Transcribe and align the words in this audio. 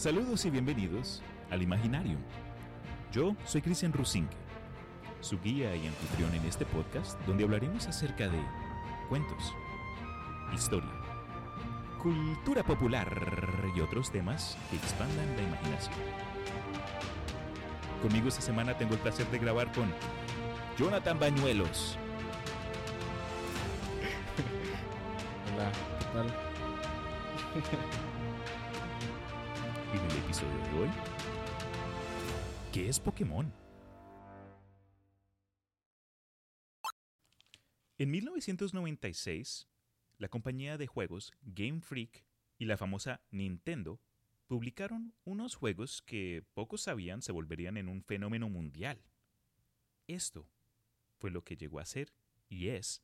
Saludos 0.00 0.46
y 0.46 0.50
bienvenidos 0.50 1.22
al 1.50 1.60
Imaginarium. 1.60 2.22
Yo 3.12 3.36
soy 3.44 3.60
Cristian 3.60 3.92
Rusinque, 3.92 4.34
su 5.20 5.38
guía 5.38 5.76
y 5.76 5.86
anfitrión 5.86 6.34
en 6.34 6.42
este 6.46 6.64
podcast 6.64 7.20
donde 7.26 7.44
hablaremos 7.44 7.86
acerca 7.86 8.26
de 8.26 8.40
cuentos, 9.10 9.52
historia, 10.54 10.88
cultura 12.02 12.62
popular 12.62 13.14
y 13.76 13.80
otros 13.82 14.10
temas 14.10 14.56
que 14.70 14.76
expandan 14.76 15.36
la 15.36 15.42
imaginación. 15.42 15.94
Conmigo 18.00 18.28
esta 18.28 18.40
semana 18.40 18.78
tengo 18.78 18.94
el 18.94 19.00
placer 19.00 19.26
de 19.26 19.38
grabar 19.38 19.70
con 19.72 19.92
Jonathan 20.78 21.18
Bañuelos. 21.18 21.98
Hola, 25.54 25.70
¿qué 25.98 26.04
tal? 26.14 28.00
¿qué 32.72 32.88
es 32.88 33.00
Pokémon? 33.00 33.52
En 37.98 38.10
1996, 38.12 39.68
la 40.18 40.28
compañía 40.28 40.78
de 40.78 40.86
juegos 40.86 41.32
Game 41.42 41.80
Freak 41.80 42.24
y 42.58 42.66
la 42.66 42.76
famosa 42.76 43.22
Nintendo 43.30 44.00
publicaron 44.46 45.14
unos 45.24 45.56
juegos 45.56 46.00
que 46.02 46.44
pocos 46.54 46.82
sabían 46.82 47.22
se 47.22 47.32
volverían 47.32 47.76
en 47.76 47.88
un 47.88 48.04
fenómeno 48.04 48.48
mundial. 48.48 49.02
Esto 50.06 50.48
fue 51.18 51.32
lo 51.32 51.42
que 51.42 51.56
llegó 51.56 51.80
a 51.80 51.84
ser 51.84 52.14
y 52.48 52.68
es 52.68 53.02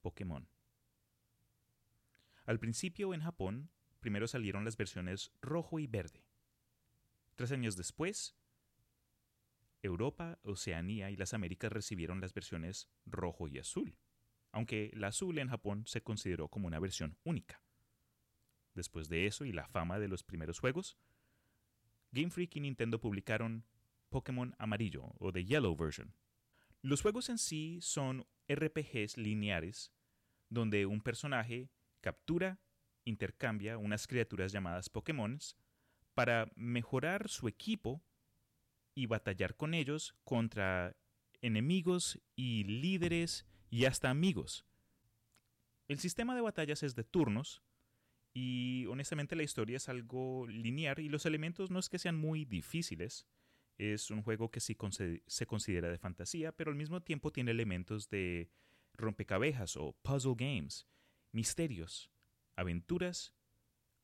Pokémon. 0.00 0.48
Al 2.46 2.58
principio 2.58 3.12
en 3.12 3.20
Japón, 3.20 3.70
primero 4.00 4.26
salieron 4.26 4.64
las 4.64 4.78
versiones 4.78 5.30
rojo 5.42 5.78
y 5.78 5.86
verde. 5.86 6.23
Tres 7.34 7.52
años 7.52 7.76
después, 7.76 8.36
Europa, 9.82 10.38
Oceanía 10.42 11.10
y 11.10 11.16
las 11.16 11.34
Américas 11.34 11.72
recibieron 11.72 12.20
las 12.20 12.32
versiones 12.32 12.88
rojo 13.04 13.48
y 13.48 13.58
azul, 13.58 13.98
aunque 14.52 14.90
la 14.94 15.08
azul 15.08 15.38
en 15.38 15.48
Japón 15.48 15.84
se 15.86 16.02
consideró 16.02 16.48
como 16.48 16.66
una 16.66 16.78
versión 16.78 17.18
única. 17.24 17.62
Después 18.74 19.08
de 19.08 19.26
eso 19.26 19.44
y 19.44 19.52
la 19.52 19.68
fama 19.68 19.98
de 19.98 20.08
los 20.08 20.22
primeros 20.22 20.58
juegos, 20.58 20.96
Game 22.12 22.30
Freak 22.30 22.56
y 22.56 22.60
Nintendo 22.60 23.00
publicaron 23.00 23.64
Pokémon 24.08 24.54
Amarillo 24.58 25.14
o 25.18 25.32
The 25.32 25.44
Yellow 25.44 25.76
Version. 25.76 26.14
Los 26.82 27.02
juegos 27.02 27.28
en 27.28 27.38
sí 27.38 27.78
son 27.80 28.26
RPGs 28.48 29.16
lineares 29.16 29.92
donde 30.48 30.86
un 30.86 31.00
personaje 31.00 31.70
captura, 32.00 32.60
intercambia 33.04 33.76
unas 33.76 34.06
criaturas 34.06 34.52
llamadas 34.52 34.88
Pokémons 34.88 35.56
para 36.14 36.50
mejorar 36.54 37.28
su 37.28 37.48
equipo 37.48 38.02
y 38.94 39.06
batallar 39.06 39.56
con 39.56 39.74
ellos 39.74 40.14
contra 40.24 40.96
enemigos 41.42 42.20
y 42.36 42.64
líderes 42.64 43.46
y 43.70 43.84
hasta 43.84 44.10
amigos. 44.10 44.64
El 45.88 45.98
sistema 45.98 46.34
de 46.34 46.40
batallas 46.40 46.82
es 46.82 46.94
de 46.94 47.04
turnos 47.04 47.62
y 48.32 48.86
honestamente 48.86 49.36
la 49.36 49.42
historia 49.42 49.76
es 49.76 49.88
algo 49.88 50.46
lineal 50.46 50.98
y 51.00 51.08
los 51.08 51.26
elementos 51.26 51.70
no 51.70 51.78
es 51.78 51.88
que 51.88 51.98
sean 51.98 52.16
muy 52.16 52.44
difíciles. 52.44 53.26
Es 53.76 54.10
un 54.10 54.22
juego 54.22 54.50
que 54.50 54.60
sí 54.60 54.76
se 55.26 55.46
considera 55.46 55.90
de 55.90 55.98
fantasía, 55.98 56.52
pero 56.52 56.70
al 56.70 56.76
mismo 56.76 57.02
tiempo 57.02 57.32
tiene 57.32 57.50
elementos 57.50 58.08
de 58.08 58.48
rompecabezas 58.94 59.76
o 59.76 59.92
puzzle 60.02 60.36
games, 60.36 60.86
misterios, 61.32 62.10
aventuras, 62.54 63.34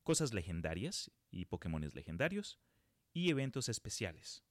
cosas 0.03 0.33
legendarias 0.33 1.11
y 1.31 1.45
Pokémones 1.45 1.95
legendarios, 1.95 2.59
y 3.13 3.29
eventos 3.29 3.69
especiales. 3.69 4.43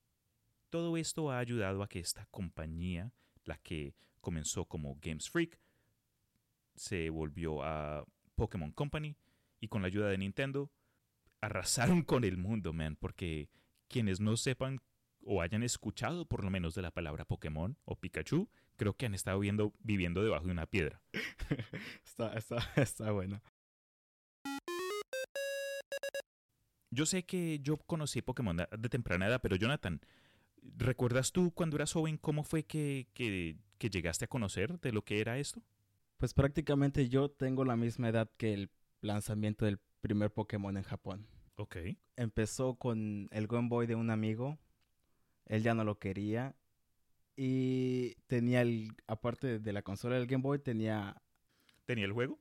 Todo 0.70 0.96
esto 0.96 1.30
ha 1.30 1.38
ayudado 1.38 1.82
a 1.82 1.88
que 1.88 1.98
esta 1.98 2.26
compañía, 2.26 3.12
la 3.44 3.58
que 3.58 3.94
comenzó 4.20 4.66
como 4.66 4.98
Games 5.00 5.28
Freak, 5.30 5.58
se 6.74 7.10
volvió 7.10 7.62
a 7.62 8.04
Pokémon 8.34 8.72
Company 8.72 9.16
y 9.60 9.68
con 9.68 9.82
la 9.82 9.88
ayuda 9.88 10.08
de 10.08 10.18
Nintendo 10.18 10.70
arrasaron 11.40 12.02
con 12.02 12.24
el 12.24 12.36
mundo, 12.36 12.72
man, 12.72 12.96
porque 12.96 13.50
quienes 13.88 14.20
no 14.20 14.36
sepan 14.36 14.80
o 15.24 15.42
hayan 15.42 15.62
escuchado 15.62 16.26
por 16.26 16.44
lo 16.44 16.50
menos 16.50 16.74
de 16.74 16.82
la 16.82 16.90
palabra 16.90 17.24
Pokémon 17.24 17.76
o 17.84 17.96
Pikachu, 17.96 18.48
creo 18.76 18.94
que 18.94 19.06
han 19.06 19.14
estado 19.14 19.38
viendo, 19.38 19.74
viviendo 19.80 20.22
debajo 20.22 20.46
de 20.46 20.52
una 20.52 20.66
piedra. 20.66 21.02
está, 22.04 22.32
está, 22.34 22.56
está 22.76 23.10
bueno. 23.10 23.42
Yo 26.90 27.06
sé 27.06 27.24
que 27.24 27.60
yo 27.60 27.76
conocí 27.76 28.20
Pokémon 28.20 28.56
de 28.56 28.88
temprana 28.88 29.26
edad, 29.26 29.40
pero 29.40 29.56
Jonathan, 29.56 30.00
¿recuerdas 30.76 31.32
tú 31.32 31.52
cuando 31.52 31.76
eras 31.76 31.92
joven 31.92 32.16
cómo 32.18 32.42
fue 32.42 32.64
que, 32.64 33.08
que, 33.14 33.56
llegaste 33.90 34.24
a 34.24 34.28
conocer 34.28 34.80
de 34.80 34.92
lo 34.92 35.04
que 35.04 35.20
era 35.20 35.38
esto? 35.38 35.62
Pues 36.18 36.34
prácticamente 36.34 37.08
yo 37.08 37.30
tengo 37.30 37.64
la 37.64 37.76
misma 37.76 38.08
edad 38.08 38.30
que 38.36 38.52
el 38.52 38.70
lanzamiento 39.00 39.64
del 39.64 39.78
primer 40.00 40.32
Pokémon 40.32 40.76
en 40.76 40.82
Japón. 40.82 41.26
Ok. 41.56 41.76
Empezó 42.16 42.74
con 42.74 43.28
el 43.30 43.46
Game 43.46 43.68
Boy 43.68 43.86
de 43.86 43.94
un 43.94 44.10
amigo. 44.10 44.58
Él 45.46 45.62
ya 45.62 45.74
no 45.74 45.84
lo 45.84 45.98
quería. 45.98 46.56
Y 47.36 48.16
tenía 48.26 48.62
el. 48.62 48.92
Aparte 49.06 49.58
de 49.58 49.72
la 49.72 49.82
consola 49.82 50.16
del 50.16 50.26
Game 50.26 50.42
Boy, 50.42 50.58
tenía. 50.58 51.22
¿Tenía 51.86 52.04
el 52.04 52.12
juego? 52.12 52.38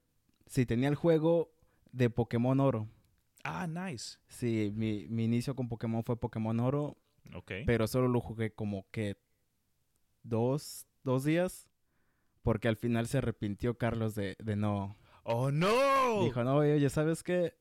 Sí, 0.47 0.65
tenía 0.65 0.89
el 0.89 0.95
juego 0.95 1.53
de 1.91 2.09
Pokémon 2.09 2.59
Oro. 2.59 2.87
Ah, 3.43 3.67
nice. 3.67 4.17
Sí, 4.27 4.71
mi, 4.75 5.07
mi 5.07 5.25
inicio 5.25 5.55
con 5.55 5.67
Pokémon 5.67 6.03
fue 6.03 6.19
Pokémon 6.19 6.59
Oro. 6.59 6.97
Ok. 7.33 7.51
Pero 7.65 7.87
solo 7.87 8.07
lo 8.07 8.19
jugué 8.19 8.51
como 8.51 8.85
que 8.91 9.17
dos, 10.23 10.87
dos 11.03 11.23
días. 11.23 11.67
Porque 12.41 12.67
al 12.67 12.77
final 12.77 13.07
se 13.07 13.17
arrepintió 13.17 13.77
Carlos 13.77 14.15
de, 14.15 14.35
de 14.39 14.55
no. 14.55 14.97
¡Oh, 15.23 15.51
no! 15.51 16.23
Dijo, 16.23 16.43
no, 16.43 16.57
oye, 16.57 16.89
¿sabes 16.89 17.21
qué? 17.23 17.55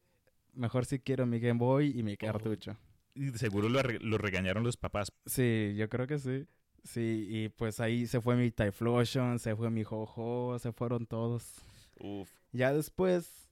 Mejor 0.55 0.87
si 0.87 1.00
quiero 1.00 1.27
mi 1.27 1.41
Game 1.41 1.59
Boy 1.59 1.99
y 1.99 2.03
mi 2.03 2.15
oh. 2.15 2.19
cartucho. 2.19 2.77
Y 3.15 3.31
seguro 3.33 3.69
lo, 3.69 3.83
lo, 3.83 4.19
regañaron 4.19 4.62
los 4.62 4.77
papás. 4.77 5.12
Sí, 5.27 5.75
yo 5.77 5.89
creo 5.89 6.06
que 6.06 6.19
sí. 6.19 6.47
Sí, 6.84 7.27
y 7.28 7.49
pues 7.49 7.81
ahí 7.81 8.06
se 8.06 8.21
fue 8.21 8.37
mi 8.37 8.50
Typhlosion, 8.50 9.39
se 9.41 9.56
fue 9.56 9.71
mi 9.71 9.83
Jojo, 9.83 10.59
se 10.60 10.72
fueron 10.72 11.06
todos. 11.06 11.53
Uf. 11.99 12.31
Ya 12.53 12.72
después, 12.72 13.50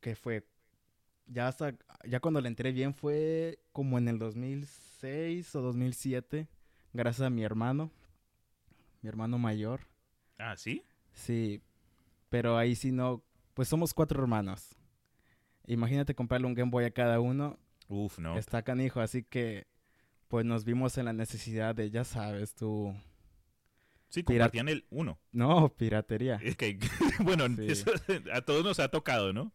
que 0.00 0.14
fue 0.14 0.46
ya 1.30 1.48
hasta, 1.48 1.74
ya 2.04 2.20
cuando 2.20 2.40
le 2.40 2.48
entré 2.48 2.72
bien 2.72 2.92
fue 2.92 3.60
como 3.72 3.98
en 3.98 4.08
el 4.08 4.18
2006 4.18 5.54
o 5.54 5.62
2007, 5.62 6.48
gracias 6.92 7.26
a 7.26 7.30
mi 7.30 7.44
hermano, 7.44 7.90
mi 9.00 9.08
hermano 9.08 9.38
mayor. 9.38 9.86
Ah, 10.38 10.56
¿sí? 10.56 10.84
Sí, 11.12 11.62
pero 12.28 12.56
ahí 12.56 12.74
sí 12.74 12.92
no, 12.92 13.22
pues 13.54 13.68
somos 13.68 13.94
cuatro 13.94 14.20
hermanos. 14.20 14.76
Imagínate 15.66 16.14
comprarle 16.14 16.48
un 16.48 16.54
Game 16.54 16.70
Boy 16.70 16.84
a 16.84 16.90
cada 16.90 17.20
uno. 17.20 17.58
Uf, 17.88 18.18
no. 18.18 18.36
Está 18.36 18.62
canijo, 18.62 19.00
así 19.00 19.22
que 19.22 19.68
pues 20.28 20.44
nos 20.44 20.64
vimos 20.64 20.96
en 20.98 21.06
la 21.06 21.12
necesidad 21.12 21.74
de, 21.74 21.90
ya 21.90 22.04
sabes, 22.04 22.54
tú... 22.54 22.94
Sí, 24.08 24.24
compartían 24.24 24.68
el 24.68 24.84
uno. 24.90 25.20
No, 25.30 25.72
piratería. 25.76 26.40
Es 26.42 26.56
que, 26.56 26.78
bueno, 27.20 27.44
a 28.32 28.40
todos 28.40 28.64
nos 28.64 28.80
ha 28.80 28.88
tocado, 28.88 29.32
¿no? 29.32 29.52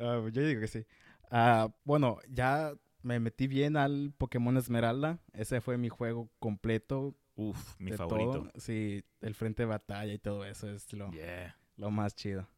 Ah, 0.00 0.20
yo 0.32 0.46
digo 0.46 0.60
que 0.60 0.68
sí. 0.68 0.84
Ah, 1.30 1.68
bueno, 1.84 2.18
ya 2.28 2.72
me 3.02 3.20
metí 3.20 3.46
bien 3.46 3.76
al 3.76 4.12
Pokémon 4.16 4.56
Esmeralda. 4.56 5.20
Ese 5.32 5.60
fue 5.60 5.78
mi 5.78 5.88
juego 5.88 6.30
completo. 6.38 7.16
Uf, 7.34 7.78
mi 7.78 7.92
favorito. 7.92 8.50
Sí, 8.56 9.04
el 9.20 9.34
frente 9.34 9.62
de 9.62 9.66
batalla 9.66 10.12
y 10.12 10.18
todo 10.18 10.44
eso 10.44 10.70
es 10.70 10.92
lo, 10.92 11.10
lo 11.76 11.90
más 11.90 12.14
chido. 12.14 12.48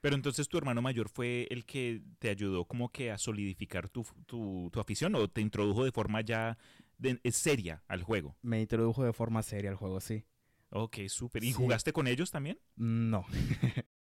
Pero 0.00 0.14
entonces 0.14 0.48
tu 0.48 0.58
hermano 0.58 0.80
mayor 0.80 1.08
fue 1.08 1.48
el 1.50 1.64
que 1.64 2.02
te 2.20 2.28
ayudó 2.30 2.66
como 2.66 2.90
que 2.90 3.10
a 3.10 3.18
solidificar 3.18 3.88
tu, 3.88 4.06
tu, 4.26 4.70
tu 4.72 4.80
afición 4.80 5.14
o 5.16 5.28
te 5.28 5.40
introdujo 5.40 5.84
de 5.84 5.90
forma 5.90 6.20
ya 6.20 6.56
de, 6.98 7.20
seria 7.32 7.82
al 7.88 8.02
juego. 8.02 8.36
Me 8.42 8.60
introdujo 8.60 9.02
de 9.04 9.12
forma 9.12 9.42
seria 9.42 9.70
al 9.70 9.76
juego, 9.76 10.00
sí. 10.00 10.24
Ok, 10.70 10.98
súper. 11.08 11.42
¿Y 11.42 11.52
jugaste 11.52 11.92
con 11.92 12.06
ellos 12.06 12.30
también? 12.30 12.60
No. 12.76 13.24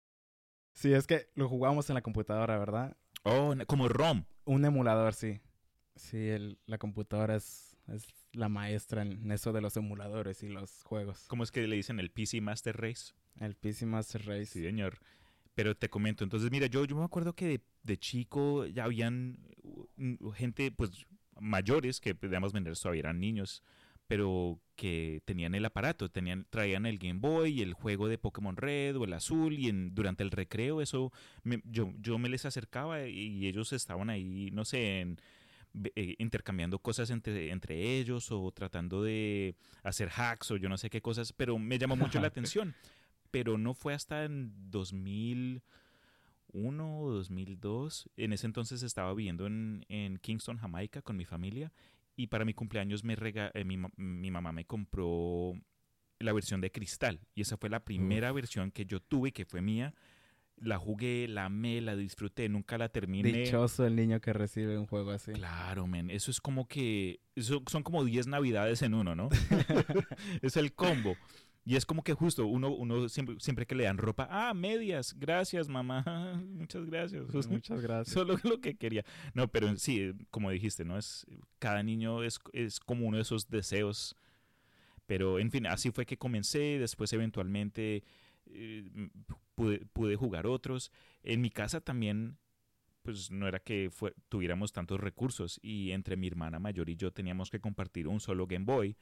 Sí, 0.76 0.93
es 0.93 1.06
que 1.06 1.31
lo 1.34 1.49
jugamos 1.49 1.88
en 1.88 1.94
la 1.94 2.02
computadora, 2.02 2.58
¿verdad? 2.58 2.96
Oh, 3.23 3.55
como 3.67 3.88
ROM. 3.88 4.25
Un 4.44 4.64
emulador, 4.64 5.14
sí. 5.14 5.40
Sí, 5.96 6.28
el, 6.28 6.58
la 6.67 6.76
computadora 6.76 7.34
es, 7.34 7.78
es 7.88 8.06
la 8.32 8.50
maestra 8.50 9.00
en 9.00 9.32
eso 9.32 9.55
de 9.55 9.62
los 9.62 9.75
emuladores 9.78 10.43
y 10.43 10.49
los 10.49 10.82
juegos. 10.82 11.25
¿Cómo 11.28 11.43
es 11.43 11.50
que 11.50 11.67
le 11.67 11.76
dicen 11.76 11.99
el 11.99 12.11
PC 12.11 12.43
Master 12.43 12.76
Race? 12.76 13.14
El 13.40 13.55
PC 13.56 13.87
Master 13.87 14.26
Race. 14.26 14.46
Sí, 14.46 14.62
señor. 14.62 14.99
Pero 15.55 15.75
te 15.75 15.88
comento, 15.88 16.23
entonces, 16.23 16.50
mira, 16.50 16.67
yo, 16.67 16.84
yo 16.84 16.94
me 16.94 17.05
acuerdo 17.05 17.32
que 17.32 17.46
de, 17.46 17.61
de 17.82 17.96
chico 17.96 18.67
ya 18.67 18.84
habían 18.84 19.38
gente, 20.34 20.70
pues, 20.70 21.06
mayores, 21.40 22.00
que 22.00 22.14
podíamos 22.14 22.52
vender 22.52 22.76
todavía 22.76 23.00
eran 23.00 23.19
niños, 23.19 23.62
pero 24.06 24.61
que 24.76 25.23
tenían 25.25 25.55
el 25.55 25.64
aparato, 25.64 26.11
tenían, 26.11 26.47
traían 26.50 26.87
el 26.87 26.99
Game 26.99 27.20
Boy, 27.20 27.62
el 27.62 27.73
juego 27.73 28.08
de 28.08 28.19
Pokémon 28.19 28.56
Red 28.56 28.97
o 28.97 29.05
el 29.05 29.12
azul 29.12 29.58
y 29.58 29.69
en, 29.69 29.94
durante 29.94 30.23
el 30.23 30.31
recreo 30.31 30.82
eso 30.82 31.12
yo, 31.64 31.93
yo 31.99 32.19
me 32.19 32.29
les 32.29 32.44
acercaba 32.44 33.06
y 33.06 33.47
ellos 33.47 33.73
estaban 33.73 34.11
ahí, 34.11 34.50
no 34.53 34.64
sé, 34.64 35.00
en, 35.00 35.19
eh, 35.94 36.14
intercambiando 36.19 36.79
cosas 36.79 37.11
entre, 37.11 37.50
entre 37.50 37.99
ellos 37.99 38.32
o 38.32 38.50
tratando 38.50 39.03
de 39.03 39.56
hacer 39.82 40.09
hacks 40.09 40.50
o 40.50 40.56
yo 40.56 40.70
no 40.70 40.79
sé 40.79 40.88
qué 40.88 41.02
cosas, 41.02 41.35
pero 41.35 41.59
me 41.59 41.79
llamó 41.79 41.97
mucho 41.97 42.19
la 42.19 42.29
atención. 42.29 42.75
Pero 43.31 43.59
no 43.59 43.75
fue 43.75 43.93
hasta 43.93 44.25
en 44.25 44.55
2001 44.70 47.00
o 47.00 47.11
2002. 47.11 48.09
En 48.17 48.32
ese 48.32 48.47
entonces 48.47 48.82
estaba 48.82 49.12
viviendo 49.12 49.47
en, 49.47 49.85
en 49.88 50.17
Kingston, 50.17 50.56
Jamaica, 50.56 51.02
con 51.02 51.17
mi 51.17 51.26
familia 51.26 51.70
y 52.16 52.28
para 52.28 52.44
mi 52.44 52.54
cumpleaños 52.54 53.04
me 53.04 53.14
rega 53.14 53.50
eh, 53.54 53.64
mi, 53.64 53.78
mi, 53.96 54.30
mamá 54.30 54.52
me 54.52 54.64
compró 54.64 55.52
la 56.18 56.32
versión 56.32 56.60
de 56.60 56.72
cristal 56.72 57.20
y 57.34 57.42
esa 57.42 57.56
fue 57.56 57.68
la 57.68 57.84
primera 57.84 58.32
versión 58.32 58.70
que 58.70 58.86
yo 58.86 59.00
tuve 59.00 59.32
que 59.32 59.44
fue 59.44 59.60
mía 59.60 59.94
la 60.58 60.78
jugué, 60.78 61.28
la 61.28 61.46
amé, 61.46 61.80
la 61.80 61.96
disfruté, 61.96 62.48
nunca 62.48 62.78
la 62.78 62.88
terminé. 62.88 63.30
Dichoso 63.30 63.86
el 63.86 63.96
niño 63.96 64.20
que 64.20 64.32
recibe 64.32 64.78
un 64.78 64.86
juego 64.86 65.10
así. 65.10 65.32
Claro, 65.32 65.86
men. 65.86 66.10
Eso 66.10 66.30
es 66.30 66.40
como 66.40 66.66
que. 66.66 67.20
Eso 67.34 67.62
son 67.70 67.82
como 67.82 68.04
10 68.04 68.26
navidades 68.26 68.82
en 68.82 68.94
uno, 68.94 69.14
¿no? 69.14 69.28
es 70.42 70.56
el 70.56 70.72
combo. 70.72 71.16
Y 71.66 71.74
es 71.74 71.84
como 71.84 72.04
que 72.04 72.14
justo 72.14 72.46
uno, 72.46 72.70
uno 72.70 73.08
siempre, 73.08 73.34
siempre 73.40 73.66
que 73.66 73.74
le 73.74 73.84
dan 73.84 73.98
ropa, 73.98 74.28
ah, 74.30 74.54
medias, 74.54 75.16
gracias 75.18 75.68
mamá, 75.68 76.04
muchas 76.46 76.86
gracias. 76.86 77.24
Muchas 77.50 77.80
gracias. 77.82 78.14
Solo 78.14 78.38
lo 78.44 78.60
que 78.60 78.76
quería. 78.76 79.04
No, 79.34 79.48
pero 79.48 79.76
sí, 79.76 80.12
como 80.30 80.50
dijiste, 80.50 80.84
¿no? 80.84 80.96
Es, 80.96 81.26
cada 81.58 81.82
niño 81.82 82.22
es, 82.22 82.38
es 82.52 82.78
como 82.78 83.06
uno 83.08 83.16
de 83.16 83.24
esos 83.24 83.50
deseos. 83.50 84.16
Pero 85.06 85.40
en 85.40 85.50
fin, 85.50 85.66
así 85.66 85.90
fue 85.90 86.06
que 86.06 86.16
comencé, 86.16 86.78
después 86.78 87.12
eventualmente 87.12 88.04
eh, 88.46 89.10
pude, 89.54 90.16
jugar 90.16 90.46
otros. 90.46 90.92
En 91.22 91.40
mi 91.40 91.50
casa 91.50 91.80
también, 91.80 92.38
pues 93.02 93.30
no 93.30 93.48
era 93.48 93.58
que 93.58 93.90
tuviéramos 94.28 94.72
tantos 94.72 95.00
recursos 95.00 95.58
y 95.62 95.90
entre 95.92 96.16
mi 96.16 96.28
hermana 96.28 96.58
mayor 96.58 96.88
y 96.90 96.96
yo 96.96 97.12
teníamos 97.12 97.50
que 97.50 97.60
compartir 97.60 98.06
un 98.08 98.20
solo 98.20 98.46
Game 98.46 98.64
Boy, 98.64 98.96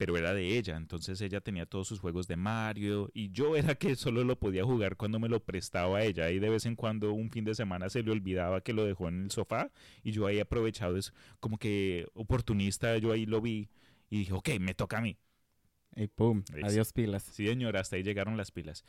pero 0.00 0.16
era 0.16 0.32
de 0.32 0.56
ella, 0.56 0.78
entonces 0.78 1.20
ella 1.20 1.42
tenía 1.42 1.66
todos 1.66 1.86
sus 1.86 2.00
juegos 2.00 2.26
de 2.26 2.34
Mario 2.34 3.10
y 3.12 3.32
yo 3.32 3.54
era 3.54 3.74
que 3.74 3.96
solo 3.96 4.24
lo 4.24 4.38
podía 4.38 4.64
jugar 4.64 4.96
cuando 4.96 5.18
me 5.18 5.28
lo 5.28 5.44
prestaba 5.44 5.98
a 5.98 6.04
ella 6.04 6.30
y 6.30 6.38
de 6.38 6.48
vez 6.48 6.64
en 6.64 6.74
cuando 6.74 7.12
un 7.12 7.30
fin 7.30 7.44
de 7.44 7.54
semana 7.54 7.90
se 7.90 8.02
le 8.02 8.10
olvidaba 8.10 8.62
que 8.62 8.72
lo 8.72 8.86
dejó 8.86 9.08
en 9.08 9.24
el 9.24 9.30
sofá 9.30 9.70
y 10.02 10.12
yo 10.12 10.26
ahí 10.26 10.40
aprovechado, 10.40 10.96
es 10.96 11.12
como 11.38 11.58
que 11.58 12.06
oportunista, 12.14 12.96
yo 12.96 13.12
ahí 13.12 13.26
lo 13.26 13.42
vi 13.42 13.68
y 14.08 14.20
dije, 14.20 14.32
ok, 14.32 14.48
me 14.58 14.72
toca 14.72 14.96
a 14.96 15.00
mí. 15.02 15.18
Y 15.94 16.06
pum, 16.06 16.44
adiós 16.62 16.94
pilas. 16.94 17.24
Sí, 17.24 17.46
señora, 17.46 17.80
hasta 17.80 17.96
ahí 17.96 18.02
llegaron 18.02 18.38
las 18.38 18.50
pilas. 18.52 18.86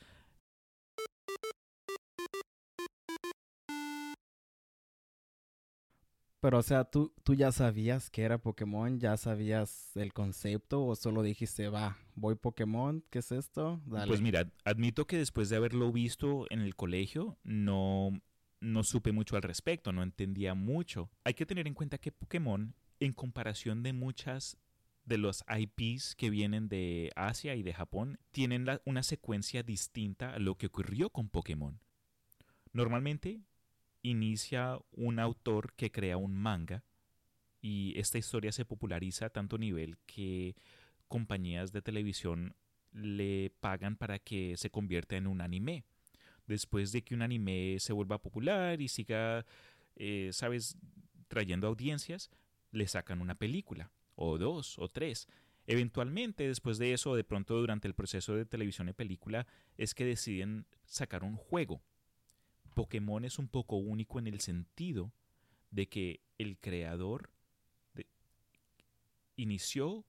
Pero, 6.41 6.57
o 6.57 6.63
sea, 6.63 6.85
¿tú, 6.85 7.13
¿tú 7.23 7.35
ya 7.35 7.51
sabías 7.51 8.09
que 8.09 8.23
era 8.23 8.39
Pokémon? 8.39 8.99
¿Ya 8.99 9.15
sabías 9.15 9.95
el 9.95 10.11
concepto? 10.11 10.83
¿O 10.83 10.95
solo 10.95 11.21
dijiste, 11.21 11.69
va, 11.69 11.99
voy 12.15 12.33
Pokémon? 12.33 13.03
¿Qué 13.11 13.19
es 13.19 13.31
esto? 13.31 13.79
Pues 14.07 14.21
mira, 14.21 14.51
admito 14.65 15.05
que 15.05 15.19
después 15.19 15.49
de 15.49 15.57
haberlo 15.57 15.91
visto 15.91 16.47
en 16.49 16.61
el 16.61 16.75
colegio, 16.75 17.37
no, 17.43 18.19
no 18.59 18.83
supe 18.83 19.11
mucho 19.11 19.35
al 19.35 19.43
respecto, 19.43 19.91
no 19.91 20.01
entendía 20.01 20.55
mucho. 20.55 21.11
Hay 21.23 21.35
que 21.35 21.45
tener 21.45 21.67
en 21.67 21.75
cuenta 21.75 21.99
que 21.99 22.11
Pokémon, 22.11 22.73
en 22.99 23.13
comparación 23.13 23.83
de 23.83 23.93
muchas 23.93 24.57
de 25.05 25.19
los 25.19 25.43
IPs 25.47 26.15
que 26.15 26.31
vienen 26.31 26.69
de 26.69 27.11
Asia 27.15 27.53
y 27.53 27.61
de 27.61 27.73
Japón 27.73 28.17
tienen 28.31 28.65
una 28.85 29.03
secuencia 29.03 29.61
distinta 29.61 30.33
a 30.33 30.39
lo 30.39 30.55
que 30.55 30.67
ocurrió 30.67 31.11
con 31.11 31.29
Pokémon. 31.29 31.79
Normalmente 32.73 33.41
inicia 34.01 34.79
un 34.91 35.19
autor 35.19 35.73
que 35.73 35.91
crea 35.91 36.17
un 36.17 36.35
manga 36.35 36.83
y 37.61 37.93
esta 37.97 38.17
historia 38.17 38.51
se 38.51 38.65
populariza 38.65 39.27
a 39.27 39.29
tanto 39.29 39.57
nivel 39.57 39.97
que 40.05 40.55
compañías 41.07 41.71
de 41.71 41.81
televisión 41.81 42.55
le 42.91 43.51
pagan 43.59 43.95
para 43.95 44.19
que 44.19 44.57
se 44.57 44.71
convierta 44.71 45.15
en 45.15 45.27
un 45.27 45.41
anime. 45.41 45.83
Después 46.47 46.91
de 46.91 47.03
que 47.03 47.13
un 47.13 47.21
anime 47.21 47.77
se 47.79 47.93
vuelva 47.93 48.21
popular 48.21 48.81
y 48.81 48.87
siga, 48.87 49.45
eh, 49.95 50.29
sabes, 50.33 50.77
trayendo 51.27 51.67
audiencias, 51.67 52.31
le 52.71 52.87
sacan 52.87 53.21
una 53.21 53.35
película 53.35 53.91
o 54.15 54.37
dos 54.37 54.77
o 54.79 54.89
tres. 54.89 55.27
Eventualmente, 55.67 56.47
después 56.47 56.77
de 56.79 56.93
eso, 56.93 57.15
de 57.15 57.23
pronto 57.23 57.55
durante 57.57 57.87
el 57.87 57.93
proceso 57.93 58.35
de 58.35 58.45
televisión 58.45 58.89
y 58.89 58.93
película, 58.93 59.47
es 59.77 59.93
que 59.93 60.05
deciden 60.05 60.65
sacar 60.85 61.23
un 61.23 61.35
juego. 61.35 61.81
Pokémon 62.81 63.23
es 63.25 63.37
un 63.37 63.47
poco 63.47 63.75
único 63.75 64.17
en 64.17 64.25
el 64.25 64.39
sentido 64.39 65.13
de 65.69 65.87
que 65.87 66.21
el 66.39 66.57
creador 66.57 67.29
inició 69.35 70.03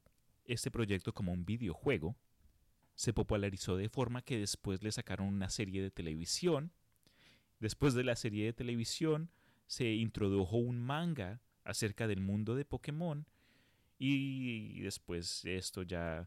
este 0.47 0.71
proyecto 0.71 1.13
como 1.13 1.33
un 1.33 1.45
videojuego, 1.45 2.17
se 2.95 3.13
popularizó 3.13 3.77
de 3.77 3.91
forma 3.91 4.23
que 4.23 4.39
después 4.39 4.83
le 4.83 4.91
sacaron 4.91 5.27
una 5.29 5.51
serie 5.51 5.83
de 5.83 5.91
televisión, 5.91 6.73
después 7.61 7.93
de 7.93 8.05
la 8.05 8.17
serie 8.17 8.47
de 8.47 8.55
televisión 8.55 9.31
se 9.67 9.93
introdujo 9.93 10.57
un 10.57 10.81
manga 10.81 11.43
acerca 11.65 12.09
del 12.09 12.23
mundo 12.23 12.55
de 12.55 12.65
Pokémon 12.65 13.27
y 13.99 14.81
después 14.81 15.45
esto 15.45 15.83
ya 15.83 16.27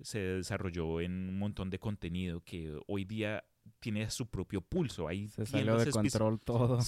se 0.00 0.18
desarrolló 0.18 1.00
en 1.00 1.28
un 1.28 1.38
montón 1.38 1.70
de 1.70 1.78
contenido 1.78 2.40
que 2.40 2.76
hoy 2.88 3.04
día 3.04 3.44
tiene 3.80 4.08
su 4.10 4.26
propio 4.26 4.60
pulso. 4.60 5.08
Hay 5.08 5.28
se 5.28 5.46
salió 5.46 5.76
de 5.76 5.90
control 5.90 6.40
todo. 6.40 6.78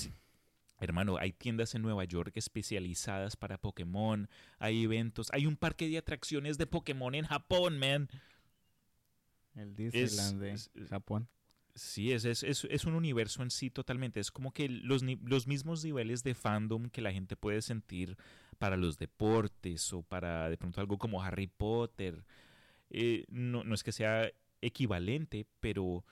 Hermano, 0.78 1.16
hay 1.18 1.32
tiendas 1.32 1.74
en 1.74 1.82
Nueva 1.82 2.04
York 2.04 2.32
especializadas 2.36 3.34
para 3.36 3.58
Pokémon, 3.58 4.28
hay 4.58 4.84
eventos, 4.84 5.30
hay 5.32 5.46
un 5.46 5.56
parque 5.56 5.88
de 5.88 5.96
atracciones 5.96 6.58
de 6.58 6.66
Pokémon 6.66 7.14
en 7.14 7.24
Japón, 7.24 7.78
man. 7.78 8.10
El 9.54 9.74
Disneyland 9.74 10.42
de 10.74 10.86
Japón. 10.86 11.28
Sí, 11.74 12.12
es, 12.12 12.24
es, 12.24 12.42
es, 12.42 12.84
un 12.84 12.94
universo 12.94 13.42
en 13.42 13.50
sí 13.50 13.68
totalmente. 13.68 14.18
Es 14.18 14.30
como 14.30 14.52
que 14.52 14.68
los, 14.68 15.02
los 15.02 15.46
mismos 15.46 15.84
niveles 15.84 16.22
de 16.22 16.34
fandom 16.34 16.88
que 16.88 17.02
la 17.02 17.12
gente 17.12 17.36
puede 17.36 17.60
sentir 17.60 18.16
para 18.58 18.78
los 18.78 18.96
deportes 18.98 19.92
o 19.92 20.02
para 20.02 20.48
de 20.48 20.56
pronto 20.56 20.80
algo 20.80 20.98
como 20.98 21.22
Harry 21.22 21.46
Potter. 21.46 22.24
Eh, 22.88 23.26
no, 23.28 23.62
no, 23.62 23.74
es 23.74 23.82
que 23.82 23.92
sea 23.92 24.30
equivalente, 24.62 25.46
pero 25.60 26.04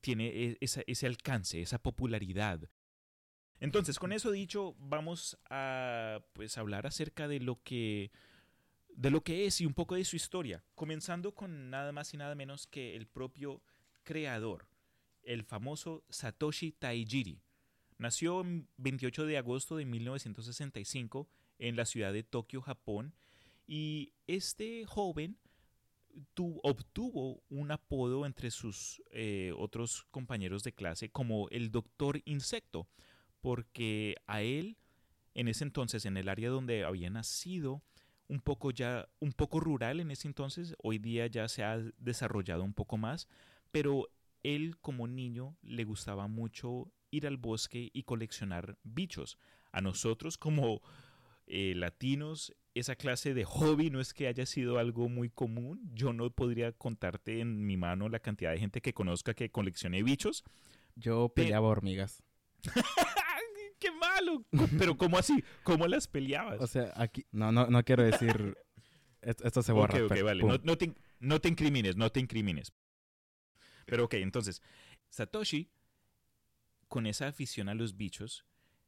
tiene 0.00 0.28
e, 0.28 0.58
ese 0.60 1.06
alcance, 1.06 1.60
esa 1.60 1.78
popularidad. 1.78 2.68
Entonces, 3.58 3.98
con 3.98 4.12
eso 4.12 4.30
dicho, 4.30 4.74
vamos 4.78 5.38
a 5.48 6.20
pues 6.34 6.58
hablar 6.58 6.86
acerca 6.86 7.26
de 7.28 7.40
lo 7.40 7.62
que 7.62 8.10
de 8.96 9.10
lo 9.10 9.22
que 9.22 9.44
es 9.46 9.60
y 9.60 9.66
un 9.66 9.74
poco 9.74 9.94
de 9.94 10.04
su 10.04 10.16
historia, 10.16 10.64
comenzando 10.74 11.34
con 11.34 11.70
nada 11.70 11.92
más 11.92 12.14
y 12.14 12.16
nada 12.16 12.34
menos 12.34 12.66
que 12.66 12.96
el 12.96 13.06
propio 13.06 13.62
creador, 14.04 14.66
el 15.22 15.44
famoso 15.44 16.02
Satoshi 16.08 16.72
Taijiri. 16.72 17.42
Nació 17.98 18.40
el 18.40 18.66
28 18.78 19.26
de 19.26 19.38
agosto 19.38 19.76
de 19.76 19.84
1965 19.84 21.28
en 21.58 21.76
la 21.76 21.84
ciudad 21.84 22.12
de 22.12 22.22
Tokio, 22.22 22.62
Japón, 22.62 23.14
y 23.66 24.12
este 24.26 24.86
joven 24.86 25.36
obtuvo 26.62 27.42
un 27.48 27.70
apodo 27.70 28.26
entre 28.26 28.50
sus 28.50 29.02
eh, 29.10 29.52
otros 29.56 30.06
compañeros 30.10 30.62
de 30.62 30.72
clase 30.72 31.10
como 31.10 31.48
el 31.50 31.70
Doctor 31.70 32.22
Insecto, 32.24 32.88
porque 33.40 34.16
a 34.26 34.42
él, 34.42 34.78
en 35.34 35.48
ese 35.48 35.64
entonces, 35.64 36.06
en 36.06 36.16
el 36.16 36.28
área 36.28 36.50
donde 36.50 36.84
había 36.84 37.10
nacido, 37.10 37.82
un 38.28 38.40
poco 38.40 38.70
ya, 38.70 39.08
un 39.20 39.32
poco 39.32 39.60
rural 39.60 40.00
en 40.00 40.10
ese 40.10 40.28
entonces, 40.28 40.74
hoy 40.82 40.98
día 40.98 41.26
ya 41.26 41.48
se 41.48 41.62
ha 41.62 41.78
desarrollado 41.98 42.64
un 42.64 42.74
poco 42.74 42.96
más, 42.96 43.28
pero 43.70 44.08
él 44.42 44.78
como 44.80 45.06
niño 45.06 45.56
le 45.62 45.84
gustaba 45.84 46.28
mucho 46.28 46.90
ir 47.10 47.26
al 47.26 47.36
bosque 47.36 47.90
y 47.92 48.02
coleccionar 48.02 48.78
bichos. 48.82 49.38
A 49.72 49.80
nosotros 49.80 50.38
como 50.38 50.80
eh, 51.46 51.74
latinos, 51.76 52.54
esa 52.80 52.96
clase 52.96 53.34
de 53.34 53.44
hobby 53.44 53.90
no 53.90 54.00
es 54.00 54.12
que 54.12 54.26
haya 54.26 54.44
sido 54.46 54.78
algo 54.78 55.08
muy 55.08 55.30
común. 55.30 55.90
Yo 55.94 56.12
no 56.12 56.30
podría 56.30 56.72
contarte 56.72 57.40
en 57.40 57.66
mi 57.66 57.76
mano 57.76 58.08
la 58.08 58.20
cantidad 58.20 58.50
de 58.50 58.58
gente 58.58 58.80
que 58.80 58.92
conozca 58.92 59.34
que 59.34 59.50
coleccione 59.50 60.02
bichos. 60.02 60.44
Yo 60.94 61.30
peleaba 61.30 61.68
hormigas. 61.68 62.22
¡Qué 63.78 63.90
malo! 63.92 64.44
Pero 64.78 64.96
¿cómo 64.96 65.18
así? 65.18 65.44
¿Cómo 65.62 65.86
las 65.86 66.08
peleabas? 66.08 66.60
O 66.60 66.66
sea, 66.66 66.92
aquí... 66.96 67.26
No, 67.30 67.52
no, 67.52 67.66
no 67.66 67.84
quiero 67.84 68.02
decir... 68.02 68.56
Esto, 69.22 69.62
se 69.62 69.72
borra. 69.72 70.04
Ok, 70.04 70.12
ok, 70.12 70.22
vale. 70.22 70.44
No, 70.44 70.78
te, 70.78 70.94
no 71.18 71.40
te 71.40 71.48
incrimines, 71.48 71.96
no 71.96 72.10
te 72.10 72.20
incrimines. 72.20 72.72
Pero 73.84 74.04
ok, 74.04 74.14
entonces, 74.14 74.62
Satoshi, 75.08 75.70
con 76.88 77.06
esa 77.06 77.26
afición 77.26 77.68
a 77.68 77.74
los 77.74 77.96
bichos, 77.96 78.44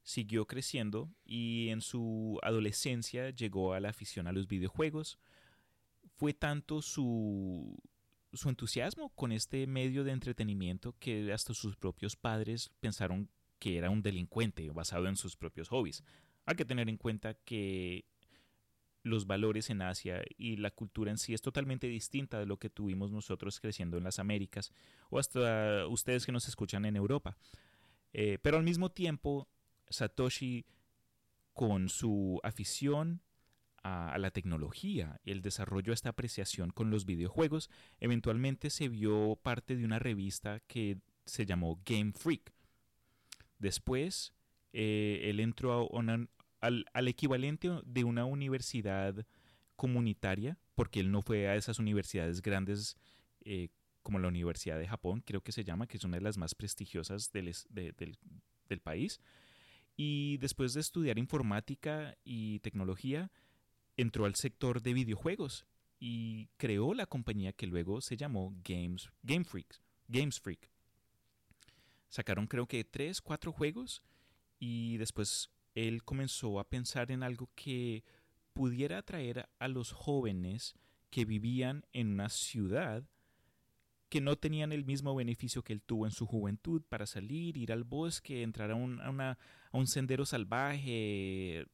siguió 0.08 0.46
creciendo 0.46 1.10
y 1.22 1.68
en 1.68 1.82
su 1.82 2.38
adolescencia 2.42 3.28
llegó 3.28 3.74
a 3.74 3.80
la 3.80 3.90
afición 3.90 4.26
a 4.26 4.32
los 4.32 4.48
videojuegos. 4.48 5.18
fue 6.16 6.32
tanto 6.32 6.80
su, 6.80 7.76
su 8.32 8.48
entusiasmo 8.48 9.10
con 9.10 9.32
este 9.32 9.66
medio 9.66 10.04
de 10.04 10.12
entretenimiento 10.12 10.94
que 10.98 11.30
hasta 11.30 11.52
sus 11.52 11.76
propios 11.76 12.16
padres 12.16 12.70
pensaron 12.80 13.28
que 13.58 13.76
era 13.76 13.90
un 13.90 14.00
delincuente 14.00 14.70
basado 14.70 15.08
en 15.08 15.16
sus 15.16 15.36
propios 15.36 15.68
hobbies. 15.68 16.02
Hay 16.46 16.56
que 16.56 16.64
tener 16.64 16.88
en 16.88 16.96
cuenta 16.96 17.34
que 17.34 18.06
los 19.02 19.26
valores 19.26 19.68
en 19.68 19.82
Asia 19.82 20.22
y 20.38 20.56
la 20.56 20.70
cultura 20.70 21.10
en 21.10 21.18
sí 21.18 21.34
es 21.34 21.42
totalmente 21.42 21.86
distinta 21.86 22.38
de 22.38 22.46
lo 22.46 22.58
que 22.58 22.70
tuvimos 22.70 23.12
nosotros 23.12 23.60
creciendo 23.60 23.98
en 23.98 24.04
las 24.04 24.18
Américas 24.18 24.72
o 25.10 25.18
hasta 25.18 25.86
ustedes 25.86 26.24
que 26.24 26.32
nos 26.32 26.48
escuchan 26.48 26.86
en 26.86 26.96
Europa. 26.96 27.36
Eh, 28.14 28.38
pero 28.40 28.56
al 28.56 28.64
mismo 28.64 28.90
tiempo, 28.90 29.48
Satoshi, 29.90 30.66
con 31.52 31.88
su 31.88 32.40
afición 32.42 33.22
a, 33.82 34.16
la 34.18 34.30
tecnología 34.30 35.20
y 35.24 35.30
el 35.30 35.42
desarrollo 35.42 35.90
de 35.90 35.94
esta 35.94 36.10
apreciación 36.10 36.70
con 36.70 36.90
los 36.90 37.04
videojuegos, 37.04 37.70
eventualmente 38.00 38.70
se 38.70 38.88
vio 38.88 39.38
parte 39.42 39.76
de 39.76 39.84
una 39.84 39.98
revista 39.98 40.60
que 40.66 40.98
se 41.24 41.46
llamó 41.46 41.80
Game 41.84 42.12
Freak. 42.12 42.52
Después, 43.58 44.34
eh, 44.72 45.22
él 45.24 45.40
entró 45.40 45.90
al, 46.60 46.86
al, 46.92 47.08
equivalente 47.08 47.70
de 47.84 48.04
una 48.04 48.24
universidad 48.24 49.26
comunitaria, 49.76 50.58
porque 50.74 51.00
él 51.00 51.10
no 51.10 51.22
fue 51.22 51.48
a 51.48 51.56
esas 51.56 51.78
universidades 51.78 52.42
grandes 52.42 52.96
eh, 53.44 53.68
como 54.02 54.18
la 54.18 54.28
Universidad 54.28 54.78
de 54.78 54.88
Japón, 54.88 55.22
creo 55.24 55.42
que 55.42 55.52
se 55.52 55.64
llama, 55.64 55.86
que 55.86 55.96
es 55.96 56.04
una 56.04 56.16
de 56.16 56.22
las 56.22 56.38
más 56.38 56.54
prestigiosas 56.54 57.30
del, 57.32 57.54
de, 57.68 57.92
del, 57.92 58.18
del 58.68 58.80
país. 58.80 59.20
Y 60.00 60.36
después 60.38 60.74
de 60.74 60.80
estudiar 60.80 61.18
informática 61.18 62.16
y 62.22 62.60
tecnología, 62.60 63.32
entró 63.96 64.26
al 64.26 64.36
sector 64.36 64.80
de 64.80 64.92
videojuegos 64.92 65.66
y 65.98 66.46
creó 66.56 66.94
la 66.94 67.06
compañía 67.06 67.52
que 67.52 67.66
luego 67.66 68.00
se 68.00 68.16
llamó 68.16 68.54
Games, 68.62 69.10
Game 69.24 69.44
Freak, 69.44 69.82
Games 70.06 70.38
Freak. 70.38 70.70
Sacaron 72.08 72.46
creo 72.46 72.68
que 72.68 72.84
tres, 72.84 73.20
cuatro 73.20 73.50
juegos 73.50 74.04
y 74.60 74.98
después 74.98 75.50
él 75.74 76.04
comenzó 76.04 76.60
a 76.60 76.68
pensar 76.68 77.10
en 77.10 77.24
algo 77.24 77.50
que 77.56 78.04
pudiera 78.52 78.98
atraer 78.98 79.48
a 79.58 79.66
los 79.66 79.90
jóvenes 79.90 80.76
que 81.10 81.24
vivían 81.24 81.84
en 81.92 82.12
una 82.12 82.28
ciudad 82.28 83.02
que 84.08 84.20
no 84.20 84.36
tenían 84.36 84.72
el 84.72 84.84
mismo 84.84 85.14
beneficio 85.14 85.62
que 85.62 85.72
él 85.72 85.82
tuvo 85.82 86.06
en 86.06 86.12
su 86.12 86.26
juventud 86.26 86.82
para 86.88 87.06
salir, 87.06 87.56
ir 87.56 87.72
al 87.72 87.84
bosque, 87.84 88.42
entrar 88.42 88.70
a 88.70 88.74
un, 88.74 89.86
sendero 89.86 90.24
salvaje, 90.24 91.66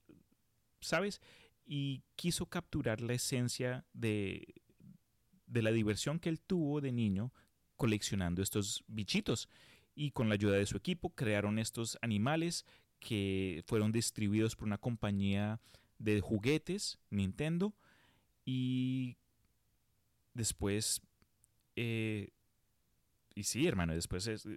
¿sabes? 0.81 1.21
Y 1.65 2.03
quiso 2.17 2.47
capturar 2.47 3.01
la 3.01 3.15
esencia 3.15 3.85
de, 3.93 4.63
de 5.47 5.63
la 5.63 5.71
diversión 5.71 6.19
que 6.19 6.29
él 6.29 6.41
tuvo 6.41 6.81
de 6.81 6.93
niño 6.93 7.33
coleccionando 7.77 8.43
estos 8.43 8.85
bichitos. 8.89 9.49
Y 9.95 10.11
con 10.11 10.29
la 10.29 10.35
ayuda 10.35 10.57
de 10.57 10.67
su 10.67 10.77
equipo 10.77 11.11
crearon 11.11 11.61
estos 11.61 11.99
animales 12.03 12.67
que 12.99 13.63
fueron 13.67 13.93
distribuidos 13.93 14.57
por 14.57 14.67
una 14.67 14.79
compañía 14.79 15.61
de 15.99 16.21
juguetes, 16.21 16.99
Nintendo, 17.11 17.75
y 18.45 19.19
después 20.33 21.01
eh, 21.77 22.31
y 23.35 23.43
sí, 23.45 23.67
hermano, 23.67 23.95
después 23.95 24.27
es, 24.27 24.49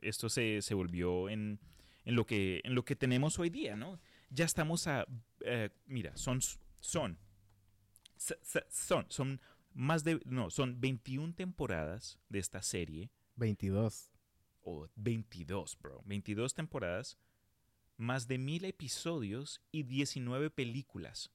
esto 0.00 0.28
se, 0.28 0.62
se 0.62 0.74
volvió 0.74 1.28
en, 1.28 1.60
en, 2.04 2.14
lo 2.14 2.26
que, 2.26 2.60
en 2.64 2.74
lo 2.74 2.84
que 2.84 2.96
tenemos 2.96 3.38
hoy 3.38 3.50
día, 3.50 3.76
¿no? 3.76 4.00
Ya 4.30 4.44
estamos 4.44 4.86
a, 4.86 5.06
eh, 5.44 5.70
mira, 5.86 6.16
son, 6.16 6.40
son, 6.80 7.18
son, 8.70 9.06
son 9.08 9.40
más 9.74 10.04
de, 10.04 10.20
no, 10.24 10.50
son 10.50 10.80
21 10.80 11.34
temporadas 11.34 12.18
de 12.28 12.38
esta 12.38 12.62
serie. 12.62 13.10
22. 13.36 14.12
O 14.62 14.82
oh, 14.82 14.88
22, 14.96 15.78
bro. 15.80 16.02
22 16.04 16.54
temporadas, 16.54 17.16
más 17.96 18.28
de 18.28 18.38
mil 18.38 18.64
episodios 18.64 19.60
y 19.72 19.84
19 19.84 20.50
películas 20.50 21.30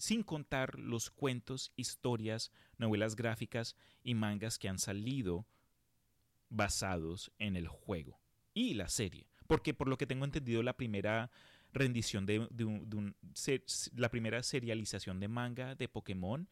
sin 0.00 0.22
contar 0.22 0.78
los 0.78 1.10
cuentos, 1.10 1.72
historias, 1.76 2.50
novelas 2.78 3.16
gráficas 3.16 3.76
y 4.02 4.14
mangas 4.14 4.58
que 4.58 4.70
han 4.70 4.78
salido 4.78 5.46
basados 6.48 7.30
en 7.38 7.54
el 7.54 7.68
juego 7.68 8.18
y 8.54 8.72
la 8.72 8.88
serie. 8.88 9.26
Porque 9.46 9.74
por 9.74 9.88
lo 9.88 9.98
que 9.98 10.06
tengo 10.06 10.24
entendido, 10.24 10.62
la 10.62 10.78
primera 10.78 11.30
rendición 11.74 12.24
de, 12.24 12.38
un, 12.38 13.14
la 13.94 14.10
primera 14.10 14.42
serialización 14.42 15.20
de 15.20 15.28
manga 15.28 15.74
de 15.74 15.86
Pokémon 15.86 16.48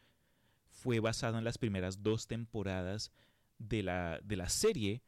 fue 0.68 1.00
basada 1.00 1.38
en 1.38 1.44
las 1.44 1.56
primeras 1.56 2.02
dos 2.02 2.26
temporadas 2.26 3.12
de 3.58 3.82
la, 3.82 4.20
de 4.22 4.36
la 4.36 4.50
serie, 4.50 5.00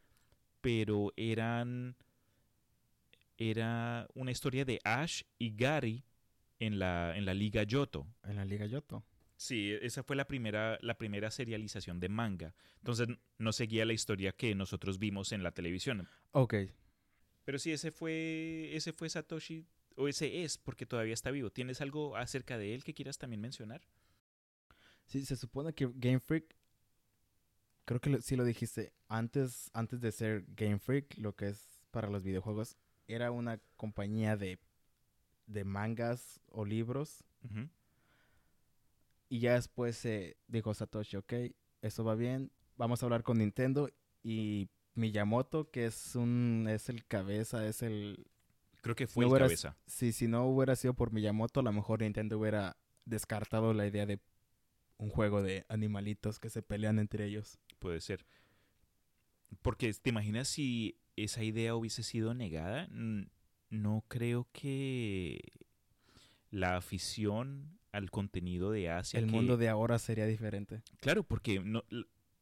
pero 0.61 1.13
eran 1.15 1.95
era 3.37 4.07
una 4.15 4.31
historia 4.31 4.65
de 4.65 4.79
Ash 4.83 5.23
y 5.37 5.55
Gary 5.55 6.03
en 6.61 6.77
la, 6.77 7.17
en 7.17 7.25
la 7.25 7.33
Liga 7.33 7.63
Yoto. 7.63 8.07
En 8.23 8.35
la 8.35 8.45
Liga 8.45 8.67
Yoto. 8.67 9.03
Sí, 9.35 9.75
esa 9.81 10.03
fue 10.03 10.15
la 10.15 10.27
primera, 10.27 10.77
la 10.81 10.99
primera 10.99 11.31
serialización 11.31 11.99
de 11.99 12.07
manga. 12.07 12.53
Entonces 12.77 13.07
no 13.39 13.51
seguía 13.51 13.83
la 13.83 13.93
historia 13.93 14.31
que 14.31 14.53
nosotros 14.53 14.99
vimos 14.99 15.31
en 15.31 15.41
la 15.41 15.51
televisión. 15.51 16.07
Ok. 16.31 16.53
Pero 17.43 17.57
sí, 17.57 17.71
ese 17.71 17.89
fue, 17.89 18.69
ese 18.75 18.93
fue 18.93 19.09
Satoshi, 19.09 19.65
o 19.95 20.07
ese 20.07 20.43
es, 20.43 20.59
porque 20.59 20.85
todavía 20.85 21.15
está 21.15 21.31
vivo. 21.31 21.49
¿Tienes 21.49 21.81
algo 21.81 22.15
acerca 22.15 22.59
de 22.59 22.75
él 22.75 22.83
que 22.83 22.93
quieras 22.93 23.17
también 23.17 23.41
mencionar? 23.41 23.81
Sí, 25.07 25.25
se 25.25 25.35
supone 25.35 25.73
que 25.73 25.89
Game 25.95 26.19
Freak, 26.19 26.55
creo 27.85 27.99
que 27.99 28.11
lo, 28.11 28.21
sí 28.21 28.35
lo 28.35 28.45
dijiste, 28.45 28.93
antes, 29.07 29.71
antes 29.73 29.99
de 30.01 30.11
ser 30.11 30.45
Game 30.49 30.77
Freak, 30.77 31.17
lo 31.17 31.35
que 31.35 31.47
es 31.49 31.81
para 31.89 32.07
los 32.07 32.21
videojuegos, 32.21 32.77
era 33.07 33.31
una 33.31 33.59
compañía 33.75 34.37
de 34.37 34.59
de 35.51 35.63
mangas 35.63 36.39
o 36.49 36.65
libros. 36.65 37.23
Uh 37.43 37.47
-huh. 37.47 37.69
Y 39.29 39.39
ya 39.39 39.53
después 39.53 40.03
eh, 40.05 40.37
dijo 40.47 40.73
Satoshi, 40.73 41.17
ok, 41.17 41.33
eso 41.81 42.03
va 42.03 42.15
bien, 42.15 42.51
vamos 42.77 43.01
a 43.01 43.05
hablar 43.05 43.23
con 43.23 43.37
Nintendo 43.37 43.89
y 44.23 44.69
Miyamoto, 44.93 45.71
que 45.71 45.85
es 45.85 46.15
un 46.15 46.67
es 46.69 46.89
el 46.89 47.05
cabeza, 47.05 47.65
es 47.65 47.81
el 47.81 48.27
creo 48.81 48.95
que 48.95 49.07
fue 49.07 49.23
no 49.23 49.27
el 49.27 49.31
hubiera, 49.31 49.45
cabeza. 49.45 49.77
Sí, 49.87 50.11
si 50.11 50.27
no 50.27 50.45
hubiera 50.45 50.75
sido 50.75 50.93
por 50.93 51.11
Miyamoto, 51.13 51.61
a 51.61 51.63
lo 51.63 51.71
mejor 51.71 52.01
Nintendo 52.01 52.37
hubiera 52.37 52.77
descartado 53.05 53.73
la 53.73 53.87
idea 53.87 54.05
de 54.05 54.19
un 54.97 55.09
juego 55.09 55.41
de 55.41 55.65
animalitos 55.69 56.39
que 56.39 56.49
se 56.49 56.61
pelean 56.61 56.99
entre 56.99 57.25
ellos. 57.25 57.57
Puede 57.79 58.01
ser. 58.01 58.25
Porque 59.61 59.91
te 59.93 60.09
imaginas 60.09 60.47
si 60.47 60.99
esa 61.15 61.43
idea 61.43 61.75
hubiese 61.75 62.03
sido 62.03 62.33
negada, 62.33 62.87
no 63.71 64.03
creo 64.07 64.47
que 64.51 65.39
la 66.51 66.75
afición 66.75 67.79
al 67.91 68.11
contenido 68.11 68.71
de 68.71 68.89
Asia. 68.89 69.19
El 69.19 69.25
que, 69.25 69.31
mundo 69.31 69.57
de 69.57 69.69
ahora 69.69 69.97
sería 69.97 70.27
diferente. 70.27 70.83
Claro, 70.99 71.23
porque 71.23 71.59
no, 71.59 71.83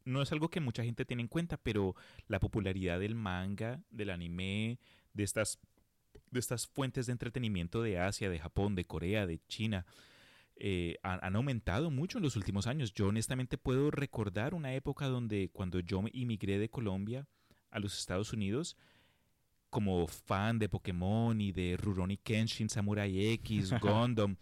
no 0.06 0.22
es 0.22 0.32
algo 0.32 0.50
que 0.50 0.60
mucha 0.60 0.84
gente 0.84 1.06
tiene 1.06 1.22
en 1.24 1.28
cuenta, 1.28 1.58
pero 1.58 1.96
la 2.28 2.40
popularidad 2.40 3.00
del 3.00 3.16
manga, 3.16 3.82
del 3.90 4.10
anime, 4.10 4.80
de 5.14 5.24
estas, 5.24 5.60
de 6.32 6.40
estas 6.40 6.68
fuentes 6.68 7.06
de 7.06 7.14
entretenimiento 7.14 7.82
de 7.82 8.00
Asia, 8.00 8.30
de 8.30 8.40
Japón, 8.40 8.76
de 8.76 8.86
Corea, 8.86 9.26
de 9.26 9.40
China, 9.48 9.86
eh, 10.56 10.98
han, 11.04 11.20
han, 11.22 11.36
aumentado 11.38 11.90
mucho 11.90 12.18
en 12.18 12.24
los 12.24 12.36
últimos 12.36 12.68
años. 12.68 12.94
Yo 12.94 13.08
honestamente 13.08 13.58
puedo 13.58 13.92
recordar 13.92 14.54
una 14.54 14.74
época 14.74 15.08
donde 15.08 15.50
cuando 15.54 15.80
yo 15.80 16.04
inmigré 16.12 16.60
de 16.60 16.70
Colombia 16.70 17.28
a 17.72 17.80
los 17.80 17.98
Estados 17.98 18.34
Unidos, 18.34 18.76
como 19.70 20.08
fan 20.08 20.60
de 20.60 20.70
Pokémon 20.70 21.40
y 21.40 21.52
de 21.52 21.78
Rurouni 21.78 22.18
Kenshin, 22.18 22.70
Samurai 22.70 23.34
X, 23.34 23.72
Gundam. 23.82 24.38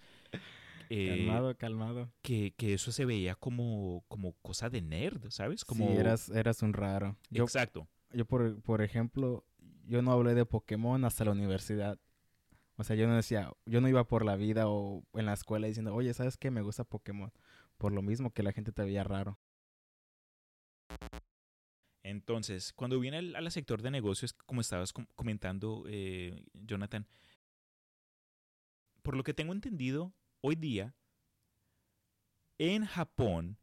Eh, 0.90 1.26
calmado, 1.26 1.58
calmado. 1.58 2.12
Que, 2.22 2.54
que, 2.56 2.74
eso 2.74 2.92
se 2.92 3.06
veía 3.06 3.36
como, 3.36 4.04
como 4.08 4.34
cosa 4.42 4.70
de 4.70 4.82
nerd, 4.82 5.30
¿sabes? 5.30 5.66
Como... 5.66 5.88
Sí, 5.88 5.94
eras, 5.98 6.30
eras 6.30 6.62
un 6.62 6.74
raro. 6.74 7.18
Yo, 7.30 7.44
Exacto. 7.44 7.88
Yo, 8.14 8.26
por, 8.26 8.62
por 8.62 8.82
ejemplo, 8.82 9.46
yo 9.86 10.02
no 10.02 10.12
hablé 10.12 10.34
de 10.34 10.46
Pokémon 10.46 11.04
hasta 11.04 11.26
la 11.26 11.32
universidad. 11.32 12.00
O 12.78 12.84
sea, 12.84 12.96
yo 12.96 13.08
no 13.08 13.16
decía, 13.16 13.52
yo 13.66 13.82
no 13.82 13.90
iba 13.90 14.08
por 14.08 14.24
la 14.24 14.36
vida 14.36 14.68
o 14.68 15.04
en 15.14 15.26
la 15.26 15.34
escuela 15.34 15.68
diciendo, 15.68 15.94
oye, 15.94 16.14
¿sabes 16.14 16.38
qué? 16.38 16.52
Me 16.52 16.62
gusta 16.62 16.84
Pokémon. 16.84 17.34
Por 17.78 17.92
lo 17.92 18.02
mismo 18.02 18.32
que 18.32 18.44
la 18.44 18.54
gente 18.54 18.72
te 18.72 18.84
veía 18.84 19.04
raro. 19.04 19.40
Entonces, 22.10 22.72
cuando 22.72 23.02
viene 23.02 23.18
al, 23.18 23.52
sector 23.52 23.82
de 23.82 23.92
negocios, 23.92 24.32
como 24.32 24.62
estabas 24.62 24.94
com 24.94 25.06
comentando, 25.16 25.84
eh, 25.90 26.42
Jonathan, 26.54 27.06
por 29.02 29.18
lo 29.18 29.24
que 29.24 29.34
tengo 29.34 29.52
entendido, 29.52 30.14
hoy 30.40 30.56
día, 30.56 30.96
en 32.60 32.86
Japón, 32.86 33.58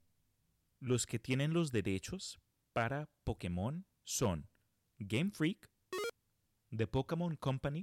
los 0.79 1.07
que 1.07 1.19
tienen 1.19 1.55
los 1.55 1.73
derechos 1.73 2.39
para 2.75 3.09
Pokémon 3.25 3.87
son 4.03 4.51
Game 4.99 5.31
Freak, 5.31 5.71
The 6.77 6.87
Pokémon 6.87 7.37
Company 7.37 7.81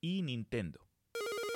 y 0.00 0.22
Nintendo. 0.22 0.80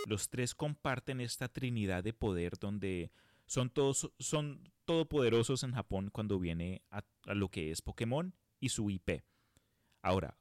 Los 0.07 0.29
tres 0.29 0.55
comparten 0.55 1.21
esta 1.21 1.49
trinidad 1.49 2.05
de 2.05 2.13
poder 2.13 2.53
donde 2.61 3.11
Son 3.51 3.69
todos 3.69 4.13
son 4.21 4.71
todopoderosos 4.85 5.65
en 5.65 5.73
Japón 5.73 6.11
cuando 6.13 6.39
viene 6.39 6.83
a, 6.89 7.03
a 7.27 7.35
lo 7.35 7.49
que 7.49 7.73
es 7.73 7.83
Pokémon 7.83 8.33
y 8.61 8.69
su 8.69 8.89
IP. 8.91 9.25
Ahora, 10.03 10.39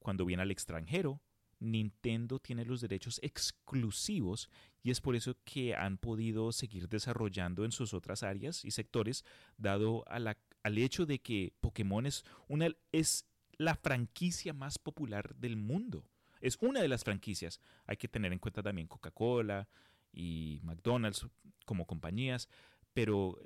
cuando 0.00 0.24
viene 0.24 0.42
al 0.42 0.50
extranjero, 0.50 1.22
Nintendo 1.60 2.40
tiene 2.40 2.64
los 2.64 2.80
derechos 2.80 3.20
exclusivos 3.22 4.50
y 4.82 4.90
es 4.90 5.00
por 5.00 5.14
eso 5.14 5.36
que 5.44 5.76
han 5.76 5.96
podido 5.96 6.50
seguir 6.50 6.88
desarrollando 6.88 7.64
en 7.64 7.70
sus 7.70 7.94
otras 7.94 8.24
áreas 8.24 8.64
y 8.64 8.72
sectores, 8.72 9.24
dado 9.56 10.02
a 10.08 10.18
la- 10.18 10.36
al 10.64 10.76
hecho 10.78 11.06
de 11.06 11.20
que 11.20 11.52
Pokémon 11.60 12.04
es, 12.04 12.24
una, 12.48 12.66
es 12.90 13.26
la 13.58 13.76
franquicia 13.76 14.52
más 14.54 14.76
popular 14.76 15.36
del 15.36 15.56
mundo. 15.56 16.04
Es 16.40 16.58
una 16.60 16.80
de 16.80 16.88
las 16.88 17.04
franquicias. 17.04 17.60
Hay 17.86 17.96
que 17.96 18.08
tener 18.08 18.32
en 18.32 18.40
cuenta 18.40 18.60
también 18.60 18.88
Coca-Cola 18.88 19.68
y 20.12 20.60
McDonald's 20.62 21.26
como 21.64 21.86
compañías, 21.86 22.48
pero 22.94 23.38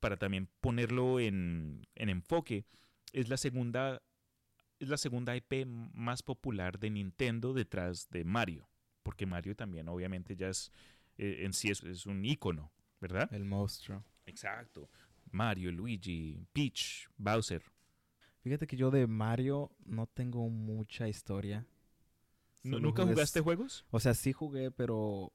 para 0.00 0.16
también 0.16 0.48
ponerlo 0.60 1.20
en, 1.20 1.86
en 1.94 2.08
enfoque, 2.08 2.64
es 3.12 3.28
la 3.28 3.36
segunda 3.36 4.02
es 4.80 4.88
la 4.88 4.96
segunda 4.96 5.36
IP 5.36 5.64
más 5.64 6.22
popular 6.24 6.76
de 6.80 6.90
Nintendo 6.90 7.52
detrás 7.52 8.10
de 8.10 8.24
Mario, 8.24 8.68
porque 9.04 9.26
Mario 9.26 9.54
también 9.54 9.88
obviamente 9.88 10.34
ya 10.34 10.48
es 10.48 10.72
eh, 11.18 11.44
en 11.44 11.52
sí 11.52 11.70
es, 11.70 11.84
es 11.84 12.04
un 12.06 12.24
icono, 12.24 12.72
¿verdad? 13.00 13.32
El 13.32 13.44
monstruo. 13.44 14.04
Exacto. 14.26 14.90
Mario, 15.30 15.70
Luigi, 15.70 16.44
Peach, 16.52 17.08
Bowser. 17.16 17.62
Fíjate 18.40 18.66
que 18.66 18.76
yo 18.76 18.90
de 18.90 19.06
Mario 19.06 19.70
no 19.84 20.08
tengo 20.08 20.48
mucha 20.50 21.06
historia. 21.08 21.64
¿Nu- 22.64 22.72
Solo 22.72 22.80
¿Nunca 22.88 23.02
jugué- 23.04 23.14
jugaste 23.14 23.40
juegos? 23.40 23.84
O 23.90 24.00
sea, 24.00 24.14
sí 24.14 24.32
jugué, 24.32 24.72
pero 24.72 25.32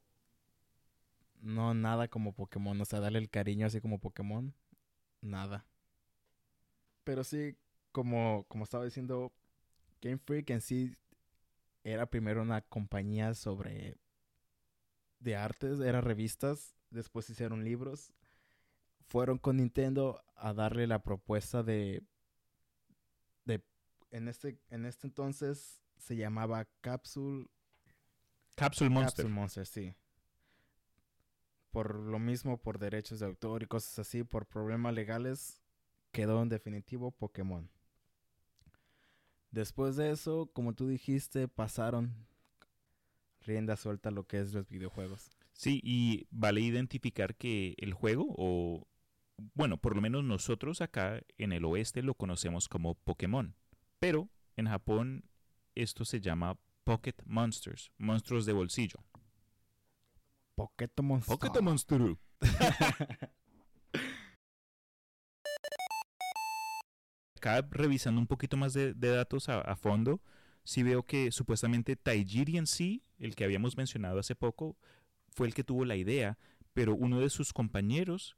no 1.42 1.74
nada 1.74 2.08
como 2.08 2.34
Pokémon. 2.34 2.80
O 2.80 2.86
sea, 2.86 3.00
darle 3.00 3.20
el 3.20 3.30
cariño 3.30 3.68
así 3.68 3.82
como 3.82 4.00
Pokémon, 4.00 4.54
nada. 5.22 5.66
Pero 7.04 7.24
sí, 7.24 7.56
como, 7.92 8.46
como 8.48 8.64
estaba 8.64 8.86
diciendo, 8.86 9.34
Game 10.02 10.18
Freak 10.18 10.50
en 10.50 10.62
sí 10.62 10.96
era 11.84 12.06
primero 12.06 12.42
una 12.42 12.62
compañía 12.62 13.34
sobre 13.34 13.98
de 15.20 15.36
artes, 15.36 15.80
era 15.80 16.02
revistas, 16.02 16.76
después 16.90 17.30
hicieron 17.30 17.64
libros. 17.64 18.14
Fueron 19.08 19.38
con 19.38 19.58
Nintendo 19.58 20.22
a 20.36 20.54
darle 20.54 20.86
la 20.86 21.02
propuesta 21.02 21.64
de 21.64 22.04
de 23.46 23.64
en 24.12 24.28
este 24.28 24.60
en 24.70 24.86
este 24.86 25.08
entonces 25.08 25.82
se 25.98 26.18
llamaba 26.18 26.68
Capsule 26.82 27.48
Capsule 28.56 28.90
Monster. 28.90 29.24
Capsule 29.24 29.34
Monster, 29.34 29.66
sí. 29.66 29.96
Por 31.78 31.94
lo 31.94 32.18
mismo, 32.18 32.58
por 32.58 32.80
derechos 32.80 33.20
de 33.20 33.28
autor 33.28 33.62
y 33.62 33.68
cosas 33.68 34.00
así, 34.00 34.24
por 34.24 34.48
problemas 34.48 34.96
legales, 34.96 35.62
quedó 36.12 36.42
en 36.42 36.50
definitivo 36.50 37.12
Pokémon. 37.12 37.70
Después 39.52 39.96
de 39.96 40.10
eso, 40.10 40.50
como 40.54 40.74
tú 40.74 40.88
dijiste, 40.88 41.48
pasaron 41.48 42.26
rienda 43.42 43.78
suelta 43.78 44.10
lo 44.10 44.26
que 44.26 44.40
es 44.40 44.56
los 44.56 44.68
videojuegos. 44.68 45.38
Sí, 45.54 45.80
y 45.84 46.26
vale 46.32 46.62
identificar 46.62 47.36
que 47.36 47.76
el 47.78 47.94
juego, 47.94 48.26
o 48.30 48.88
bueno, 49.54 49.78
por 49.78 49.96
lo 49.96 50.02
menos 50.02 50.24
nosotros 50.24 50.82
acá 50.82 51.22
en 51.38 51.54
el 51.54 51.64
oeste 51.64 52.02
lo 52.02 52.16
conocemos 52.16 52.68
como 52.68 52.96
Pokémon, 52.96 53.54
pero 54.00 54.32
en 54.56 54.68
Japón 54.68 55.30
esto 55.76 56.06
se 56.06 56.22
llama 56.22 56.58
Pocket 56.84 57.18
Monsters, 57.28 57.92
monstruos 58.00 58.48
de 58.48 58.54
bolsillo. 58.54 58.98
Pokémon. 60.58 61.22
Monster. 61.62 62.18
Acá 67.38 67.68
revisando 67.70 68.20
un 68.20 68.26
poquito 68.26 68.58
más 68.58 68.74
de, 68.74 68.96
de 68.96 69.10
datos 69.10 69.48
a, 69.50 69.62
a 69.62 69.76
fondo, 69.76 70.20
sí 70.64 70.82
veo 70.82 71.04
que 71.04 71.32
supuestamente 71.32 71.96
Taijiri 71.96 72.58
en 72.58 72.66
sí, 72.66 73.04
el 73.20 73.36
que 73.36 73.44
habíamos 73.44 73.78
mencionado 73.78 74.18
hace 74.20 74.34
poco, 74.36 74.76
fue 75.30 75.46
el 75.48 75.54
que 75.54 75.64
tuvo 75.64 75.86
la 75.86 75.96
idea, 75.96 76.40
pero 76.74 76.96
uno 76.96 77.20
de 77.20 77.30
sus 77.30 77.54
compañeros, 77.54 78.36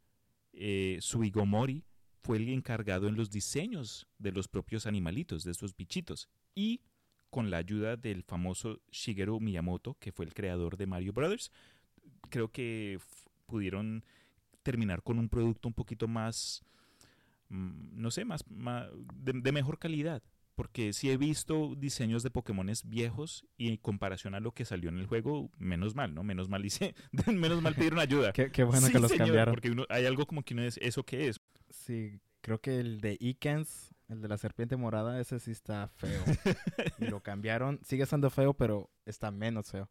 eh, 0.51 0.97
Suigo 0.99 1.45
Mori, 1.45 1.85
fue 2.21 2.35
el 2.37 2.49
encargado 2.49 3.07
en 3.07 3.15
los 3.15 3.29
diseños 3.29 4.05
de 4.17 4.33
los 4.33 4.49
propios 4.49 4.85
animalitos, 4.85 5.45
de 5.45 5.51
estos 5.51 5.75
bichitos. 5.77 6.27
Y 6.53 6.81
con 7.29 7.49
la 7.49 7.57
ayuda 7.57 7.95
del 7.95 8.23
famoso 8.23 8.81
Shigeru 8.91 9.39
Miyamoto, 9.39 9.95
que 9.99 10.11
fue 10.11 10.25
el 10.25 10.33
creador 10.33 10.75
de 10.75 10.87
Mario 10.87 11.13
Brothers, 11.13 11.51
creo 12.29 12.51
que 12.51 12.99
pudieron 13.45 14.03
terminar 14.63 15.01
con 15.03 15.19
un 15.19 15.29
producto 15.29 15.67
un 15.67 15.73
poquito 15.73 16.07
más, 16.07 16.63
mm, 17.49 18.01
no 18.01 18.11
sé, 18.11 18.25
más, 18.25 18.43
más- 18.49 18.87
de, 19.15 19.33
de 19.33 19.51
mejor 19.51 19.79
calidad. 19.79 20.21
Porque 20.55 20.91
sí 20.91 21.09
he 21.09 21.15
visto 21.15 21.73
diseños 21.77 22.21
de 22.21 22.31
Pokémones 22.31 22.83
viejos 22.89 23.45
y 23.55 23.69
en 23.69 23.77
comparación 23.77 24.35
a 24.35 24.41
lo 24.41 24.51
que 24.51 24.65
salió 24.65 24.89
en 24.89 24.97
el 24.97 25.07
juego, 25.07 25.49
menos 25.57 25.95
mal, 25.95 26.13
¿no? 26.13 26.21
Menos 26.23 26.49
mal 26.49 26.65
hice, 26.65 26.95
menos 27.33 27.61
mal 27.61 27.75
pidieron 27.75 27.99
ayuda. 27.99 28.33
Qué, 28.33 28.51
qué 28.51 28.65
bueno 28.65 28.87
Sí, 28.87 28.91
que 28.91 28.99
los 28.99 29.09
señor, 29.09 29.27
cambiaron. 29.27 29.53
Porque 29.53 29.71
uno- 29.71 29.85
hay 29.87 30.05
algo 30.05 30.25
como 30.27 30.43
que 30.43 30.53
uno 30.53 30.63
es, 30.63 30.77
¿eso 30.81 31.03
qué 31.05 31.29
es? 31.29 31.39
Sí, 31.69 32.19
creo 32.41 32.59
que 32.59 32.77
el 32.81 32.99
de 32.99 33.17
Ikens, 33.21 33.95
el 34.09 34.19
de 34.21 34.27
la 34.27 34.37
serpiente 34.37 34.75
morada, 34.75 35.21
ese 35.21 35.39
sí 35.39 35.51
está 35.51 35.87
feo. 35.87 36.21
y 36.99 37.05
lo 37.05 37.21
cambiaron. 37.23 37.79
Sigue 37.85 38.05
siendo 38.05 38.29
feo, 38.29 38.53
pero 38.53 38.89
está 39.05 39.31
menos 39.31 39.71
feo. 39.71 39.89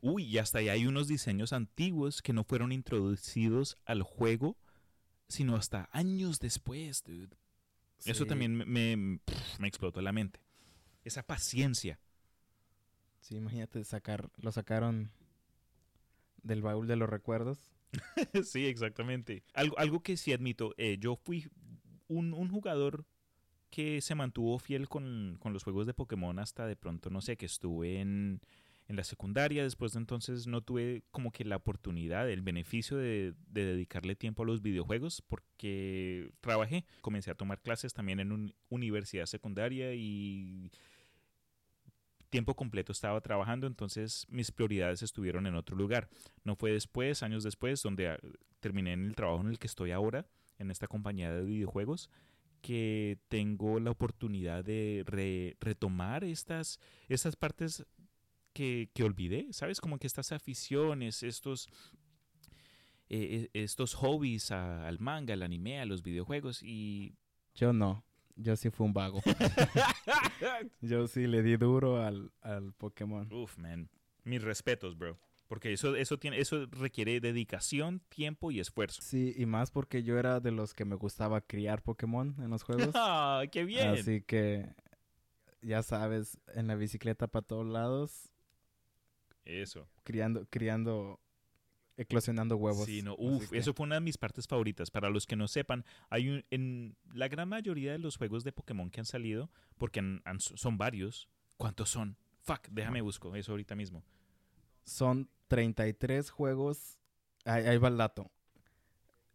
Uy, 0.00 0.24
y 0.24 0.38
hasta 0.38 0.58
ahí 0.58 0.68
hay 0.68 0.86
unos 0.86 1.08
diseños 1.08 1.52
antiguos 1.52 2.22
que 2.22 2.32
no 2.32 2.44
fueron 2.44 2.72
introducidos 2.72 3.78
al 3.84 4.02
juego, 4.02 4.56
sino 5.28 5.56
hasta 5.56 5.88
años 5.92 6.40
después, 6.40 7.02
dude. 7.04 7.36
Eso 8.04 8.26
también 8.26 8.56
me, 8.56 8.64
me- 8.96 9.18
pf, 9.24 9.60
me 9.60 9.68
explotó 9.68 10.00
la 10.02 10.12
mente. 10.12 10.40
Esa 11.04 11.22
paciencia. 11.22 12.00
Sí, 13.20 13.36
imagínate 13.36 13.84
sacar, 13.84 14.30
lo 14.36 14.50
sacaron 14.52 15.10
del 16.42 16.62
baúl 16.62 16.86
de 16.86 16.96
los 16.96 17.08
recuerdos. 17.08 17.70
sí, 18.44 18.66
exactamente. 18.66 19.44
Algo, 19.54 19.78
algo 19.78 20.00
que 20.02 20.16
sí 20.16 20.32
admito, 20.32 20.74
eh, 20.76 20.96
yo 20.98 21.16
fui 21.16 21.48
un, 22.08 22.32
un 22.34 22.48
jugador 22.50 23.06
que 23.70 24.00
se 24.00 24.14
mantuvo 24.14 24.58
fiel 24.58 24.88
con, 24.88 25.36
con 25.40 25.52
los 25.52 25.64
juegos 25.64 25.86
de 25.86 25.94
Pokémon 25.94 26.38
hasta 26.38 26.66
de 26.66 26.76
pronto, 26.76 27.10
no 27.10 27.20
sé, 27.22 27.36
que 27.36 27.46
estuve 27.46 28.00
en, 28.00 28.40
en 28.92 28.96
la 28.96 29.04
secundaria, 29.04 29.62
después 29.62 29.94
de 29.94 29.98
entonces 29.98 30.46
no 30.46 30.60
tuve 30.60 31.02
como 31.10 31.32
que 31.32 31.44
la 31.44 31.56
oportunidad, 31.56 32.30
el 32.30 32.42
beneficio 32.42 32.98
de, 32.98 33.34
de 33.48 33.64
dedicarle 33.64 34.14
tiempo 34.14 34.42
a 34.42 34.46
los 34.46 34.60
videojuegos 34.60 35.22
porque 35.22 36.30
trabajé, 36.40 36.84
comencé 37.00 37.30
a 37.30 37.34
tomar 37.34 37.60
clases 37.62 37.94
también 37.94 38.20
en 38.20 38.32
una 38.32 38.52
universidad 38.68 39.26
secundaria 39.26 39.94
y 39.94 40.70
tiempo 42.28 42.54
completo 42.54 42.92
estaba 42.92 43.20
trabajando, 43.20 43.66
entonces 43.66 44.26
mis 44.28 44.52
prioridades 44.52 45.02
estuvieron 45.02 45.46
en 45.46 45.54
otro 45.54 45.76
lugar. 45.76 46.08
No 46.44 46.54
fue 46.54 46.72
después, 46.72 47.22
años 47.22 47.44
después, 47.44 47.82
donde 47.82 48.08
ah, 48.08 48.18
terminé 48.60 48.92
en 48.92 49.04
el 49.04 49.14
trabajo 49.14 49.42
en 49.42 49.48
el 49.48 49.58
que 49.58 49.66
estoy 49.66 49.90
ahora, 49.90 50.26
en 50.58 50.70
esta 50.70 50.86
compañía 50.86 51.32
de 51.32 51.44
videojuegos, 51.44 52.10
que 52.60 53.18
tengo 53.28 53.80
la 53.80 53.90
oportunidad 53.90 54.64
de 54.64 55.02
re- 55.06 55.56
retomar 55.60 56.24
estas, 56.24 56.78
estas 57.08 57.36
partes 57.36 57.84
que, 58.52 58.90
que 58.94 59.04
olvidé, 59.04 59.48
¿sabes? 59.52 59.80
Como 59.80 59.98
que 59.98 60.06
estas 60.06 60.32
aficiones, 60.32 61.22
estos, 61.22 61.68
eh, 63.08 63.48
eh, 63.54 63.62
estos 63.62 63.94
hobbies 63.94 64.50
a- 64.50 64.86
al 64.86 64.98
manga, 64.98 65.34
al 65.34 65.42
anime, 65.42 65.80
a 65.80 65.86
los 65.86 66.02
videojuegos 66.02 66.62
y... 66.62 67.16
Yo 67.54 67.72
no. 67.72 68.04
Yo 68.36 68.56
sí 68.56 68.70
fui 68.70 68.86
un 68.86 68.94
vago. 68.94 69.20
Yo 70.80 71.06
sí 71.06 71.26
le 71.26 71.42
di 71.42 71.56
duro 71.56 72.02
al, 72.02 72.32
al 72.40 72.72
Pokémon. 72.72 73.30
Uf, 73.32 73.58
man. 73.58 73.90
Mis 74.24 74.42
respetos, 74.42 74.96
bro. 74.96 75.18
Porque 75.48 75.72
eso, 75.72 75.94
eso, 75.96 76.18
tiene, 76.18 76.38
eso 76.40 76.64
requiere 76.70 77.20
dedicación, 77.20 78.00
tiempo 78.08 78.50
y 78.50 78.58
esfuerzo. 78.60 79.02
Sí, 79.02 79.34
y 79.36 79.44
más 79.44 79.70
porque 79.70 80.02
yo 80.02 80.18
era 80.18 80.40
de 80.40 80.50
los 80.50 80.72
que 80.72 80.86
me 80.86 80.96
gustaba 80.96 81.42
criar 81.42 81.82
Pokémon 81.82 82.34
en 82.38 82.48
los 82.48 82.62
juegos. 82.62 82.88
¡Ah, 82.94 83.42
qué 83.52 83.64
bien! 83.64 83.88
Así 83.90 84.22
que, 84.22 84.72
ya 85.60 85.82
sabes, 85.82 86.38
en 86.54 86.68
la 86.68 86.74
bicicleta 86.74 87.26
para 87.26 87.44
todos 87.44 87.66
lados, 87.66 88.31
Eso. 89.44 89.88
criando, 90.04 90.46
criando, 90.50 91.20
eclosionando 91.96 92.56
huevos. 92.56 92.86
Sí, 92.86 93.02
no, 93.02 93.14
uf, 93.18 93.50
que- 93.50 93.58
eso 93.58 93.74
fue 93.74 93.84
una 93.84 93.96
de 93.96 94.00
mis 94.00 94.16
partes 94.18 94.46
favoritas. 94.46 94.90
Para 94.90 95.10
los 95.10 95.26
que 95.26 95.36
no 95.36 95.48
sepan, 95.48 95.84
hay 96.10 96.28
un, 96.28 96.44
en 96.50 96.96
la 97.12 97.28
gran 97.28 97.48
mayoría 97.48 97.92
de 97.92 97.98
los 97.98 98.16
juegos 98.16 98.44
de 98.44 98.52
Pokémon 98.52 98.90
que 98.90 99.00
han 99.00 99.06
salido, 99.06 99.50
porque 99.78 100.00
han- 100.00 100.22
han- 100.24 100.40
son 100.40 100.78
varios. 100.78 101.28
¿Cuántos 101.56 101.90
son? 101.90 102.16
Fuck, 102.42 102.68
déjame 102.70 103.00
busco 103.02 103.34
eso 103.36 103.52
ahorita 103.52 103.74
mismo. 103.76 104.02
Son 104.84 105.28
33 105.48 106.30
juegos. 106.30 106.98
Ahí, 107.44 107.64
ahí 107.66 107.78
va 107.78 107.88
el 107.88 107.96
dato. 107.98 108.30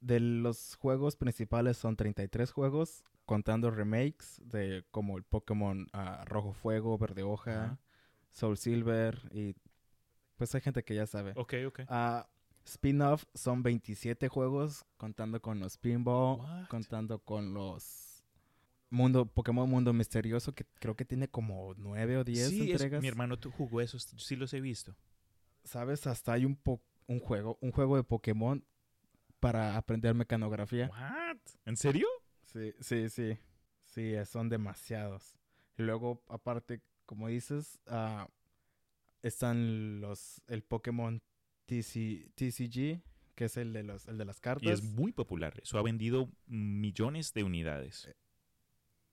De 0.01 0.19
los 0.19 0.75
juegos 0.75 1.15
principales 1.15 1.77
son 1.77 1.95
33 1.95 2.51
juegos, 2.51 3.03
contando 3.25 3.71
remakes 3.71 4.41
de 4.43 4.85
como 4.91 5.17
el 5.17 5.23
Pokémon 5.23 5.87
ah, 5.93 6.23
Rojo 6.25 6.53
Fuego, 6.53 6.97
Verde 6.97 7.23
Hoja. 7.23 7.79
Soul 8.31 8.57
Silver 8.57 9.19
y 9.31 9.55
pues 10.37 10.53
hay 10.55 10.61
gente 10.61 10.83
que 10.83 10.95
ya 10.95 11.05
sabe. 11.07 11.33
Ok, 11.35 11.53
ok. 11.67 11.79
Ah, 11.89 12.29
Spin-off 12.65 13.25
son 13.33 13.63
27 13.63 14.27
juegos, 14.27 14.85
contando 14.97 15.41
con 15.41 15.59
los 15.59 15.77
Pinball, 15.77 16.39
What? 16.39 16.67
contando 16.67 17.19
con 17.19 17.53
los 17.53 18.23
Mundo 18.89 19.25
Pokémon 19.25 19.69
Mundo 19.69 19.93
Misterioso, 19.93 20.53
que 20.53 20.65
creo 20.79 20.95
que 20.95 21.05
tiene 21.05 21.27
como 21.29 21.73
9 21.75 22.17
o 22.17 22.23
10 22.23 22.49
sí, 22.49 22.63
es- 22.63 22.71
entregas. 22.71 23.01
mi 23.01 23.07
hermano 23.07 23.37
jugó 23.57 23.81
esos, 23.81 24.03
sí 24.17 24.35
los 24.35 24.53
he 24.53 24.61
visto. 24.61 24.95
¿Sabes? 25.63 26.07
Hasta 26.07 26.33
hay 26.33 26.45
un, 26.45 26.55
po- 26.55 26.81
un 27.07 27.19
juego, 27.19 27.57
un 27.61 27.71
juego 27.71 27.97
de 27.97 28.03
Pokémon 28.03 28.63
para 29.39 29.75
aprender 29.77 30.13
mecanografía. 30.15 30.87
What? 30.89 31.37
¿En 31.65 31.75
serio? 31.77 32.07
Sí, 32.45 32.73
sí, 32.79 33.09
sí. 33.09 33.37
Sí, 33.83 34.13
son 34.25 34.49
demasiados. 34.49 35.37
Y 35.77 35.83
luego, 35.83 36.23
aparte, 36.29 36.81
como 37.05 37.27
dices, 37.27 37.79
ah, 37.87 38.27
están 39.21 40.01
los 40.01 40.41
el 40.47 40.63
Pokémon 40.63 41.21
TC, 41.65 42.31
TCG, 42.35 43.01
que 43.35 43.45
es 43.45 43.57
el 43.57 43.73
de 43.73 43.83
los 43.83 44.07
el 44.07 44.17
de 44.17 44.25
las 44.25 44.37
Y 44.37 44.41
cartas. 44.41 44.71
es 44.73 44.83
muy 44.83 45.11
popular. 45.11 45.59
Eso 45.61 45.77
ha 45.77 45.83
vendido 45.83 46.29
millones 46.45 47.33
de 47.33 47.43
unidades. 47.43 48.09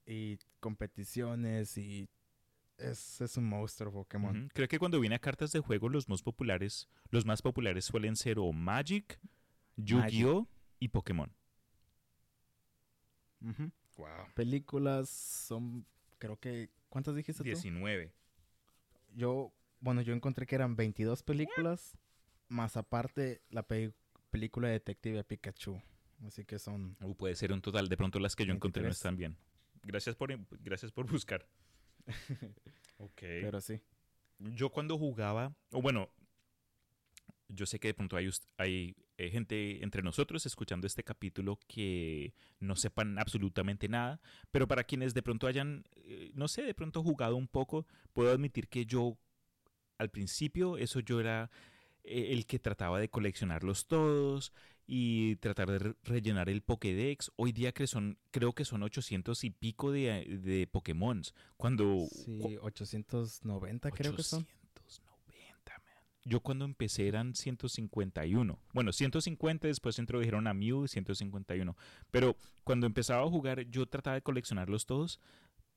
y 0.06 0.38
competiciones 0.60 1.78
y 1.78 2.08
es, 2.76 3.20
es 3.20 3.36
un 3.36 3.44
monstruo 3.48 3.92
Pokémon. 3.92 4.50
Creo 4.52 4.68
que 4.68 4.78
cuando 4.78 5.00
viene 5.00 5.14
a 5.16 5.18
cartas 5.18 5.52
de 5.52 5.60
juego, 5.60 5.88
los 5.88 6.08
más 6.08 6.22
populares, 6.22 6.88
los 7.10 7.24
más 7.24 7.40
populares 7.40 7.84
suelen 7.86 8.16
ser 8.16 8.38
o 8.38 8.52
Magic, 8.52 9.18
Yu-Gi-Oh! 9.76 10.46
y 10.80 10.88
Pokémon. 10.88 11.32
Wow. 13.96 14.08
Películas 14.34 15.08
son, 15.08 15.86
creo 16.18 16.36
que, 16.38 16.70
¿cuántas 16.88 17.14
dijiste 17.14 17.42
tú? 17.42 17.44
19. 17.44 18.12
Yo, 19.14 19.52
bueno, 19.84 20.00
yo 20.00 20.14
encontré 20.14 20.46
que 20.46 20.54
eran 20.54 20.76
22 20.76 21.22
películas, 21.22 21.98
más 22.48 22.76
aparte 22.78 23.42
la 23.50 23.62
pe- 23.64 23.92
película 24.30 24.68
de 24.68 24.74
Detective 24.74 25.22
Pikachu. 25.24 25.80
Así 26.26 26.46
que 26.46 26.58
son... 26.58 26.96
Uh, 27.02 27.14
puede 27.14 27.36
ser 27.36 27.52
un 27.52 27.60
total. 27.60 27.88
De 27.90 27.96
pronto 27.98 28.18
las 28.18 28.34
que 28.34 28.46
yo 28.46 28.54
encontré 28.54 28.80
no 28.82 28.86
23. 28.86 28.96
están 28.96 29.16
bien. 29.16 29.36
Gracias 29.82 30.16
por, 30.16 30.34
gracias 30.62 30.90
por 30.90 31.06
buscar. 31.06 31.46
ok. 32.96 33.20
Pero 33.20 33.60
sí. 33.60 33.78
yo 34.38 34.70
cuando 34.70 34.96
jugaba, 34.96 35.54
o 35.70 35.82
bueno, 35.82 36.08
yo 37.48 37.66
sé 37.66 37.78
que 37.78 37.88
de 37.88 37.94
pronto 37.94 38.16
hay, 38.16 38.30
hay 38.56 38.96
eh, 39.18 39.30
gente 39.30 39.84
entre 39.84 40.00
nosotros 40.02 40.46
escuchando 40.46 40.86
este 40.86 41.04
capítulo 41.04 41.58
que 41.66 42.32
no 42.58 42.74
sepan 42.74 43.18
absolutamente 43.18 43.86
nada, 43.88 44.18
pero 44.50 44.66
para 44.66 44.84
quienes 44.84 45.12
de 45.12 45.22
pronto 45.22 45.46
hayan, 45.46 45.84
eh, 45.96 46.30
no 46.34 46.48
sé, 46.48 46.62
de 46.62 46.74
pronto 46.74 47.02
jugado 47.02 47.36
un 47.36 47.48
poco, 47.48 47.86
puedo 48.14 48.32
admitir 48.32 48.68
que 48.68 48.86
yo 48.86 49.18
al 50.04 50.10
principio 50.10 50.76
eso 50.78 51.00
yo 51.00 51.18
era 51.20 51.50
eh, 52.04 52.28
el 52.32 52.46
que 52.46 52.58
trataba 52.60 53.00
de 53.00 53.08
coleccionarlos 53.08 53.86
todos 53.86 54.52
y 54.86 55.36
tratar 55.36 55.70
de 55.70 55.78
re- 55.78 55.94
rellenar 56.04 56.48
el 56.50 56.60
Pokédex. 56.62 57.32
Hoy 57.36 57.52
día 57.52 57.72
que 57.72 57.86
son, 57.86 58.18
creo 58.30 58.52
que 58.52 58.64
son 58.66 58.82
800 58.82 59.42
y 59.44 59.50
pico 59.50 59.90
de, 59.90 60.38
de 60.42 60.66
Pokémon. 60.66 61.22
Cuando 61.56 62.06
Sí, 62.10 62.38
cu- 62.40 62.58
890 62.60 63.90
creo 63.90 64.14
que 64.14 64.22
son. 64.22 64.42
890, 64.42 65.72
man. 65.78 66.04
Yo 66.24 66.40
cuando 66.40 66.64
empecé 66.66 67.08
eran 67.08 67.34
151. 67.34 68.58
Bueno, 68.74 68.92
150, 68.92 69.66
después 69.68 69.98
introdujeron 69.98 70.46
a 70.46 70.52
Mew 70.54 70.86
151. 70.86 71.76
Pero 72.10 72.36
cuando 72.62 72.86
empezaba 72.86 73.22
a 73.24 73.28
jugar, 73.30 73.62
yo 73.70 73.86
trataba 73.86 74.14
de 74.16 74.22
coleccionarlos 74.22 74.84
todos. 74.86 75.18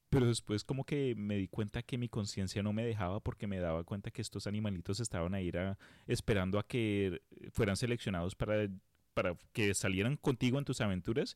Pero 0.09 0.25
después 0.25 0.63
como 0.63 0.85
que 0.85 1.15
me 1.15 1.35
di 1.35 1.47
cuenta 1.47 1.83
que 1.83 1.97
mi 1.97 2.07
conciencia 2.07 2.63
no 2.63 2.71
me 2.71 2.85
dejaba 2.85 3.19
porque 3.19 3.45
me 3.45 3.59
daba 3.59 3.83
cuenta 3.83 4.09
que 4.09 4.21
estos 4.21 4.47
animalitos 4.47 4.99
estaban 5.01 5.33
ahí 5.33 5.49
a- 5.49 5.77
esperando 6.07 6.59
a 6.59 6.65
que 6.65 7.21
fueran 7.51 7.75
seleccionados 7.75 8.33
para, 8.35 8.69
para 9.13 9.35
que 9.51 9.73
salieran 9.73 10.15
contigo 10.15 10.59
en 10.59 10.65
tus 10.65 10.79
aventuras. 10.79 11.35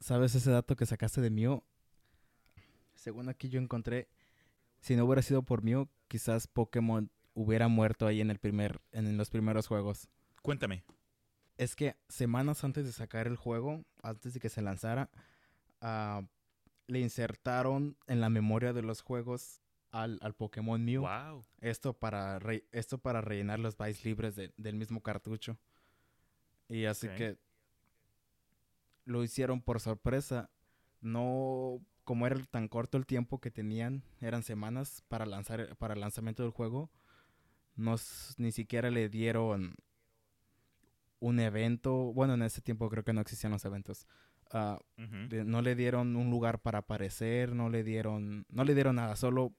¿Sabes 0.00 0.34
ese 0.34 0.50
dato 0.50 0.76
que 0.76 0.84
sacaste 0.86 1.20
de 1.22 1.30
Mew? 1.30 1.62
Según 2.94 3.28
aquí 3.28 3.48
yo 3.48 3.58
encontré, 3.60 4.08
si 4.80 4.94
no 4.94 5.04
hubiera 5.06 5.22
sido 5.22 5.42
por 5.42 5.62
Mew, 5.62 5.88
quizás 6.08 6.46
Pokémon 6.46 7.10
hubiera 7.34 7.68
muerto 7.68 8.06
ahí 8.06 8.20
en 8.20 8.30
el 8.30 8.38
primer, 8.38 8.80
en 8.92 9.16
los 9.16 9.30
primeros 9.30 9.66
juegos. 9.66 10.08
Cuéntame. 10.42 10.84
Es 11.56 11.74
que 11.74 11.96
semanas 12.08 12.64
antes 12.64 12.84
de 12.84 12.92
sacar 12.92 13.26
el 13.26 13.36
juego, 13.36 13.84
antes 14.02 14.34
de 14.34 14.40
que 14.40 14.48
se 14.48 14.62
lanzara, 14.62 15.10
ah, 15.80 16.22
le 16.88 16.98
insertaron 17.00 17.96
en 18.06 18.20
la 18.20 18.28
memoria 18.30 18.72
de 18.72 18.82
los 18.82 19.02
juegos 19.02 19.60
al, 19.92 20.18
al 20.20 20.34
Pokémon 20.34 20.84
Mew. 20.84 21.02
Wow. 21.02 21.44
Esto 21.60 21.92
para 21.94 22.38
re- 22.40 22.66
esto 22.72 22.98
para 22.98 23.20
rellenar 23.20 23.58
los 23.60 23.76
bytes 23.76 24.04
libres 24.04 24.34
de- 24.34 24.52
del 24.56 24.74
mismo 24.74 25.02
cartucho. 25.02 25.56
Y 26.68 26.84
así 26.86 27.08
que 27.08 27.38
lo 29.04 29.22
hicieron 29.22 29.62
por 29.62 29.80
sorpresa. 29.80 30.50
No, 31.00 31.80
como 32.04 32.26
era 32.26 32.42
tan 32.46 32.68
corto 32.68 32.98
el 32.98 33.06
tiempo 33.06 33.38
que 33.40 33.50
tenían, 33.50 34.02
eran 34.20 34.42
semanas 34.42 35.02
para 35.08 35.24
lanzar 35.26 35.76
para 35.76 35.94
el 35.94 36.00
lanzamiento 36.00 36.42
del 36.42 36.52
juego. 36.52 36.90
No 37.76 37.94
s- 37.94 38.34
ni 38.38 38.50
siquiera 38.52 38.90
le 38.90 39.08
dieron 39.08 39.76
un 41.20 41.40
evento. 41.40 42.12
Bueno, 42.12 42.34
en 42.34 42.42
ese 42.42 42.60
tiempo 42.60 42.88
creo 42.90 43.04
que 43.04 43.12
no 43.12 43.20
existían 43.20 43.52
los 43.52 43.64
eventos. 43.64 44.06
Ah, 44.50 44.78
de- 45.28 45.44
no 45.44 45.60
le 45.62 45.74
dieron 45.74 46.16
un 46.16 46.30
lugar 46.30 46.60
para 46.60 46.78
aparecer, 46.78 47.54
no 47.54 47.68
le 47.68 47.84
dieron, 47.84 48.46
no 48.48 48.64
le 48.64 48.74
dieron 48.74 48.96
nada, 48.96 49.14
solo 49.16 49.52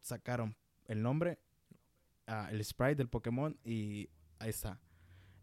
sacaron 0.00 0.56
el 0.86 1.02
nombre, 1.02 1.38
ah, 2.26 2.48
el 2.50 2.64
sprite 2.64 2.96
del 2.96 3.08
Pokémon 3.08 3.58
y 3.64 4.08
ahí 4.38 4.50
está. 4.50 4.80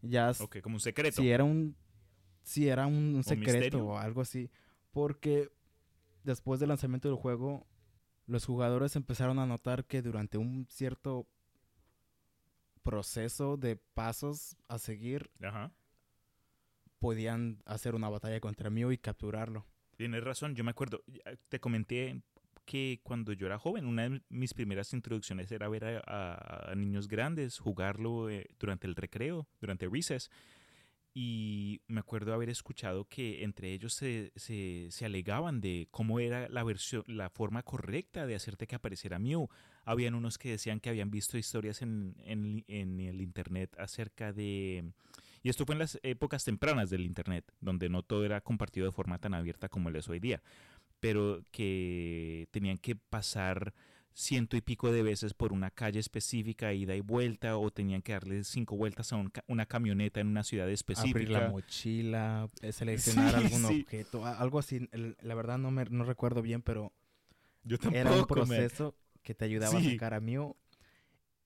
Ya 0.02 0.32
Ok, 0.40 0.60
como 0.60 0.76
un 0.76 0.80
secreto. 0.80 1.20
si 1.22 1.30
era 1.30 1.44
un 1.44 1.76
si 2.42 2.68
era 2.68 2.86
un, 2.86 3.14
un 3.16 3.22
secreto 3.22 3.84
o 3.86 3.98
algo 3.98 4.22
así, 4.22 4.50
porque 4.90 5.50
después 6.24 6.58
del 6.58 6.70
lanzamiento 6.70 7.08
del 7.08 7.16
juego 7.18 7.66
los 8.26 8.44
jugadores 8.46 8.96
empezaron 8.96 9.38
a 9.38 9.46
notar 9.46 9.84
que 9.84 10.02
durante 10.02 10.36
un 10.38 10.66
cierto 10.68 11.26
proceso 12.82 13.56
de 13.56 13.76
pasos 13.76 14.56
a 14.68 14.78
seguir 14.78 15.30
Ajá. 15.42 15.70
Podían 17.00 17.62
hacer 17.66 17.96
una 17.96 18.08
batalla 18.08 18.38
contra 18.38 18.70
Mew 18.70 18.92
y 18.92 18.98
capturarlo. 18.98 19.66
Tienes 19.96 20.22
razón, 20.22 20.54
yo 20.54 20.62
me 20.62 20.70
acuerdo, 20.70 21.02
ya 21.08 21.22
te 21.48 21.58
comenté 21.58 22.22
que 22.64 23.00
cuando 23.02 23.32
yo 23.32 23.46
era 23.46 23.58
joven, 23.58 23.86
una 23.86 24.08
de 24.08 24.22
mis 24.28 24.54
primeras 24.54 24.92
introducciones 24.92 25.50
era 25.50 25.68
ver 25.68 25.84
a, 25.84 25.98
a- 26.06 26.70
a 26.70 26.74
niños 26.76 27.08
grandes 27.08 27.58
jugarlo 27.58 28.30
eh, 28.30 28.46
durante 28.60 28.86
el 28.86 28.94
recreo, 28.94 29.48
durante 29.60 29.88
recess. 29.88 30.30
Y 31.12 31.80
me 31.88 31.98
acuerdo 31.98 32.32
haber 32.32 32.50
escuchado 32.50 33.06
que 33.08 33.42
entre 33.42 33.72
ellos 33.72 33.94
se, 33.94 34.30
se, 34.36 34.86
se 34.90 35.04
alegaban 35.04 35.60
de 35.60 35.88
cómo 35.90 36.20
era 36.20 36.48
la 36.48 36.62
versión, 36.62 37.02
la 37.08 37.28
forma 37.30 37.64
correcta 37.64 38.26
de 38.28 38.36
hacerte 38.36 38.68
que 38.68 38.76
apareciera 38.76 39.18
Mew. 39.18 39.48
Habían 39.84 40.14
unos 40.14 40.38
que 40.38 40.50
decían 40.50 40.78
que 40.78 40.88
habían 40.88 41.10
visto 41.10 41.36
historias 41.36 41.82
en, 41.82 42.14
en- 42.24 42.64
en 42.68 43.00
el 43.00 43.20
internet 43.20 43.74
acerca 43.78 44.32
de 44.32 44.92
y 45.42 45.48
esto 45.48 45.64
fue 45.66 45.74
en 45.74 45.78
las 45.80 45.98
épocas 46.02 46.44
tempranas 46.44 46.90
del 46.90 47.02
Internet, 47.06 47.52
donde 47.60 47.88
no 47.88 48.02
todo 48.02 48.24
era 48.24 48.40
compartido 48.40 48.86
de 48.86 48.92
forma 48.92 49.18
tan 49.18 49.34
abierta 49.34 49.68
como 49.68 49.90
lo 49.90 49.98
es 49.98 50.08
hoy 50.08 50.20
día, 50.20 50.42
pero 51.00 51.42
que 51.50 52.46
tenían 52.50 52.78
que 52.78 52.94
pasar 52.96 53.72
ciento 54.12 54.56
y 54.56 54.60
pico 54.60 54.92
de 54.92 55.02
veces 55.02 55.32
por 55.34 55.52
una 55.52 55.70
calle 55.70 55.98
específica, 56.00 56.74
ida 56.74 56.94
y 56.96 57.00
vuelta, 57.00 57.56
o 57.56 57.70
tenían 57.70 58.02
que 58.02 58.12
darle 58.12 58.44
cinco 58.44 58.76
vueltas 58.76 59.12
a 59.12 59.16
un 59.16 59.30
ca- 59.30 59.44
una 59.46 59.64
camioneta 59.66 60.20
en 60.20 60.26
una 60.26 60.42
ciudad 60.42 60.64
Abrir 60.66 60.74
la 60.74 60.74
específica. 60.74 61.48
mochila, 61.48 62.48
eh, 62.60 62.72
seleccionar 62.72 63.30
Sí, 63.38 63.44
algún 63.46 63.64
sí. 63.64 63.80
objeto, 63.82 64.26
algo 64.26 64.58
así. 64.58 64.88
La 65.22 65.34
verdad 65.34 65.58
no 65.58 65.70
me 65.70 65.84
no 65.86 66.04
recuerdo 66.04 66.42
bien, 66.42 66.60
pero 66.60 66.92
Yo 67.62 67.76
era 67.92 68.12
un 68.12 68.26
proceso 68.26 68.94
que 69.22 69.34
te 69.34 69.44
ayudaba 69.46 69.80
Sí. 69.80 69.86
a 69.88 69.90
sacar 69.92 70.12
a 70.14 70.20
Mew 70.20 70.56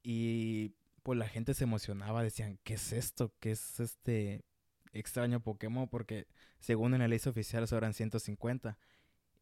y 0.03 0.73
pues 1.05 1.17
la 1.19 1.29
gente 1.29 1.55
se 1.55 1.62
emocionaba, 1.64 2.23
decían, 2.25 2.59
¿qué 2.64 2.75
es 2.75 2.93
esto? 2.93 3.33
¿Qué 3.38 3.53
es 3.53 3.79
este 3.79 4.45
extraño 4.93 5.38
Pokémon? 5.40 5.88
Porque 5.88 6.27
según 6.59 6.95
en 6.95 7.01
la 7.01 7.09
lista 7.09 7.31
oficial 7.31 7.64
eran 7.71 7.95
150 7.95 8.77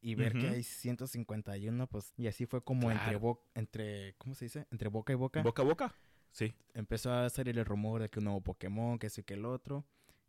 y 0.02 0.14
ver 0.16 0.32
que 0.32 0.46
Ujú. 0.46 0.54
hay 0.54 0.62
151, 0.64 1.86
pues 1.86 2.12
y 2.18 2.26
así 2.26 2.44
fue 2.44 2.62
como 2.62 2.90
entre 2.90 3.16
bo- 3.16 3.46
entre 3.54 4.14
¿cómo 4.18 4.34
se 4.34 4.44
dice? 4.46 4.66
Entre 4.70 4.88
boca 4.88 5.12
y 5.12 5.16
boca 5.16 5.40
Boca 5.42 5.62
a 5.62 5.64
boca. 5.64 5.94
Sí. 6.32 6.52
empezó 6.74 7.12
a 7.12 7.28
salir 7.30 7.58
el 7.58 7.64
rumor 7.64 8.02
de 8.02 8.08
que 8.08 8.18
un 8.18 8.24
nuevo 8.24 8.40
Pokémon, 8.40 8.98
que 8.98 9.06
eso 9.06 9.20
y 9.20 9.24
que 9.24 9.34
el 9.34 9.44
otro. 9.44 9.84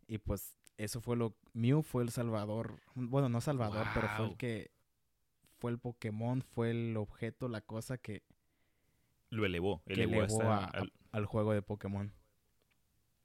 Y 0.06 0.18
pues 0.18 0.54
eso 0.76 1.00
fue 1.00 1.16
lo... 1.16 1.34
Mew 1.54 1.82
fue 1.82 2.02
el 2.02 2.10
salvador. 2.10 2.78
Bueno, 2.94 3.28
no 3.30 3.40
salvador, 3.40 3.86
pero 3.94 4.08
fue 4.16 4.26
el 4.26 4.36
que... 4.36 4.70
Fue 5.58 5.70
el 5.70 5.78
Pokémon, 5.78 6.42
fue 6.42 6.70
el 6.72 6.96
objeto, 6.98 7.48
la 7.48 7.62
cosa 7.62 7.96
que, 7.96 8.22
Lo 9.30 9.46
elevó. 9.46 9.82
que 9.86 9.94
Elevó, 9.94 10.22
elevó 10.24 10.24
hasta 10.26 10.58
a- 10.58 10.80
al- 10.80 10.92
al 11.14 11.26
juego 11.26 11.52
de 11.52 11.62
Pokémon. 11.62 12.12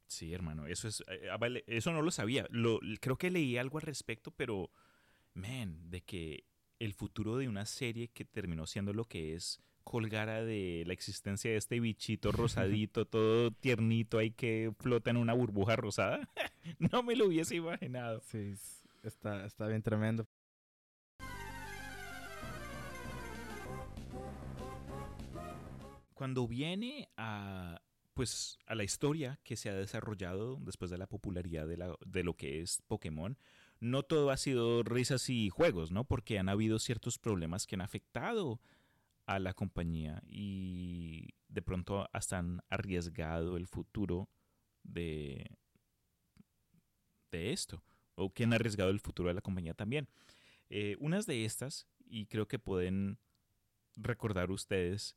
Sí, 0.06 0.34
hermano, 0.34 0.68
eso 0.68 0.88
es, 0.88 1.04
eh, 1.08 1.28
ah, 1.32 1.40
eso 1.66 1.92
no 1.92 2.02
lo 2.04 2.12
sabía. 2.12 2.46
Lo, 2.52 2.80
creo 3.02 3.18
que 3.18 3.32
leí 3.32 3.58
algo 3.58 3.80
al 3.80 3.84
respecto, 3.84 4.32
pero, 4.32 4.72
man, 5.34 5.90
de 5.90 6.02
que 6.02 6.46
el 6.78 6.94
futuro 6.94 7.38
de 7.38 7.48
una 7.48 7.66
serie 7.66 8.10
que 8.10 8.26
terminó 8.26 8.68
siendo 8.68 8.94
lo 8.94 9.06
que 9.06 9.34
es 9.34 9.60
colgara 9.84 10.44
de 10.44 10.84
la 10.86 10.94
existencia 10.94 11.50
de 11.50 11.58
este 11.58 11.80
bichito 11.80 12.32
rosadito, 12.32 13.06
todo 13.06 13.52
tiernito 13.52 14.20
ahí 14.20 14.32
que 14.32 14.72
flota 14.80 15.10
en 15.10 15.18
una 15.18 15.34
burbuja 15.34 15.76
rosada. 15.76 16.30
no 16.80 17.02
me 17.02 17.16
lo 17.16 17.26
hubiese 17.26 17.56
imaginado. 17.56 18.22
Sí, 18.22 18.54
está, 19.02 19.46
está 19.46 19.66
bien 19.68 19.82
tremendo. 19.82 20.28
Cuando 26.20 26.50
viene 26.50 27.08
a 27.16 27.82
pues 28.14 28.60
a 28.66 28.76
la 28.76 28.84
historia 28.84 29.40
que 29.46 29.56
se 29.56 29.70
ha 29.70 29.74
desarrollado 29.74 30.58
después 30.60 30.92
de 30.92 30.98
la 30.98 31.08
popularidad 31.08 31.66
de, 31.66 31.78
la, 31.78 31.96
de 32.06 32.24
lo 32.26 32.36
que 32.36 32.60
es 32.60 32.82
Pokémon, 32.90 33.38
no 33.80 34.04
todo 34.04 34.30
ha 34.30 34.36
sido 34.36 34.84
risas 34.84 35.30
y 35.30 35.48
juegos, 35.48 35.92
¿no? 35.92 36.04
Porque 36.04 36.38
han 36.38 36.50
habido 36.50 36.78
ciertos 36.80 37.20
problemas 37.20 37.66
que 37.66 37.76
han 37.76 37.82
afectado 37.82 38.60
a 39.28 39.40
la 39.40 39.54
compañía 39.54 40.22
y 40.28 41.30
de 41.48 41.62
pronto 41.62 42.10
hasta 42.12 42.40
han 42.40 42.60
arriesgado 42.68 43.56
el 43.56 43.68
futuro 43.68 44.28
de, 44.84 45.56
de 47.32 47.54
esto, 47.54 47.82
o 48.16 48.34
que 48.34 48.44
han 48.44 48.52
arriesgado 48.52 48.90
el 48.90 49.00
futuro 49.00 49.30
de 49.30 49.36
la 49.36 49.42
compañía 49.42 49.74
también. 49.74 50.10
Eh, 50.70 50.98
unas 51.00 51.26
de 51.26 51.46
estas, 51.46 51.88
y 52.06 52.26
creo 52.26 52.50
que 52.50 52.60
pueden 52.60 53.20
recordar 53.96 54.52
ustedes, 54.52 55.16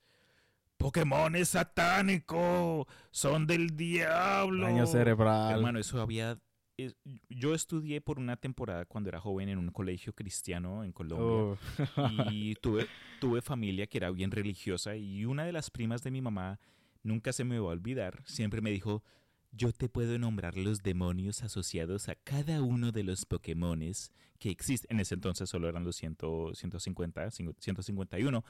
Pokémon 0.82 1.36
es 1.36 1.50
satánico, 1.50 2.88
son 3.10 3.46
del 3.46 3.76
diablo. 3.76 4.66
Daño 4.66 4.86
cerebral. 4.86 5.54
Hermano, 5.54 5.78
eso 5.78 6.00
había. 6.00 6.38
yo 7.28 7.54
estudié 7.54 8.00
por 8.00 8.18
una 8.18 8.36
temporada 8.36 8.84
cuando 8.84 9.08
era 9.08 9.20
joven 9.20 9.48
en 9.48 9.58
un 9.58 9.68
colegio 9.68 10.12
cristiano 10.12 10.82
en 10.82 10.92
Colombia. 10.92 11.58
y 12.30 12.54
tuve, 12.60 12.88
tuve 13.20 13.40
familia 13.42 13.86
que 13.86 13.98
era 13.98 14.10
bien 14.10 14.32
religiosa. 14.32 14.96
Y 14.96 15.24
una 15.24 15.44
de 15.44 15.52
las 15.52 15.70
primas 15.70 16.02
de 16.02 16.10
mi 16.10 16.20
mamá, 16.20 16.58
nunca 17.02 17.32
se 17.32 17.44
me 17.44 17.60
va 17.60 17.68
a 17.68 17.72
olvidar, 17.72 18.20
siempre 18.24 18.60
me 18.60 18.70
dijo: 18.70 19.04
Yo 19.52 19.72
te 19.72 19.88
puedo 19.88 20.18
nombrar 20.18 20.56
los 20.56 20.82
demonios 20.82 21.44
asociados 21.44 22.08
a 22.08 22.16
cada 22.16 22.60
uno 22.60 22.90
de 22.90 23.04
los 23.04 23.24
Pokémones 23.24 24.10
que 24.38 24.50
existen. 24.50 24.96
En 24.96 25.00
ese 25.00 25.14
entonces 25.14 25.48
solo 25.48 25.68
eran 25.68 25.84
los 25.84 25.94
100, 25.94 26.16
150, 26.54 27.30
151 27.30 28.44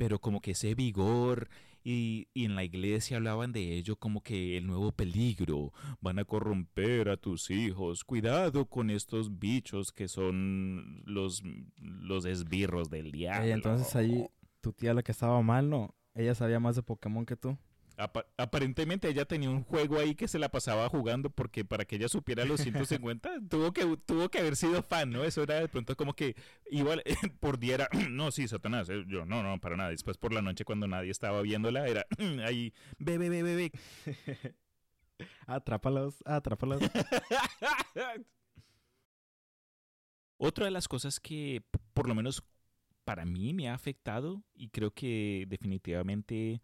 pero 0.00 0.18
como 0.18 0.40
que 0.40 0.52
ese 0.52 0.74
vigor 0.74 1.50
y, 1.84 2.28
en 2.34 2.54
la 2.54 2.64
iglesia 2.64 3.18
hablaban 3.18 3.52
de 3.52 3.76
ello 3.76 3.96
como 3.96 4.22
que 4.22 4.56
el 4.56 4.66
nuevo 4.66 4.92
peligro, 4.92 5.74
van 6.00 6.18
a 6.18 6.24
corromper 6.24 7.10
a 7.10 7.18
tus 7.18 7.50
hijos, 7.50 8.02
cuidado 8.02 8.64
con 8.64 8.88
estos 8.88 9.38
bichos 9.38 9.92
que 9.92 10.08
son 10.08 11.02
los, 11.04 11.42
los 11.76 12.24
esbirros 12.24 12.88
del 12.88 13.12
diablo. 13.12 13.52
Entonces 13.52 13.94
ahí 13.94 14.26
tu 14.62 14.72
tía 14.72 14.94
la 14.94 15.02
que 15.02 15.12
estaba 15.12 15.42
mal, 15.42 15.68
¿no? 15.68 15.94
Ella 16.14 16.34
sabía 16.34 16.60
más 16.60 16.76
de 16.76 16.82
Pokémon 16.82 17.26
que 17.26 17.36
tú 17.36 17.58
aparentemente 18.36 19.08
ella 19.08 19.24
tenía 19.24 19.50
un 19.50 19.62
juego 19.62 19.98
ahí 19.98 20.14
que 20.14 20.28
se 20.28 20.38
la 20.38 20.48
pasaba 20.48 20.88
jugando 20.88 21.30
porque 21.30 21.64
para 21.64 21.84
que 21.84 21.96
ella 21.96 22.08
supiera 22.08 22.44
los 22.44 22.60
150 22.60 23.30
tuvo 23.48 23.72
que 23.72 23.84
tuvo 24.06 24.28
que 24.28 24.38
haber 24.38 24.56
sido 24.56 24.82
fan, 24.82 25.10
¿no? 25.10 25.24
Eso 25.24 25.42
era 25.42 25.60
de 25.60 25.68
pronto 25.68 25.96
como 25.96 26.14
que 26.14 26.36
igual 26.70 27.02
por 27.40 27.58
día 27.58 27.74
era, 27.74 27.88
no, 28.10 28.30
sí, 28.30 28.48
Satanás, 28.48 28.88
eh, 28.88 29.04
yo 29.06 29.26
no, 29.26 29.42
no, 29.42 29.60
para 29.60 29.76
nada. 29.76 29.90
Después 29.90 30.16
por 30.16 30.32
la 30.32 30.42
noche 30.42 30.64
cuando 30.64 30.86
nadie 30.86 31.10
estaba 31.10 31.42
viéndola 31.42 31.86
era 31.86 32.06
ahí, 32.44 32.72
bebe, 32.98 33.28
bebe, 33.28 33.56
bebe. 33.56 33.72
atrápalos, 35.46 36.22
atrápalos. 36.24 36.80
Otra 40.38 40.64
de 40.64 40.70
las 40.70 40.88
cosas 40.88 41.20
que 41.20 41.62
por 41.92 42.08
lo 42.08 42.14
menos 42.14 42.42
para 43.04 43.24
mí 43.24 43.52
me 43.52 43.68
ha 43.68 43.74
afectado 43.74 44.42
y 44.54 44.68
creo 44.68 44.92
que 44.92 45.44
definitivamente 45.48 46.62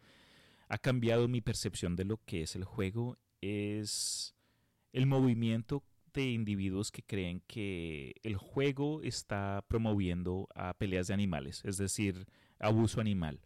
ha 0.69 0.79
cambiado 0.79 1.29
mi 1.29 1.41
percepción 1.41 1.97
de 1.97 2.05
lo 2.05 2.19
que 2.25 2.43
es 2.43 2.57
el 2.57 2.65
juego 2.65 3.19
es 3.41 4.35
el 4.93 5.07
movimiento 5.07 5.85
de 6.15 6.31
individuos 6.31 6.91
que 6.91 7.03
creen 7.03 7.43
que 7.47 8.15
el 8.23 8.37
juego 8.37 9.03
está 9.03 9.65
promoviendo 9.69 10.49
a 10.55 10.73
peleas 10.75 11.09
de 11.09 11.15
animales, 11.15 11.63
es 11.65 11.77
decir, 11.77 12.27
abuso 12.59 13.01
animal. 13.01 13.41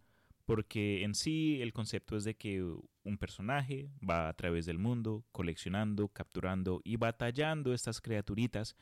Porque 0.45 1.03
en 1.03 1.15
sí 1.15 1.61
el 1.61 1.73
concepto 1.73 2.17
es 2.17 2.25
de 2.25 2.37
que 2.37 2.63
un 2.63 3.19
personaje 3.19 3.91
va 4.09 4.29
a 4.29 4.33
través 4.35 4.67
del 4.67 4.79
mundo 4.79 5.25
coleccionando, 5.33 6.09
capturando 6.09 6.81
y 6.85 6.97
batallando 6.97 7.75
estas 7.75 8.01
criaturitas 8.01 8.77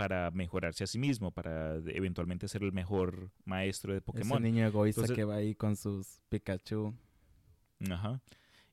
para 0.00 0.30
mejorarse 0.30 0.82
a 0.82 0.86
sí 0.86 0.98
mismo, 0.98 1.30
para 1.30 1.74
eventualmente 1.88 2.48
ser 2.48 2.62
el 2.62 2.72
mejor 2.72 3.30
maestro 3.44 3.92
de 3.92 4.00
Pokémon. 4.00 4.42
Ese 4.42 4.50
niño 4.50 4.66
egoísta 4.66 5.06
que 5.14 5.24
va 5.24 5.34
ahí 5.34 5.54
con 5.54 5.76
sus 5.76 6.22
Pikachu. 6.30 6.94
Ajá. 7.90 8.22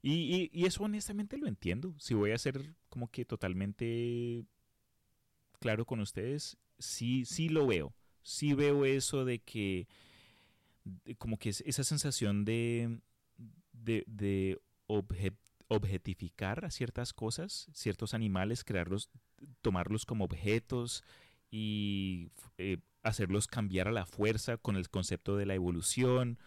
Y, 0.01 0.49
y, 0.53 0.65
eso 0.65 0.85
honestamente 0.85 1.37
lo 1.37 1.45
entiendo. 1.47 1.93
Si 1.99 2.13
voy 2.13 2.31
a 2.31 2.37
ser 2.37 2.73
como 2.87 3.11
que 3.11 3.25
totalmente 3.25 4.45
claro 5.59 5.83
con 5.83 5.99
ustedes, 5.99 6.55
sí, 6.79 7.25
sí 7.25 7.49
lo 7.49 7.67
veo. 7.67 7.93
Sí 8.23 8.53
veo 8.53 8.85
eso 8.85 9.25
de 9.25 9.39
que, 9.39 9.89
como 11.17 11.37
que 11.37 11.49
esa 11.49 11.83
sensación 11.83 12.45
de, 12.45 13.01
de, 13.73 14.05
de 14.07 14.61
objetificar 15.67 16.63
a 16.63 16.71
ciertas 16.71 17.11
cosas, 17.11 17.67
ciertos 17.73 18.13
animales, 18.13 18.63
crearlos, 18.63 19.09
tomarlos 19.62 20.06
como 20.06 20.26
objetos 20.26 21.04
y 21.50 22.32
eh, 22.58 22.78
hacerlos 23.04 23.47
cambiar 23.47 23.88
a 23.88 23.91
la 23.91 24.06
fuerza 24.06 24.58
con 24.58 24.76
el 24.76 24.89
concepto 24.89 25.38
de 25.38 25.45
la 25.45 25.56
evolución. 25.56 26.39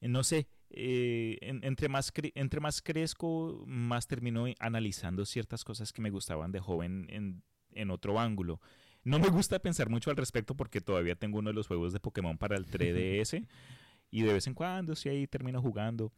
No 0.00 0.24
sé, 0.24 0.48
eh, 0.70 1.38
entre, 1.40 1.88
más 1.88 2.12
entre 2.34 2.60
más 2.60 2.82
crezco, 2.82 3.62
más 3.66 4.06
termino 4.06 4.46
analizando 4.58 5.24
ciertas 5.24 5.64
cosas 5.64 5.92
que 5.92 6.02
me 6.02 6.10
gustaban 6.10 6.50
de 6.50 6.60
joven 6.60 7.06
en, 7.10 7.42
en, 7.70 7.90
otro 7.90 8.18
ángulo. 8.18 8.60
No 9.04 9.18
me 9.18 9.28
gusta 9.28 9.58
pensar 9.58 9.90
mucho 9.90 10.10
al 10.10 10.16
respecto 10.16 10.56
porque 10.56 10.80
todavía 10.80 11.14
tengo 11.14 11.38
uno 11.38 11.50
de 11.50 11.54
los 11.54 11.66
juegos 11.66 11.92
de 11.92 12.00
Pokémon 12.00 12.38
para 12.38 12.56
el 12.56 12.66
3DS 12.66 13.46
y 14.10 14.22
de 14.22 14.32
vez 14.32 14.46
en 14.46 14.54
cuando 14.54 14.96
sí 14.96 15.08
ahí 15.08 15.26
termino 15.26 15.60
jugando. 15.60 16.12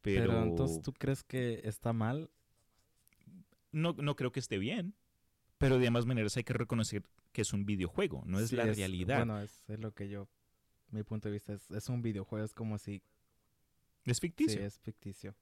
Pero, 0.00 0.26
pero 0.26 0.42
entonces 0.42 0.80
tú 0.80 0.92
crees 0.92 1.22
que 1.22 1.60
está 1.64 1.92
mal? 1.92 2.30
No, 3.72 3.92
no 3.92 4.16
creo 4.16 4.32
que 4.32 4.40
esté 4.40 4.58
bien. 4.58 4.94
Pero 5.58 5.78
de 5.78 5.88
ambas 5.88 6.06
maneras 6.06 6.36
hay 6.36 6.44
que 6.44 6.52
reconocer 6.52 7.02
que 7.32 7.42
es 7.42 7.52
un 7.52 7.66
videojuego, 7.66 8.22
no 8.26 8.38
es 8.38 8.52
la 8.52 8.64
realidad. 8.64 9.18
Bueno, 9.18 9.40
es, 9.40 9.62
lo 9.66 9.92
que 9.92 10.08
yo, 10.08 10.28
mi 10.90 11.02
punto 11.02 11.28
de 11.28 11.32
vista 11.34 11.52
es, 11.52 11.70
es 11.70 11.88
un 11.88 12.00
videojuego, 12.00 12.44
es 12.44 12.54
como 12.54 12.78
si 12.78 13.02
es 14.04 14.20
ficticio. 14.20 14.58
Sí, 14.58 14.64
es 14.64 14.78
ficticio. 14.78 15.34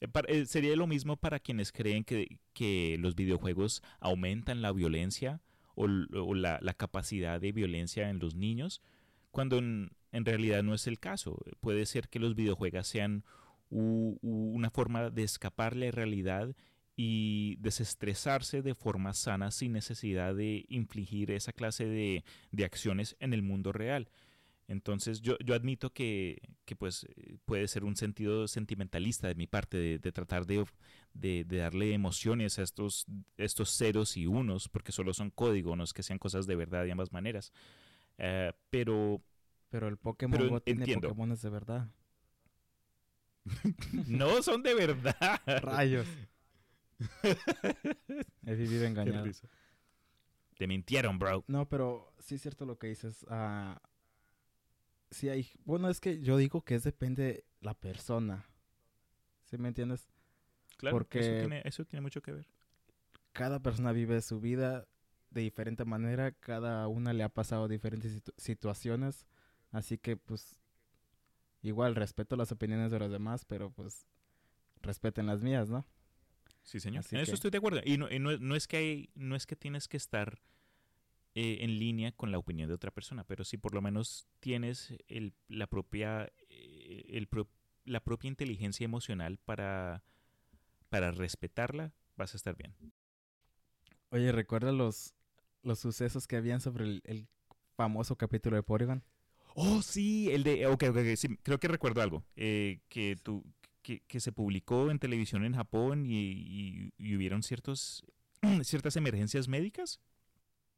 Eh, 0.00 0.08
eh, 0.28 0.46
sería 0.46 0.76
lo 0.76 0.86
mismo 0.86 1.16
para 1.16 1.38
quienes 1.38 1.70
creen 1.72 2.04
que, 2.04 2.38
que 2.52 2.96
los 2.98 3.14
videojuegos 3.14 3.82
aumentan 4.00 4.60
la 4.60 4.72
violencia 4.72 5.40
o, 5.74 5.86
la, 5.86 6.74
capacidad 6.74 7.40
de 7.40 7.52
violencia 7.52 8.10
en 8.10 8.18
los 8.18 8.34
niños, 8.34 8.82
cuando 9.30 9.58
en, 9.58 9.90
realidad 10.12 10.62
no 10.62 10.74
es 10.74 10.86
el 10.86 10.98
caso. 10.98 11.38
Puede 11.60 11.86
ser 11.86 12.08
que 12.08 12.18
los 12.18 12.34
videojuegos 12.34 12.86
sean 12.86 13.24
una 13.70 14.70
forma 14.70 15.08
de 15.08 15.22
escapar 15.22 15.74
la 15.76 15.90
realidad 15.90 16.54
y 16.96 17.56
desestresarse 17.60 18.62
de 18.62 18.74
forma 18.74 19.14
sana 19.14 19.50
sin 19.50 19.72
necesidad 19.72 20.34
de 20.34 20.66
infligir 20.68 21.30
esa 21.30 21.52
clase 21.52 21.86
de, 21.86 22.24
de 22.50 22.64
acciones 22.64 23.16
en 23.20 23.32
el 23.32 23.42
mundo 23.42 23.72
real. 23.72 24.08
Entonces 24.68 25.20
yo, 25.20 25.36
yo 25.44 25.54
admito 25.54 25.92
que, 25.92 26.40
que, 26.64 26.76
pues 26.76 27.04
eh, 27.16 27.36
puede 27.44 27.66
ser 27.68 27.84
un 27.84 27.96
sentido 27.96 28.46
sentimentalista 28.48 29.28
de 29.28 29.34
mi 29.34 29.46
parte 29.46 29.76
de, 29.76 29.98
de 29.98 30.12
tratar 30.12 30.46
de, 30.46 30.64
de, 31.14 31.44
darle 31.44 31.92
emociones 31.92 32.58
a 32.58 32.62
estos, 32.62 33.06
estos 33.36 33.76
ceros 33.76 34.16
y 34.16 34.26
unos, 34.26 34.68
porque 34.68 34.92
solo 34.92 35.12
son 35.14 35.30
código, 35.30 35.76
no 35.76 35.84
es 35.84 35.92
que 35.92 36.02
sean 36.02 36.18
cosas 36.18 36.46
de 36.46 36.56
verdad 36.56 36.84
de 36.84 36.92
ambas 36.92 37.12
maneras. 37.12 37.52
Eh, 38.18 38.52
pero... 38.70 39.22
Pero 39.68 39.88
el 39.88 39.96
Pokémon 39.96 40.48
Go 40.48 40.60
tiene 40.60 40.86
Pokémon 40.86 41.34
de 41.34 41.50
verdad. 41.50 41.88
no 44.06 44.42
son 44.42 44.62
de 44.62 44.74
verdad. 44.74 45.40
Rayos. 45.46 46.06
He 48.46 48.54
vivido 48.54 48.84
engañado. 48.84 49.30
Te 50.56 50.66
mintieron, 50.66 51.18
bro. 51.18 51.44
No, 51.48 51.68
pero 51.68 52.12
sí 52.18 52.36
es 52.36 52.42
cierto 52.42 52.66
lo 52.66 52.78
que 52.78 52.88
dices. 52.88 53.24
Uh, 53.24 53.74
sí 55.10 55.28
hay, 55.28 55.48
bueno, 55.64 55.88
es 55.88 56.00
que 56.00 56.20
yo 56.20 56.36
digo 56.36 56.62
que 56.62 56.74
es 56.74 56.84
depende 56.84 57.44
la 57.60 57.74
persona. 57.74 58.46
¿Sí 59.44 59.58
me 59.58 59.68
entiendes? 59.68 60.08
Claro, 60.76 60.96
Porque 60.96 61.62
eso 61.64 61.84
tiene, 61.84 62.02
mucho 62.02 62.22
que 62.22 62.32
ver. 62.32 62.48
Cada 63.32 63.60
persona 63.60 63.92
vive 63.92 64.20
su 64.20 64.40
vida 64.40 64.86
de 65.30 65.42
diferente 65.42 65.84
manera, 65.84 66.32
cada 66.32 66.88
una 66.88 67.12
le 67.12 67.22
ha 67.22 67.28
pasado 67.28 67.68
diferentes 67.68 68.22
situaciones, 68.36 69.26
así 69.70 69.96
que 69.96 70.16
pues 70.16 70.60
igual 71.62 71.94
respeto 71.94 72.36
las 72.36 72.52
opiniones 72.52 72.90
de 72.90 72.98
los 72.98 73.10
demás, 73.10 73.44
pero 73.44 73.70
pues 73.70 74.06
respeten 74.82 75.26
las 75.26 75.42
mías, 75.42 75.70
¿no? 75.70 75.86
Sí, 76.62 76.80
señor. 76.80 77.04
en 77.10 77.18
eso 77.20 77.34
estoy 77.34 77.50
de 77.50 77.58
acuerdo. 77.58 77.80
Y 77.84 77.98
no, 77.98 78.08
no, 78.20 78.36
no, 78.38 78.54
es 78.56 78.66
que 78.66 78.76
hay, 78.76 79.10
no 79.14 79.34
es 79.36 79.46
que 79.46 79.56
tienes 79.56 79.88
que 79.88 79.96
estar 79.96 80.40
eh, 81.34 81.58
en 81.60 81.78
línea 81.78 82.12
con 82.12 82.30
la 82.30 82.38
opinión 82.38 82.68
de 82.68 82.74
otra 82.74 82.90
persona, 82.90 83.24
pero 83.24 83.44
si 83.44 83.56
por 83.56 83.74
lo 83.74 83.82
menos 83.82 84.26
tienes 84.40 84.94
el, 85.08 85.34
la, 85.48 85.66
propia, 85.66 86.30
eh, 86.50 87.04
el 87.08 87.26
pro- 87.26 87.48
la 87.84 88.00
propia 88.04 88.28
inteligencia 88.28 88.84
emocional 88.84 89.38
para, 89.38 90.04
para 90.88 91.10
respetarla, 91.10 91.92
vas 92.16 92.34
a 92.34 92.36
estar 92.36 92.56
bien. 92.56 92.74
Oye, 94.10 94.30
¿recuerdas 94.32 94.74
los, 94.74 95.14
los 95.62 95.78
sucesos 95.78 96.26
que 96.26 96.36
habían 96.36 96.60
sobre 96.60 96.84
el, 96.84 97.02
el 97.04 97.26
famoso 97.76 98.16
capítulo 98.16 98.56
de 98.56 98.62
Porygon? 98.62 99.02
Oh, 99.54 99.82
sí, 99.82 100.30
el 100.30 100.44
de... 100.44 100.66
Ok, 100.66 100.84
ok, 100.90 100.96
ok, 100.98 101.16
sí, 101.16 101.36
creo 101.42 101.58
que 101.58 101.68
recuerdo 101.68 102.02
algo. 102.02 102.24
eh, 102.36 102.80
que, 102.88 103.16
tú, 103.22 103.44
que, 103.82 104.00
que 104.06 104.20
se 104.20 104.32
publicó 104.32 104.90
en 104.90 104.98
televisión 104.98 105.44
en 105.44 105.54
Japón 105.54 106.06
y, 106.06 106.12
y- 106.30 106.92
y 106.98 107.16
hubieron 107.16 107.42
ciertos, 107.42 108.04
ciertas 108.62 108.96
emergencias 108.96 109.48
médicas. 109.48 110.00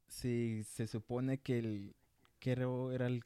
Sí, 0.07 0.63
se 0.63 0.87
supone 0.87 1.39
que 1.39 1.59
el... 1.59 1.95
que 2.39 2.51
era, 2.51 3.07
el... 3.07 3.23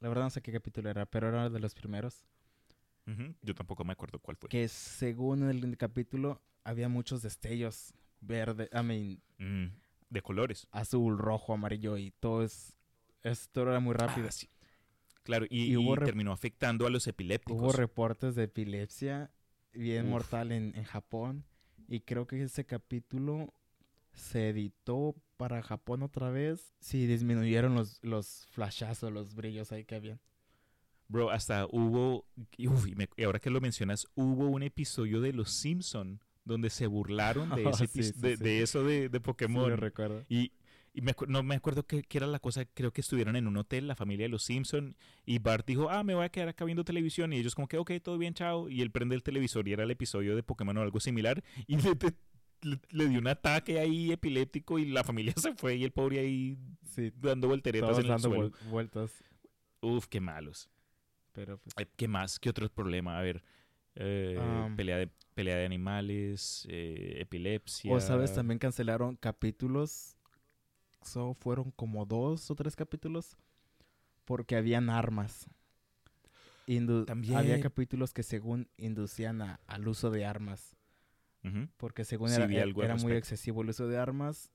La 0.00 0.08
verdad 0.08 0.24
no 0.24 0.30
sé 0.30 0.40
qué 0.42 0.52
capítulo 0.52 0.90
era, 0.90 1.06
pero 1.06 1.28
era 1.28 1.50
de 1.50 1.60
los 1.60 1.74
primeros. 1.74 2.24
Ujú, 3.06 3.34
Yo 3.42 3.54
tampoco 3.54 3.84
me 3.84 3.92
acuerdo 3.92 4.18
cuál 4.18 4.36
fue. 4.36 4.48
Que 4.48 4.68
según 4.68 5.48
el 5.48 5.76
capítulo 5.76 6.40
había 6.64 6.88
muchos 6.88 7.22
destellos. 7.22 7.92
Verde, 8.22 8.68
I 8.72 8.82
mean, 8.82 9.22
Mm, 9.38 9.72
de 10.10 10.22
colores. 10.22 10.66
azul, 10.72 11.16
rojo, 11.18 11.54
amarillo 11.54 11.96
y 11.96 12.10
todo 12.12 12.42
es... 12.42 12.76
Esto 13.22 13.62
era 13.62 13.80
muy 13.80 13.94
rápido. 13.94 14.28
Ah, 14.28 14.32
sí. 14.32 14.48
Claro, 15.30 15.46
y, 15.48 15.72
Y 15.72 15.76
hubo 15.76 15.94
y 15.94 15.96
rep- 15.98 16.04
terminó 16.06 16.32
afectando 16.32 16.86
a 16.86 16.90
los 16.90 17.06
epilépticos. 17.06 17.60
Hubo 17.62 17.72
reportes 17.72 18.34
de 18.34 18.44
epilepsia 18.44 19.30
bien 19.72 20.06
Uf. 20.06 20.10
mortal 20.10 20.52
en, 20.52 20.74
en 20.76 20.84
Japón. 20.84 21.44
Y 21.88 22.00
creo 22.00 22.26
que 22.26 22.42
ese 22.42 22.64
capítulo 22.66 23.52
se 24.12 24.48
editó 24.50 25.14
para 25.36 25.62
Japón 25.62 26.02
otra 26.02 26.30
vez. 26.30 26.74
Sí, 26.80 27.06
disminuyeron 27.06 27.74
los, 27.74 27.98
los 28.02 28.46
flashazos, 28.50 29.12
los 29.12 29.34
brillos 29.34 29.72
ahí 29.72 29.84
que 29.84 29.94
habían. 29.94 30.20
Bro, 31.08 31.30
hasta 31.30 31.66
hubo, 31.66 32.24
uf, 32.58 32.86
y 32.86 32.94
me- 32.94 33.08
y 33.16 33.24
ahora 33.24 33.38
que 33.40 33.50
lo 33.50 33.60
mencionas, 33.60 34.06
hubo 34.14 34.48
un 34.48 34.62
episodio 34.62 35.20
de 35.20 35.32
Los 35.32 35.50
Simpson 35.50 36.20
donde 36.44 36.70
se 36.70 36.86
burlaron 36.86 37.50
de, 37.54 37.66
Oh, 37.66 37.70
ese 37.84 37.86
sí, 37.88 37.98
epi- 38.00 38.12
sí, 38.12 38.20
de, 38.20 38.36
sí. 38.36 38.44
de 38.44 38.62
eso 38.62 38.84
de, 38.84 38.94
de 38.94 39.06
Sí, 39.08 39.12
lo 39.12 39.22
Pokémon. 39.22 39.76
recuerdo. 39.76 40.24
y 40.28 40.52
y 40.92 41.02
me 41.02 41.14
no 41.28 41.42
me 41.42 41.54
acuerdo 41.54 41.86
qué, 41.86 42.02
qué 42.02 42.18
era 42.18 42.26
la 42.26 42.38
cosa, 42.40 42.64
creo 42.64 42.92
que 42.92 43.00
estuvieron 43.00 43.36
en 43.36 43.46
un 43.46 43.56
hotel, 43.56 43.86
la 43.86 43.94
familia 43.94 44.24
de 44.24 44.30
Los 44.30 44.42
Simpson, 44.44 44.96
y 45.24 45.38
Bart 45.38 45.66
dijo, 45.66 45.88
ah, 45.90 46.02
me 46.02 46.14
voy 46.14 46.24
a 46.24 46.28
quedar 46.30 46.48
acá 46.48 46.64
viendo 46.64 46.84
televisión, 46.84 47.32
y 47.32 47.36
ellos 47.38 47.54
como 47.54 47.68
que, 47.68 47.78
ok, 47.78 47.92
todo 48.02 48.18
bien, 48.18 48.34
chao, 48.34 48.68
y 48.68 48.82
él 48.82 48.90
prende 48.90 49.14
el 49.14 49.22
televisor 49.22 49.66
y 49.68 49.72
era 49.72 49.84
el 49.84 49.90
episodio 49.90 50.34
de 50.36 50.42
Pokémon 50.42 50.76
o 50.76 50.82
algo 50.82 50.98
similar, 51.00 51.42
y 51.66 51.76
le, 51.76 51.90
le- 52.62 52.80
le 52.90 53.08
dio 53.08 53.18
un 53.20 53.28
ataque 53.28 53.78
ahí 53.78 54.12
epiléptico 54.12 54.78
y 54.78 54.86
la 54.86 55.04
familia 55.04 55.32
se 55.36 55.54
fue 55.54 55.76
y 55.76 55.84
el 55.84 55.92
pobre 55.92 56.18
ahí 56.20 56.58
Sí, 56.94 57.12
dando 57.16 57.46
volteretas 57.48 57.96
en 57.98 58.04
el 58.04 58.08
dando 58.08 58.28
suelo. 58.28 58.50
vuel- 58.50 58.70
vueltas. 58.70 59.12
Uf, 59.80 60.06
qué 60.08 60.20
malos. 60.20 60.68
Pero 61.32 61.58
pues... 61.58 61.74
¿Qué 61.96 62.08
más? 62.08 62.38
¿Qué 62.40 62.50
otro 62.50 62.68
problema? 62.68 63.16
A 63.16 63.22
ver, 63.22 63.42
eh, 63.94 64.36
Am. 64.40 64.74
pelea, 64.76 64.96
de, 64.98 65.08
pelea 65.34 65.56
de 65.56 65.64
animales, 65.64 66.66
eh, 66.68 67.18
epilepsia. 67.20 67.94
O 67.94 68.00
sabes, 68.00 68.34
también 68.34 68.58
cancelaron 68.58 69.14
capítulos. 69.16 70.16
So, 71.02 71.34
fueron 71.34 71.70
como 71.72 72.04
dos 72.06 72.50
o 72.50 72.54
tres 72.54 72.76
capítulos. 72.76 73.36
Porque 74.24 74.56
habían 74.56 74.90
armas. 74.90 75.46
Indu- 76.66 77.04
También. 77.06 77.36
Había 77.36 77.60
capítulos 77.60 78.12
que 78.12 78.22
según 78.22 78.68
inducían 78.76 79.42
a- 79.42 79.60
al 79.66 79.88
uso 79.88 80.10
de 80.10 80.24
armas. 80.24 80.76
Porque 81.78 82.04
según 82.04 82.28
Sí, 82.28 82.34
era, 82.36 82.46
vi 82.46 82.56
e- 82.58 82.74
era 82.84 82.96
muy 82.96 83.12
excesivo 83.14 83.62
el 83.62 83.70
uso 83.70 83.88
de 83.88 83.96
armas. 83.98 84.50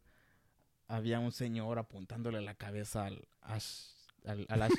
Había 0.88 1.20
un 1.20 1.32
señor 1.32 1.80
apuntándole 1.80 2.40
la 2.42 2.54
cabeza 2.54 3.06
al 3.08 3.28
Ash, 3.42 3.88
al, 4.24 4.46
al 4.50 4.62
Ash. 4.70 4.72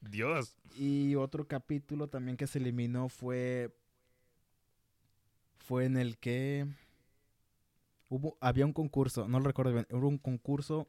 Dios. 0.00 0.56
Y 0.76 1.16
otro 1.16 1.48
capítulo 1.48 2.08
también 2.08 2.36
que 2.36 2.46
se 2.46 2.58
eliminó 2.60 3.08
fue. 3.08 3.74
Fue 5.56 5.84
en 5.86 5.96
el 5.96 6.18
que. 6.18 6.66
Hubo, 8.14 8.36
había 8.42 8.66
un 8.66 8.74
concurso, 8.74 9.26
no 9.26 9.38
lo 9.38 9.46
recuerdo 9.46 9.72
bien. 9.72 9.86
Hubo 9.90 10.06
un 10.06 10.18
concurso 10.18 10.86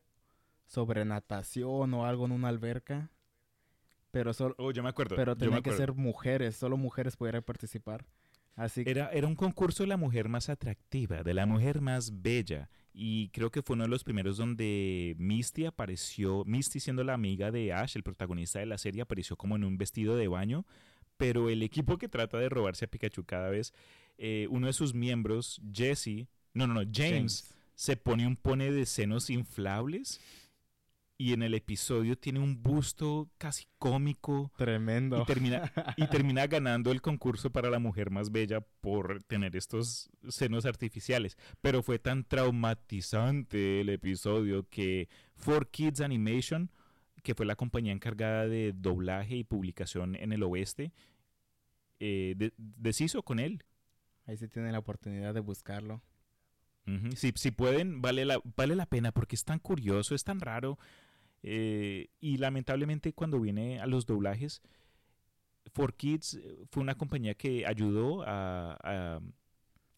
sobre 0.65 1.05
natación 1.05 1.93
o 1.93 2.05
algo 2.05 2.25
en 2.25 2.33
una 2.33 2.49
alberca. 2.49 3.11
Pero, 4.11 4.33
solo, 4.33 4.55
Oh, 4.57 4.71
yo 4.71 4.83
me 4.83 4.89
acuerdo. 4.89 5.15
pero 5.15 5.37
tenían 5.37 5.61
que 5.63 5.71
ser 5.71 5.93
mujeres, 5.93 6.57
solo 6.57 6.75
mujeres 6.75 7.15
pudieran 7.15 7.41
participar. 7.41 8.05
Así 8.57 8.83
que. 8.83 8.91
Era, 8.91 9.09
era 9.11 9.25
un 9.25 9.35
concurso 9.35 9.83
de 9.83 9.87
la 9.87 9.95
mujer 9.95 10.27
más 10.27 10.49
atractiva, 10.49 11.23
de 11.23 11.33
la 11.33 11.45
mujer 11.45 11.79
más 11.79 12.21
bella. 12.21 12.69
Y 12.93 13.29
creo 13.29 13.51
que 13.51 13.61
fue 13.61 13.75
uno 13.75 13.85
de 13.85 13.89
los 13.89 14.03
primeros 14.03 14.35
donde 14.35 15.15
Misty 15.17 15.65
apareció, 15.65 16.43
Misty 16.43 16.81
siendo 16.81 17.05
la 17.05 17.13
amiga 17.13 17.51
de 17.51 17.71
Ash, 17.71 17.95
el 17.95 18.03
protagonista 18.03 18.59
de 18.59 18.65
la 18.65 18.77
serie, 18.77 19.01
apareció 19.01 19.37
como 19.37 19.55
en 19.55 19.63
un 19.63 19.77
vestido 19.77 20.17
de 20.17 20.27
baño. 20.27 20.65
Pero 21.15 21.49
el 21.49 21.63
equipo 21.63 21.97
que 21.97 22.09
trata 22.09 22.37
de 22.37 22.49
robarse 22.49 22.83
a 22.83 22.87
Pikachu 22.89 23.23
cada 23.23 23.49
vez, 23.49 23.73
eh, 24.17 24.47
uno 24.49 24.67
de 24.67 24.73
sus 24.73 24.93
miembros, 24.93 25.61
Jesse, 25.71 26.27
no, 26.53 26.67
no, 26.67 26.73
no, 26.73 26.89
James, 26.93 27.53
se 27.75 27.97
pone 27.97 28.27
un 28.27 28.35
pone 28.35 28.71
de 28.71 28.85
senos 28.85 29.29
inflables 29.29 30.21
y 31.17 31.33
en 31.33 31.43
el 31.43 31.53
episodio 31.53 32.17
tiene 32.17 32.39
un 32.39 32.61
busto 32.61 33.29
casi 33.37 33.65
cómico 33.77 34.51
Tremendo. 34.57 35.21
y 35.21 35.25
termina, 35.25 35.71
y 35.95 36.07
termina 36.09 36.47
ganando 36.47 36.91
el 36.91 37.01
concurso 37.01 37.51
para 37.51 37.69
la 37.69 37.79
mujer 37.79 38.09
más 38.09 38.31
bella 38.31 38.61
por 38.81 39.23
tener 39.23 39.55
estos 39.55 40.09
senos 40.29 40.65
artificiales. 40.65 41.37
Pero 41.61 41.81
fue 41.83 41.99
tan 41.99 42.23
traumatizante 42.23 43.81
el 43.81 43.89
episodio 43.89 44.67
que 44.69 45.07
4Kids 45.45 46.03
Animation, 46.03 46.71
que 47.21 47.35
fue 47.35 47.45
la 47.45 47.55
compañía 47.55 47.93
encargada 47.93 48.47
de 48.47 48.73
doblaje 48.75 49.35
y 49.37 49.43
publicación 49.43 50.15
en 50.15 50.33
el 50.33 50.43
oeste, 50.43 50.91
eh, 51.99 52.33
de- 52.35 52.53
deshizo 52.57 53.23
con 53.23 53.39
él. 53.39 53.63
Ahí 54.25 54.35
sí 54.37 54.47
tienen 54.47 54.71
la 54.73 54.79
oportunidad 54.79 55.33
de 55.33 55.39
buscarlo. 55.41 56.01
Ujú, 56.85 57.15
Si, 57.15 57.51
pueden, 57.51 58.01
vale 58.01 58.25
la, 58.25 58.41
vale 58.57 58.75
la 58.75 58.85
pena 58.85 59.11
porque 59.11 59.35
es 59.35 59.45
tan 59.45 59.59
curioso, 59.59 60.15
es 60.15 60.23
tan 60.23 60.39
raro. 60.41 60.77
eh, 61.43 62.09
y 62.21 62.37
lamentablemente 62.37 63.13
cuando 63.13 63.39
viene 63.39 63.79
a 63.79 63.87
los 63.87 64.05
doblajes, 64.05 64.61
4Kids 65.73 66.39
eh, 66.39 66.65
fue 66.71 66.83
una 66.83 66.95
compañía 66.95 67.35
que 67.35 67.65
ayudó 67.65 68.23
a, 68.27 69.19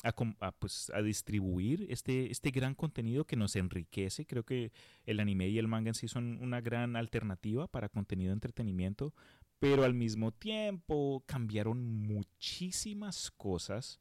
a, 0.04 0.52
pues, 0.60 0.92
a 0.94 1.02
distribuir 1.02 1.88
este, 1.90 2.32
este 2.32 2.52
gran 2.52 2.76
contenido 2.76 3.26
que 3.26 3.36
nos 3.36 3.56
enriquece. 3.56 4.26
Creo 4.26 4.44
que 4.44 4.72
el 5.06 5.20
anime 5.20 5.48
y 5.50 5.58
el 5.58 5.68
manga 5.68 5.90
en 5.90 5.96
sí 5.96 6.08
son 6.08 6.38
una 6.42 6.62
gran 6.62 6.96
alternativa 6.96 7.68
para 7.68 7.90
contenido 7.90 8.30
de 8.30 8.34
entretenimiento, 8.36 9.14
pero 9.60 9.84
al 9.84 9.94
mismo 9.96 10.32
tiempo 10.32 11.24
cambiaron 11.26 11.84
muchísimas 12.04 13.32
cosas 13.32 14.00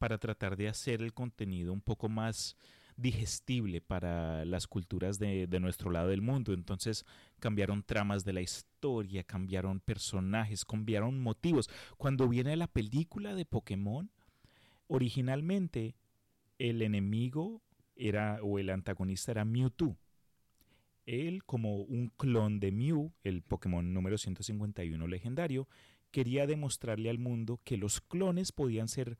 para 0.00 0.16
tratar 0.16 0.56
de 0.56 0.66
hacer 0.66 1.02
el 1.02 1.12
contenido 1.12 1.74
un 1.74 1.82
poco 1.82 2.08
más 2.08 2.56
digestible 2.96 3.82
para 3.82 4.46
las 4.46 4.66
culturas 4.66 5.18
de, 5.18 5.46
nuestro 5.60 5.90
lado 5.90 6.08
del 6.08 6.22
mundo. 6.22 6.54
Entonces 6.54 7.04
cambiaron 7.38 7.82
tramas 7.82 8.24
de 8.24 8.32
la 8.32 8.40
historia, 8.40 9.24
cambiaron 9.24 9.78
personajes, 9.80 10.64
cambiaron 10.64 11.20
motivos. 11.20 11.68
Cuando 11.98 12.28
viene 12.28 12.56
la 12.56 12.66
película 12.66 13.34
de 13.34 13.44
Pokémon, 13.44 14.10
originalmente 14.86 15.96
el 16.58 16.80
enemigo 16.80 17.60
era 17.94 18.40
o 18.42 18.58
el 18.58 18.70
antagonista 18.70 19.32
era 19.32 19.44
Mewtwo. 19.44 19.98
Él, 21.04 21.44
como 21.44 21.76
un 21.76 22.08
clon 22.16 22.58
de 22.58 22.72
Mew, 22.72 23.12
el 23.22 23.42
Pokémon 23.42 23.92
número 23.92 24.16
151 24.16 25.06
legendario, 25.06 25.68
quería 26.10 26.46
demostrarle 26.46 27.10
al 27.10 27.18
mundo 27.18 27.60
que 27.64 27.76
los 27.76 28.00
clones 28.00 28.50
podían 28.52 28.88
ser 28.88 29.18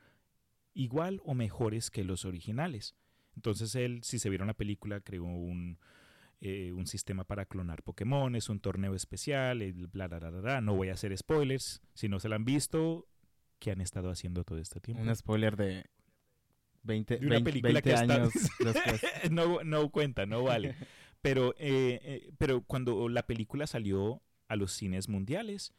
igual 0.75 1.21
o 1.25 1.35
mejores 1.35 1.91
que 1.91 2.05
los 2.05 2.25
originales. 2.25 2.95
Entonces 3.37 3.75
él, 3.75 4.01
si 4.03 4.19
se 4.19 4.29
vieron 4.29 4.47
la 4.49 4.55
película, 4.55 5.01
creó 5.01 5.25
un, 5.25 5.79
eh, 6.41 6.73
un 6.73 6.87
sistema 6.87 7.25
para 7.25 7.45
clonar 7.47 7.83
Pokémon, 7.83 8.35
es 8.35 8.49
un 8.49 8.61
torneo 8.61 8.95
especial, 8.95 9.63
el 9.63 9.87
bla, 9.87 10.09
bla, 10.09 10.19
bla, 10.19 10.31
bla, 10.31 10.61
no 10.61 10.75
voy 10.75 10.89
a 10.89 10.95
hacer 10.95 11.17
spoilers, 11.17 11.81
si 11.95 12.09
no 12.09 12.19
se 12.21 12.29
la 12.29 12.37
han 12.37 12.45
visto, 12.45 13.07
¿qué 13.59 13.71
han 13.71 13.81
estado 13.81 14.11
haciendo 14.11 14.45
todo 14.45 14.59
este 14.59 14.81
tiempo? 14.81 15.03
Un 15.03 15.15
spoiler 15.15 15.57
de 15.57 15.87
20, 16.83 17.19
De 17.19 17.27
una 17.27 17.35
20 17.37 17.51
película 17.51 17.73
20 17.75 17.83
que 17.83 17.95
está- 17.95 18.15
años 18.15 18.33
después. 18.59 19.31
no, 19.31 19.63
no 19.65 19.91
cuenta, 19.91 20.27
no 20.27 20.43
vale. 20.45 20.75
Pero, 21.23 21.55
eh, 21.59 22.01
eh, 22.03 22.31
pero 22.39 22.63
cuando 22.63 23.09
la 23.11 23.27
película 23.27 23.67
salió 23.67 24.23
a 24.49 24.57
los 24.57 24.73
cines 24.73 25.09
mundiales, 25.09 25.75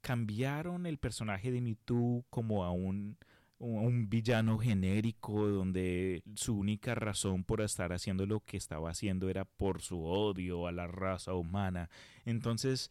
cambiaron 0.00 0.86
el 0.86 0.98
personaje 0.98 1.50
de 1.50 1.60
Mewtwo 1.60 2.24
como 2.30 2.64
a 2.64 2.70
un, 2.72 3.16
un 3.64 4.08
villano 4.10 4.58
genérico 4.58 5.46
donde 5.48 6.22
su 6.34 6.56
única 6.56 6.94
razón 6.94 7.44
por 7.44 7.60
estar 7.60 7.92
haciendo 7.92 8.26
lo 8.26 8.40
que 8.40 8.56
estaba 8.56 8.90
haciendo 8.90 9.28
era 9.30 9.44
por 9.44 9.80
su 9.82 10.04
odio 10.04 10.66
a 10.66 10.72
la 10.72 10.86
raza 10.86 11.34
humana. 11.34 11.88
Entonces, 12.24 12.90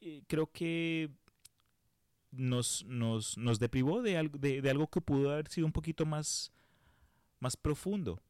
eh, 0.00 0.22
creo 0.26 0.46
que 0.52 1.10
nos, 2.30 2.84
nos, 2.86 3.36
nos 3.38 3.58
deprivó 3.58 4.02
de 4.02 4.16
algo, 4.16 4.38
de, 4.38 4.62
de 4.62 4.70
algo 4.70 4.86
que 4.88 5.00
pudo 5.00 5.32
haber 5.32 5.48
sido 5.48 5.66
un 5.66 5.72
poquito 5.72 6.06
más, 6.06 6.52
más 7.40 7.56
profundo. 7.56 8.22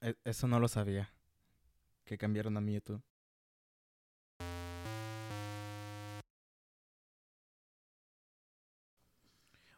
E- 0.00 0.16
Eso 0.24 0.46
no 0.48 0.60
lo 0.60 0.68
sabía. 0.68 1.12
que 2.04 2.18
cambiaron 2.18 2.56
a 2.56 2.60
Mewtwo. 2.60 3.02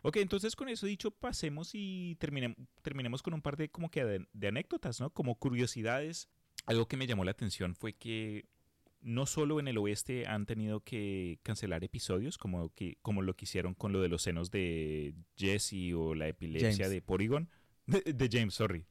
Ok, 0.02 0.16
entonces 0.16 0.56
con 0.56 0.68
eso 0.68 0.86
dicho, 0.86 1.10
pasemos 1.10 1.70
y 1.74 2.16
terminemos, 2.18 2.56
terminemos 2.82 3.22
con 3.22 3.34
un 3.34 3.42
par 3.42 3.56
de 3.56 3.70
como 3.70 3.90
que 3.90 4.04
de, 4.04 4.26
de 4.32 4.48
anécdotas, 4.48 5.00
¿no? 5.00 5.10
Como 5.10 5.38
curiosidades. 5.38 6.28
Algo 6.66 6.86
que 6.86 6.96
me 6.96 7.06
llamó 7.06 7.24
la 7.24 7.30
atención 7.30 7.74
fue 7.74 7.94
que 7.94 8.46
no 9.02 9.26
solo 9.26 9.60
en 9.60 9.68
el 9.68 9.78
oeste 9.78 10.26
han 10.26 10.46
tenido 10.46 10.80
que 10.80 11.38
cancelar 11.42 11.84
episodios, 11.84 12.38
como, 12.38 12.72
que, 12.74 12.98
como 13.02 13.22
lo 13.22 13.34
que 13.34 13.44
hicieron 13.44 13.74
con 13.74 13.92
lo 13.92 14.00
de 14.00 14.08
los 14.08 14.22
senos 14.22 14.50
de 14.50 15.14
Jesse 15.36 15.94
o 15.94 16.14
la 16.14 16.28
epilepsia 16.28 16.70
James. 16.72 16.90
de 16.90 17.02
Porygon, 17.02 17.48
de, 17.86 18.12
de 18.12 18.28
James, 18.30 18.54
sorry. 18.54 18.84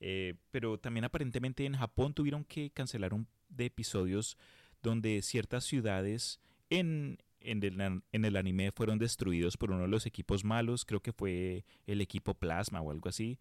Eh, 0.00 0.34
pero 0.50 0.78
también 0.78 1.04
aparentemente 1.04 1.64
en 1.66 1.76
Japón 1.76 2.14
tuvieron 2.14 2.44
que 2.44 2.70
cancelar 2.70 3.12
un 3.12 3.26
de 3.48 3.66
episodios 3.66 4.38
donde 4.82 5.20
ciertas 5.20 5.64
ciudades 5.64 6.40
en, 6.70 7.18
en, 7.40 7.62
el, 7.62 8.02
en 8.12 8.24
el 8.24 8.36
anime 8.36 8.72
fueron 8.72 8.98
destruidos 8.98 9.56
por 9.56 9.70
uno 9.70 9.82
de 9.82 9.88
los 9.88 10.06
equipos 10.06 10.44
malos, 10.44 10.84
creo 10.84 11.00
que 11.00 11.12
fue 11.12 11.64
el 11.86 12.00
equipo 12.00 12.34
Plasma 12.34 12.80
o 12.80 12.90
algo 12.90 13.08
así. 13.08 13.38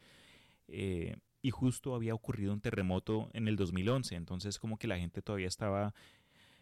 Eh, 0.68 1.18
y 1.42 1.52
justo 1.52 1.96
había 1.96 2.14
ocurrido 2.14 2.54
un 2.54 2.62
terremoto 2.62 3.30
en 3.34 3.48
el 3.48 3.56
2011, 3.56 4.16
entonces 4.16 4.60
como 4.60 4.78
que 4.78 4.88
la 4.88 4.98
gente 5.00 5.22
todavía 5.22 5.48
estaba 5.48 5.94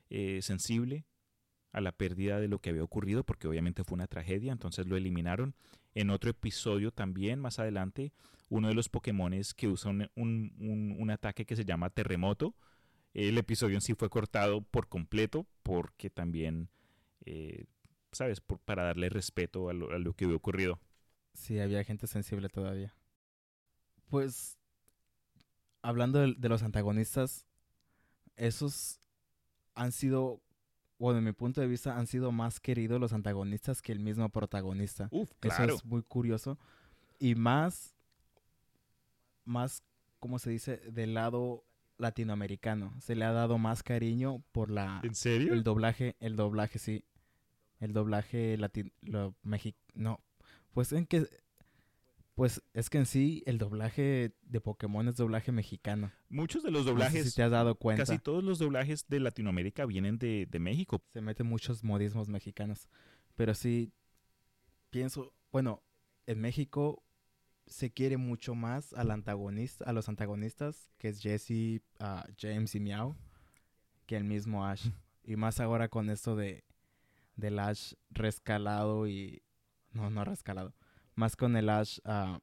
eh, 0.09 0.39
sensible 0.41 1.05
a 1.71 1.81
la 1.81 1.91
pérdida 1.91 2.39
de 2.39 2.47
lo 2.47 2.59
que 2.59 2.69
había 2.71 2.83
ocurrido, 2.83 3.23
porque 3.23 3.47
obviamente 3.47 3.83
fue 3.83 3.95
una 3.95 4.07
tragedia, 4.07 4.51
entonces 4.51 4.87
lo 4.87 4.97
eliminaron. 4.97 5.55
En 5.95 6.09
otro 6.09 6.29
episodio 6.31 6.91
también, 6.91 7.39
más 7.39 7.59
adelante, 7.59 8.13
uno 8.49 8.67
de 8.69 8.73
los 8.75 8.89
Pokémones 8.89 9.53
que 9.53 9.67
usa 9.67 9.91
un, 9.91 10.09
un- 10.15 10.53
un- 10.59 10.95
un 10.99 11.09
ataque 11.11 11.45
que 11.45 11.55
se 11.55 11.65
llama 11.65 11.89
Terremoto, 11.89 12.55
el 13.13 13.37
episodio 13.37 13.75
en 13.75 13.81
sí 13.81 13.93
fue 13.95 14.09
cortado 14.09 14.61
por 14.61 14.87
completo, 14.87 15.47
porque 15.63 16.09
también, 16.09 16.69
eh, 17.27 17.65
¿sabes?, 18.11 18.41
por- 18.41 18.59
para 18.59 18.83
darle 18.85 19.09
respeto 19.09 19.69
a 19.69 19.73
lo, 19.73 19.91
a 19.91 19.99
lo 19.99 20.13
que 20.13 20.25
había 20.25 20.37
ocurrido. 20.37 20.79
Sí, 21.33 21.59
había 21.59 21.83
gente 21.83 22.07
sensible 22.07 22.49
todavía. 22.49 22.93
Pues, 24.09 24.57
hablando 25.81 26.19
de, 26.19 26.33
de 26.37 26.49
los 26.49 26.63
antagonistas, 26.63 27.45
esos 28.35 28.99
han 29.75 29.91
sido, 29.91 30.41
bueno, 30.99 31.19
en 31.19 31.25
mi 31.25 31.33
punto 31.33 31.61
de 31.61 31.67
vista, 31.67 31.97
han 31.97 32.07
sido 32.07 32.31
más 32.31 32.59
queridos 32.59 32.99
los 32.99 33.13
antagonistas 33.13 33.81
que 33.81 33.91
el 33.91 33.99
mismo 33.99 34.29
protagonista. 34.29 35.09
Uf, 35.11 35.31
Eso 35.41 35.63
es 35.63 35.85
muy 35.85 36.03
curioso. 36.03 36.57
Y 37.19 37.35
más, 37.35 37.95
más, 39.45 39.83
¿cómo 40.19 40.39
se 40.39 40.49
dice? 40.49 40.77
Del 40.91 41.13
lado 41.13 41.63
latinoamericano. 41.97 42.93
Se 43.01 43.15
le 43.15 43.25
ha 43.25 43.31
dado 43.31 43.57
más 43.57 43.83
cariño 43.83 44.43
por 44.51 44.69
la, 44.69 45.01
¿En 45.03 45.15
serio? 45.15 45.53
el 45.53 45.63
doblaje, 45.63 46.15
el 46.19 46.35
doblaje, 46.35 46.79
sí. 46.79 47.03
El 47.79 47.93
doblaje 47.93 48.57
latino, 48.57 48.89
lo 49.01 49.35
mexi- 49.43 49.75
no. 49.93 50.19
Pues 50.73 50.91
en 50.91 51.05
que, 51.05 51.27
pues 52.35 52.61
es 52.73 52.89
que 52.89 52.97
en 52.99 53.05
sí 53.05 53.43
el 53.45 53.57
doblaje 53.57 54.33
de 54.41 54.61
Pokémon 54.61 55.07
es 55.07 55.15
doblaje 55.15 55.51
mexicano. 55.51 56.11
Muchos 56.29 56.63
de 56.63 56.71
los 56.71 56.81
No 56.81 56.85
sé 56.85 56.91
doblajes, 56.91 57.29
si 57.29 57.35
te 57.35 57.43
has 57.43 57.51
dado 57.51 57.75
cuenta. 57.75 58.03
casi 58.03 58.19
todos 58.19 58.43
los 58.43 58.59
doblajes 58.59 59.07
de 59.07 59.19
Latinoamérica 59.19 59.85
vienen 59.85 60.17
de, 60.19 60.47
de 60.49 60.59
México. 60.59 61.01
se 61.09 61.21
meten 61.21 61.47
muchos 61.47 61.83
modismos 61.83 62.29
mexicanos. 62.29 62.87
Pero 63.35 63.53
sí, 63.55 63.91
pienso, 64.89 65.33
bueno, 65.51 65.83
en 66.25 66.41
México 66.41 67.03
se 67.65 67.91
quiere 67.91 68.17
mucho 68.17 68.55
más 68.55 68.93
al 68.93 69.11
antagonista, 69.11 69.85
a 69.85 69.93
los 69.93 70.07
antagonistas, 70.09 70.89
que 70.97 71.09
es 71.09 71.19
Jesse, 71.21 71.81
ah, 71.99 72.25
James 72.39 72.73
y 72.75 72.79
Meow, 72.79 73.15
que 74.05 74.15
el 74.17 74.23
mismo 74.23 74.65
Ash. 74.65 74.87
Y 75.29 75.35
más 75.35 75.59
ahora 75.59 75.89
con 75.89 76.09
esto 76.09 76.37
de 76.37 76.63
del 77.37 77.59
Ash 77.59 77.93
rescalado 78.09 79.07
y... 79.07 79.41
No, 79.93 80.09
no 80.09 80.25
rescalado. 80.25 80.75
Más 81.15 81.35
con 81.37 81.55
el 81.55 81.69
Ash 81.69 81.99
ah, 82.03 82.39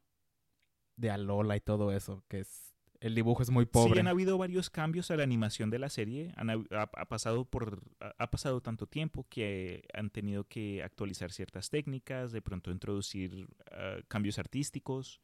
de 0.95 1.11
Alola 1.11 1.55
y 1.55 1.61
todo 1.61 1.91
eso, 1.91 2.23
que 2.27 2.39
es... 2.39 2.73
El 3.01 3.13
dibujo 3.13 3.43
es 3.43 3.51
muy 3.51 3.65
Sí, 3.65 3.69
pobre. 3.71 3.99
han 3.99 4.07
habido 4.07 4.37
varios 4.37 4.69
cambios 4.69 5.11
a 5.11 5.17
la 5.17 5.23
animación 5.23 5.69
de 5.69 5.77
la 5.77 5.89
serie. 5.89 6.33
Han 6.37 6.49
ha, 6.49 6.55
ha 6.71 7.05
pasado 7.05 7.45
por 7.45 7.83
ha, 7.99 8.31
pasado 8.31 8.61
tanto 8.61 8.87
tiempo 8.87 9.27
que 9.29 9.83
han 9.93 10.09
tenido 10.09 10.45
que 10.45 10.81
actualizar 10.81 11.31
ciertas 11.31 11.69
técnicas, 11.69 12.31
de 12.31 12.41
pronto 12.41 12.71
introducir 12.71 13.47
ah, 13.69 13.97
cambios 14.07 14.39
artísticos 14.39 15.21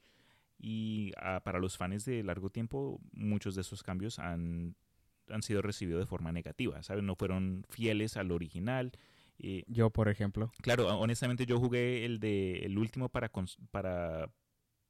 y 0.59 1.11
ah, 1.17 1.41
para 1.43 1.59
los 1.59 1.77
fans 1.77 2.05
de 2.05 2.21
largo 2.23 2.51
tiempo 2.51 2.99
muchos 3.13 3.55
de 3.55 3.61
esos 3.61 3.81
cambios 3.81 4.19
han, 4.19 4.75
han 5.29 5.41
sido 5.41 5.61
recibidos 5.63 6.01
de 6.01 6.05
forma 6.05 6.31
negativa, 6.31 6.83
¿sabes? 6.83 7.03
No 7.03 7.15
fueron 7.15 7.65
fieles 7.69 8.15
al 8.15 8.31
original. 8.31 8.91
Eh, 9.41 9.63
Yo, 9.67 9.89
por 9.89 10.09
ejemplo. 10.09 10.51
Claro, 10.61 10.87
honestamente 10.99 11.45
yo 11.45 11.59
jugué 11.59 12.05
el 12.05 12.19
de 12.19 12.59
el 12.59 12.77
último 12.77 13.09
para 13.09 13.31
para 13.71 14.31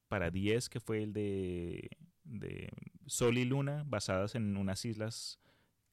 para 0.08 0.30
10 0.30 0.70
que 0.70 0.80
fue 0.80 1.04
el 1.04 1.14
de 1.14 1.89
de 2.24 2.70
Sol 3.08 3.38
y 3.38 3.45
Luna 3.45 3.84
basadas 3.86 4.36
en 4.36 4.58
unas 4.58 4.84
islas 4.86 5.39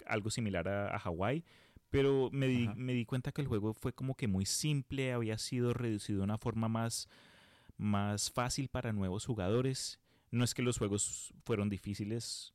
algo 0.07 0.31
similar 0.31 0.69
a, 0.69 0.95
a 0.95 0.99
Hawái, 0.99 1.45
pero 1.91 2.29
me 2.33 2.47
di, 2.47 2.69
me 2.77 2.93
di 2.93 3.05
cuenta 3.05 3.33
que 3.33 3.43
el 3.43 3.49
juego 3.49 3.75
fue 3.75 3.93
como 3.93 4.15
que 4.15 4.29
muy 4.29 4.45
simple, 4.45 5.13
había 5.13 5.39
sido 5.39 5.73
reducido 5.73 6.19
de 6.19 6.25
una 6.25 6.39
forma 6.39 6.69
más 6.69 7.09
más 7.79 8.31
fácil 8.31 8.69
para 8.69 8.93
nuevos 8.93 9.25
jugadores. 9.25 10.01
No 10.31 10.45
es 10.45 10.53
que 10.53 10.63
los 10.63 10.79
juegos 10.79 11.33
fueron 11.45 11.71
difíciles, 11.71 12.53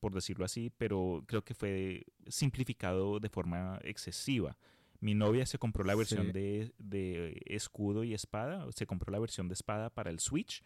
por 0.00 0.14
decirlo 0.14 0.44
así, 0.44 0.70
pero 0.76 1.22
creo 1.26 1.44
que 1.44 1.54
fue 1.54 2.06
simplificado 2.26 3.20
de 3.20 3.28
forma 3.28 3.78
excesiva. 3.84 4.56
Mi 5.02 5.14
novia 5.14 5.44
se 5.46 5.58
compró 5.58 5.82
la 5.84 5.94
versión 5.96 6.26
Sí. 6.26 6.32
de, 6.32 6.72
de 6.78 7.42
escudo 7.46 8.04
y 8.04 8.14
espada, 8.14 8.66
se 8.74 8.86
compró 8.86 9.10
la 9.12 9.18
versión 9.18 9.48
de 9.48 9.54
espada 9.54 9.90
para 9.90 10.10
el 10.10 10.20
Switch 10.20 10.62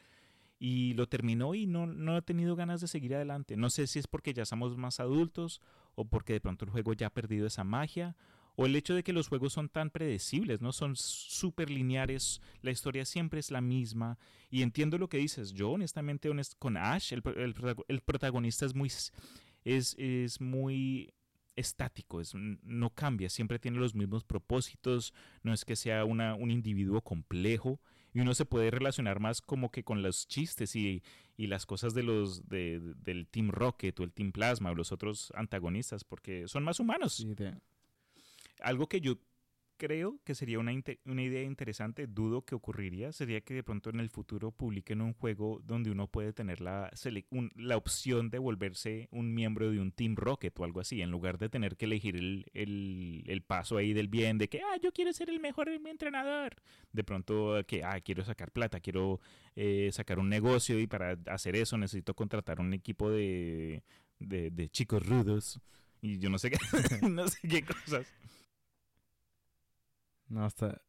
y 0.59 0.93
lo 0.95 1.09
terminó 1.09 1.55
y 1.55 1.67
no, 1.67 1.87
no 1.87 2.17
ha 2.17 2.23
tenido 2.23 2.55
ganas 2.55 2.81
de 2.83 2.87
seguir 2.87 3.15
adelante. 3.15 3.57
No 3.57 3.71
sé 3.71 3.87
si 3.87 3.99
es 3.99 4.07
porque 4.07 4.35
ya 4.35 4.45
somos 4.45 4.77
más 4.77 5.01
adultos 5.01 5.61
o 5.95 6.05
porque 6.05 6.35
de 6.35 6.41
pronto 6.41 6.67
el 6.67 6.71
juego 6.71 6.93
ya 6.93 7.07
ha 7.07 7.15
perdido 7.15 7.47
esa 7.47 7.65
magia 7.65 8.15
o 8.57 8.67
el 8.67 8.77
hecho 8.77 8.95
de 8.95 9.03
que 9.03 9.13
los 9.15 9.29
juegos 9.29 9.53
son 9.55 9.69
tan 9.71 9.91
predecibles, 9.91 10.61
¿no? 10.63 10.73
Son 10.73 10.97
súper 10.97 11.69
lineares, 11.71 12.41
la 12.63 12.71
historia 12.71 13.05
siempre 13.07 13.41
es 13.41 13.51
la 13.51 13.61
misma 13.61 14.19
y 14.51 14.61
entiendo 14.63 14.97
lo 14.99 15.09
que 15.09 15.19
dices. 15.19 15.53
Yo 15.53 15.71
honestamente 15.71 16.29
honest- 16.31 16.57
con 16.59 16.77
Ash, 16.77 17.13
el, 17.15 17.23
el 17.37 17.55
el 17.89 18.01
protagonista 18.03 18.65
es 18.67 18.75
muy, 18.75 18.89
es, 19.65 19.95
es 19.99 20.41
muy 20.41 21.13
estático, 21.57 22.21
es, 22.21 22.35
no 22.35 22.91
cambia, 22.95 23.29
siempre 23.31 23.59
tiene 23.59 23.79
los 23.79 23.95
mismos 23.95 24.25
propósitos, 24.25 25.13
no 25.43 25.53
es 25.53 25.65
que 25.65 25.75
sea 25.77 26.05
una, 26.05 26.35
un 26.35 26.51
individuo 26.51 27.01
complejo 27.03 27.81
y 28.15 28.21
uno 28.21 28.35
se 28.35 28.45
puede 28.47 28.71
relacionar 28.71 29.21
más 29.21 29.41
como 29.41 29.71
que 29.71 29.83
con 29.85 30.03
los 30.03 30.27
chistes 30.29 30.77
y, 30.77 31.03
y 31.37 31.49
las 31.49 31.67
cosas 31.67 31.93
de 31.95 32.03
los 32.03 32.49
de- 32.49 32.81
del 33.03 33.27
Team 33.27 33.51
Rocket 33.51 33.99
o 34.01 34.05
el 34.05 34.13
Team 34.13 34.33
Plasma 34.33 34.71
o 34.71 34.75
los 34.75 34.93
otros 34.93 35.33
antagonistas 35.35 36.05
porque 36.05 36.47
son 36.49 36.63
más 36.65 36.79
humanos. 36.81 37.15
Sí, 37.15 37.35
de- 37.35 37.59
Algo 38.61 38.89
que 38.89 39.01
yo 39.01 39.19
creo 39.77 40.19
que 40.25 40.35
sería 40.35 40.59
una, 40.59 40.73
una 41.05 41.23
idea 41.23 41.43
interesante, 41.43 42.07
dudo 42.07 42.45
que 42.45 42.55
ocurriría, 42.55 43.13
sería 43.13 43.41
que 43.41 43.55
de 43.55 43.63
pronto 43.63 43.91
en 43.91 44.01
el 44.01 44.11
futuro 44.11 44.51
publiquen 44.51 45.01
un 45.01 45.13
juego 45.15 45.61
donde 45.65 45.91
uno 45.91 46.07
puede 46.09 46.33
tener 46.33 46.61
la, 46.61 46.91
un- 47.31 47.51
la 47.57 47.77
opción 47.77 48.31
de 48.31 48.39
volverse 48.39 49.09
un 49.11 49.35
miembro 49.35 49.71
de 49.71 49.81
un 49.81 49.93
Team 49.93 50.17
Rocket 50.17 50.59
o 50.59 50.65
algo 50.65 50.81
así, 50.81 51.03
en 51.03 51.11
lugar 51.11 51.39
de 51.39 51.49
tener 51.49 51.77
que 51.77 51.85
elegir 51.87 52.17
el, 52.17 52.47
el- 52.55 53.23
el 53.27 53.43
paso 53.43 53.77
ahí 53.77 53.93
del 53.93 54.09
bien 54.09 54.39
de 54.39 54.49
que, 54.49 54.61
ah, 54.61 54.77
yo 54.83 54.93
quiero 54.93 55.13
ser 55.13 55.31
el 55.31 55.41
mejor 55.41 55.69
entrenador. 55.69 56.57
De 56.93 57.05
pronto 57.05 57.57
que, 57.67 57.83
ah, 57.85 58.01
quiero 58.01 58.25
sacar 58.25 58.51
plata, 58.53 58.81
quiero 58.81 59.21
eh, 59.55 59.91
sacar 59.93 60.19
un 60.19 60.29
negocio 60.29 60.79
y 60.81 60.87
para 60.87 61.19
hacer 61.27 61.57
eso 61.57 61.77
necesito 61.79 62.15
contratar 62.15 62.61
un 62.61 62.73
equipo 62.75 63.11
de, 63.11 63.83
de, 64.19 64.51
de 64.51 64.69
chicos 64.69 65.07
rudos. 65.07 65.61
Y 66.03 66.19
yo 66.19 66.29
no 66.31 66.39
sé 66.39 66.51
qué, 66.51 66.59
no 67.09 67.27
sé 67.29 67.49
qué 67.49 67.63
cosas. 67.63 68.07
No, 70.29 70.45
hasta 70.45 70.83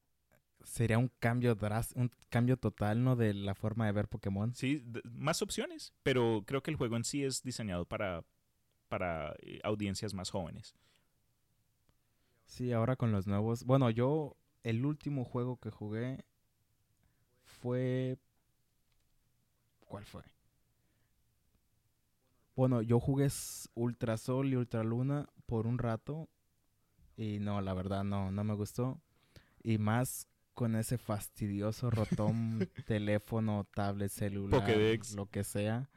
sería 0.63 0.97
un 0.99 1.11
cambio 1.19 1.55
dras- 1.55 1.93
un 1.95 2.11
cambio 2.29 2.57
total, 2.57 3.03
¿no? 3.03 3.15
De 3.15 3.33
la 3.33 3.55
forma 3.55 3.85
de 3.87 3.93
ver 3.93 4.07
Pokémon. 4.09 4.55
Sí, 4.55 4.83
más 5.11 5.41
opciones, 5.41 5.93
pero 6.03 6.43
creo 6.47 6.63
que 6.63 6.71
el 6.71 6.77
juego 6.77 6.97
en 6.97 7.05
sí 7.05 7.23
es 7.25 7.43
diseñado 7.43 7.85
para, 7.85 8.25
para 8.89 9.35
eh, 9.41 9.61
audiencias 9.63 10.13
más 10.13 10.31
jóvenes. 10.31 10.75
Sí, 12.45 12.71
ahora 12.73 12.95
con 12.95 13.11
los 13.11 13.27
nuevos. 13.27 13.63
Bueno, 13.63 13.89
yo 13.91 14.37
el 14.63 14.85
último 14.85 15.23
juego 15.23 15.57
que 15.59 15.69
jugué 15.69 16.25
fue 17.45 18.17
¿Cuál 19.85 20.05
fue? 20.05 20.21
Bueno, 22.55 22.81
yo 22.81 22.99
jugué 22.99 23.25
s- 23.27 23.69
Ultra 23.75 24.17
Sol 24.17 24.47
y 24.51 24.55
Ultra 24.57 24.83
Luna 24.83 25.29
por 25.45 25.65
un 25.67 25.77
rato 25.77 26.27
y 27.17 27.39
no, 27.39 27.61
la 27.61 27.73
verdad 27.73 28.03
no, 28.05 28.31
no 28.31 28.43
me 28.45 28.55
gustó. 28.55 29.01
Y 29.67 29.79
más 29.79 30.29
con 30.53 30.77
ese 30.77 30.97
fastidioso 30.97 31.89
rotón, 31.89 32.69
teléfono, 32.87 33.67
tablet, 33.75 34.09
celular, 34.09 34.61
Pokédex. 34.61 35.13
lo 35.13 35.25
que 35.25 35.43
sea. 35.43 35.89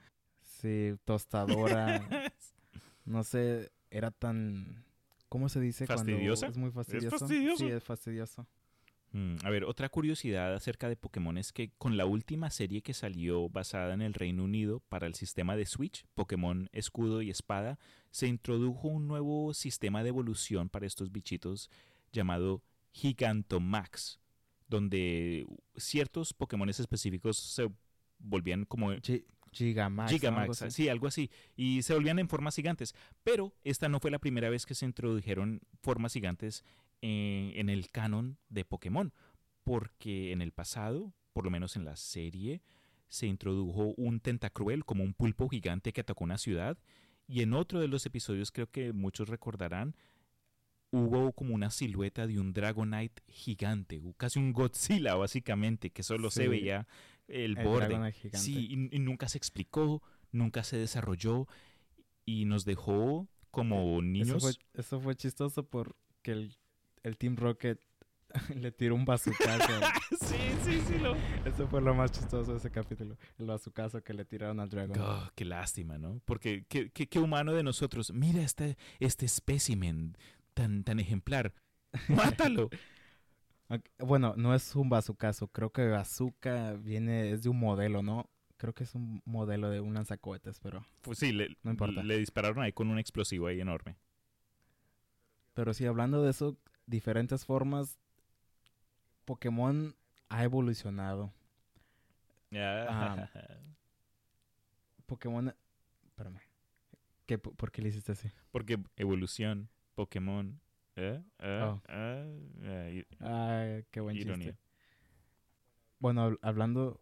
Sí, 0.43 0.97
tostadora. 1.05 2.03
no 3.05 3.23
sé, 3.23 3.71
era 3.89 4.11
tan... 4.11 4.85
¿Cómo 5.29 5.49
se 5.49 5.61
dice? 5.61 5.87
cuando 5.87 6.03
¿Fastidiosa? 6.03 6.49
Es 6.49 6.57
muy 6.57 6.73
fastidioso. 6.73 7.17
fastidioso? 7.17 7.65
Sí, 7.65 7.71
es 7.71 7.85
fastidioso. 7.85 8.45
Mm, 9.13 9.37
a 9.45 9.51
ver, 9.51 9.63
otra 9.63 9.89
curiosidad 9.89 10.53
acerca 10.53 10.89
de 10.89 10.97
Pokémon 10.97 11.39
es 11.39 11.53
que 11.53 11.71
con 11.79 11.97
la 11.97 12.07
última 12.07 12.51
serie 12.51 12.83
que 12.83 12.93
salió 12.93 13.49
basada 13.49 13.95
en 13.95 14.03
el 14.03 14.15
Reino 14.15 14.43
Unido 14.43 14.81
para 14.89 15.07
el 15.07 15.15
sistema 15.15 15.55
de 15.55 15.67
Switch, 15.67 16.05
Pokémon 16.17 16.69
Escudo 16.73 17.23
y 17.23 17.31
Espada, 17.31 17.79
se 18.11 18.27
introdujo 18.27 18.89
un 18.89 19.07
nuevo 19.07 19.55
sistema 19.55 20.03
de 20.03 20.09
evolución 20.09 20.69
para 20.69 20.87
estos 20.87 21.13
bichitos 21.13 21.71
llamado 22.13 22.65
Gigantomax, 22.93 24.21
donde 24.69 25.47
ciertos 25.77 26.33
Pokémon 26.33 26.69
específicos 26.69 27.37
se 27.37 27.69
volvían 28.19 28.65
como 28.65 28.93
Gi- 29.01 29.25
Gigamax. 29.53 30.11
Algo 30.43 30.53
así. 30.67 30.71
sí, 30.71 30.89
algo 30.89 31.07
así. 31.09 31.31
Y 31.57 31.83
se 31.83 31.95
volvían 31.95 32.19
en 32.19 32.29
formas 32.29 32.55
gigantes. 32.55 32.95
Pero 33.25 33.53
esta 33.65 33.89
no 33.89 33.99
fue 34.01 34.11
la 34.11 34.19
primera 34.21 34.49
vez 34.51 34.65
que 34.67 34.75
se 34.75 34.87
introdujeron 34.87 35.61
formas 35.83 36.13
gigantes 36.13 36.65
eh, 37.03 37.53
en 37.57 37.69
el 37.69 37.91
canon 37.91 38.39
de 38.49 38.65
Pokémon. 38.65 39.13
Porque 39.65 40.33
en 40.33 40.41
el 40.43 40.53
pasado, 40.53 41.13
por 41.33 41.45
lo 41.45 41.51
menos 41.51 41.77
en 41.77 41.85
la 41.85 41.97
serie, 41.97 42.63
se 43.09 43.27
introdujo 43.27 43.93
un 43.97 44.21
Tentacruel 44.21 44.85
como 44.85 45.03
un 45.03 45.15
pulpo 45.15 45.49
gigante 45.49 45.93
que 45.93 46.01
atacó 46.03 46.23
una 46.25 46.39
ciudad. 46.39 46.79
Y 47.27 47.43
en 47.43 47.53
otro 47.55 47.81
de 47.81 47.89
los 47.89 48.07
episodios, 48.07 48.53
creo 48.53 48.71
que 48.71 48.93
muchos 48.93 49.29
recordarán, 49.29 49.97
hubo 50.93 51.33
como 51.33 51.55
una 51.55 51.71
silueta 51.71 52.27
de 52.27 52.41
un 52.41 52.53
Dragonite 52.53 53.23
gigante, 53.29 54.01
casi 54.17 54.39
un 54.39 54.53
Godzilla 54.53 55.15
básicamente, 55.15 55.91
que 55.91 56.03
solo 56.03 56.31
se 56.31 56.43
Sí. 56.45 56.49
veía 56.49 56.87
el, 57.29 57.57
El 57.59 57.65
borde. 57.65 58.13
Sí, 58.35 58.67
y, 58.71 58.97
y 58.97 58.99
nunca 58.99 59.29
se 59.29 59.39
explicó, 59.39 60.03
nunca 60.33 60.65
se 60.65 60.77
desarrolló 60.79 61.47
y 62.25 62.45
nos 62.45 62.65
dejó 62.65 63.29
como 63.51 63.99
Eso 63.99 64.03
niños. 64.03 64.43
fue, 64.43 64.53
eso 64.75 65.01
fue 65.01 65.15
chistoso 65.17 65.65
porque 65.65 66.33
el, 66.33 66.57
el 67.03 67.17
Team 67.19 67.37
Rocket 67.37 67.81
le 68.57 68.71
tiró 68.73 68.95
un 68.95 69.05
bazucazo. 69.05 69.73
sí, 70.21 70.37
sí, 70.65 70.81
sí. 70.87 70.99
Lo... 70.99 71.17
eso 71.45 71.67
fue 71.69 71.81
lo 71.81 71.95
más 71.95 72.13
chistoso 72.13 72.53
de 72.53 72.59
ese 72.59 72.71
capítulo. 72.71 73.17
El 73.39 73.47
bazucazo 73.47 74.03
que 74.03 74.13
le 74.15 74.25
tiraron 74.25 74.61
al 74.61 74.69
Dragon. 74.69 74.97
Oh, 75.01 75.29
qué 75.35 75.45
lástima, 75.45 75.99
¿no? 75.99 76.21
Porque 76.25 76.65
qué, 76.69 76.91
qué- 76.91 77.09
qué 77.09 77.19
humano 77.19 77.53
de 77.53 77.63
nosotros. 77.65 78.13
Mira 78.13 78.43
este, 78.43 78.77
este 79.01 79.27
espécimen 79.27 80.17
tan, 80.55 80.85
tan 80.85 80.99
ejemplar. 81.01 81.53
Mátalo. 82.09 82.71
Bueno, 83.99 84.35
no 84.37 84.55
es 84.55 84.75
un 84.75 84.89
bazucazo. 84.89 85.49
Creo 85.49 85.71
que 85.71 85.87
bazooka 85.89 86.73
viene, 86.75 87.31
es 87.31 87.43
de 87.43 87.49
un 87.51 87.59
modelo, 87.61 88.03
¿no? 88.03 88.29
Creo 88.57 88.75
que 88.75 88.85
es 88.85 88.95
un 88.95 89.23
modelo 89.25 89.71
de 89.71 89.81
un 89.81 89.95
lanzacohetes, 89.95 90.59
pero... 90.61 90.85
Pues 91.03 91.19
sí, 91.19 91.33
le, 91.33 91.57
No 91.63 91.71
importa. 91.71 92.03
le 92.03 92.19
dispararon 92.19 92.63
ahí 92.63 92.73
con 92.73 92.91
un 92.91 92.99
explosivo 92.99 93.47
ahí 93.47 93.61
enorme. 93.61 93.97
Pero 95.55 95.73
sí, 95.73 95.87
hablando 95.87 96.23
de 96.23 96.31
eso, 96.31 96.59
diferentes 96.87 97.45
formas, 97.47 97.99
Pokémon 99.25 99.95
ha 100.29 100.45
evolucionado. 100.45 101.33
Ah. 102.53 103.29
Pokémon... 105.07 105.55
Espérame. 106.07 106.41
¿Qué, 107.27 107.39
po- 107.39 107.55
¿Por 107.55 107.71
qué 107.71 107.83
le 107.83 107.89
hiciste 107.91 108.13
así? 108.13 108.31
Porque 108.51 108.79
evolución, 108.97 109.71
Pokémon. 109.95 110.61
¿eh? 110.97 111.23
Ah, 111.39 111.81
Oh. 111.81 111.83
ah, 111.89 112.27
ah, 113.21 113.81
qué 113.91 114.01
buen 114.01 114.17
ironía. 114.17 114.49
chiste. 114.53 114.61
Bueno, 115.99 116.31
hab- 116.31 116.39
hablando... 116.43 117.01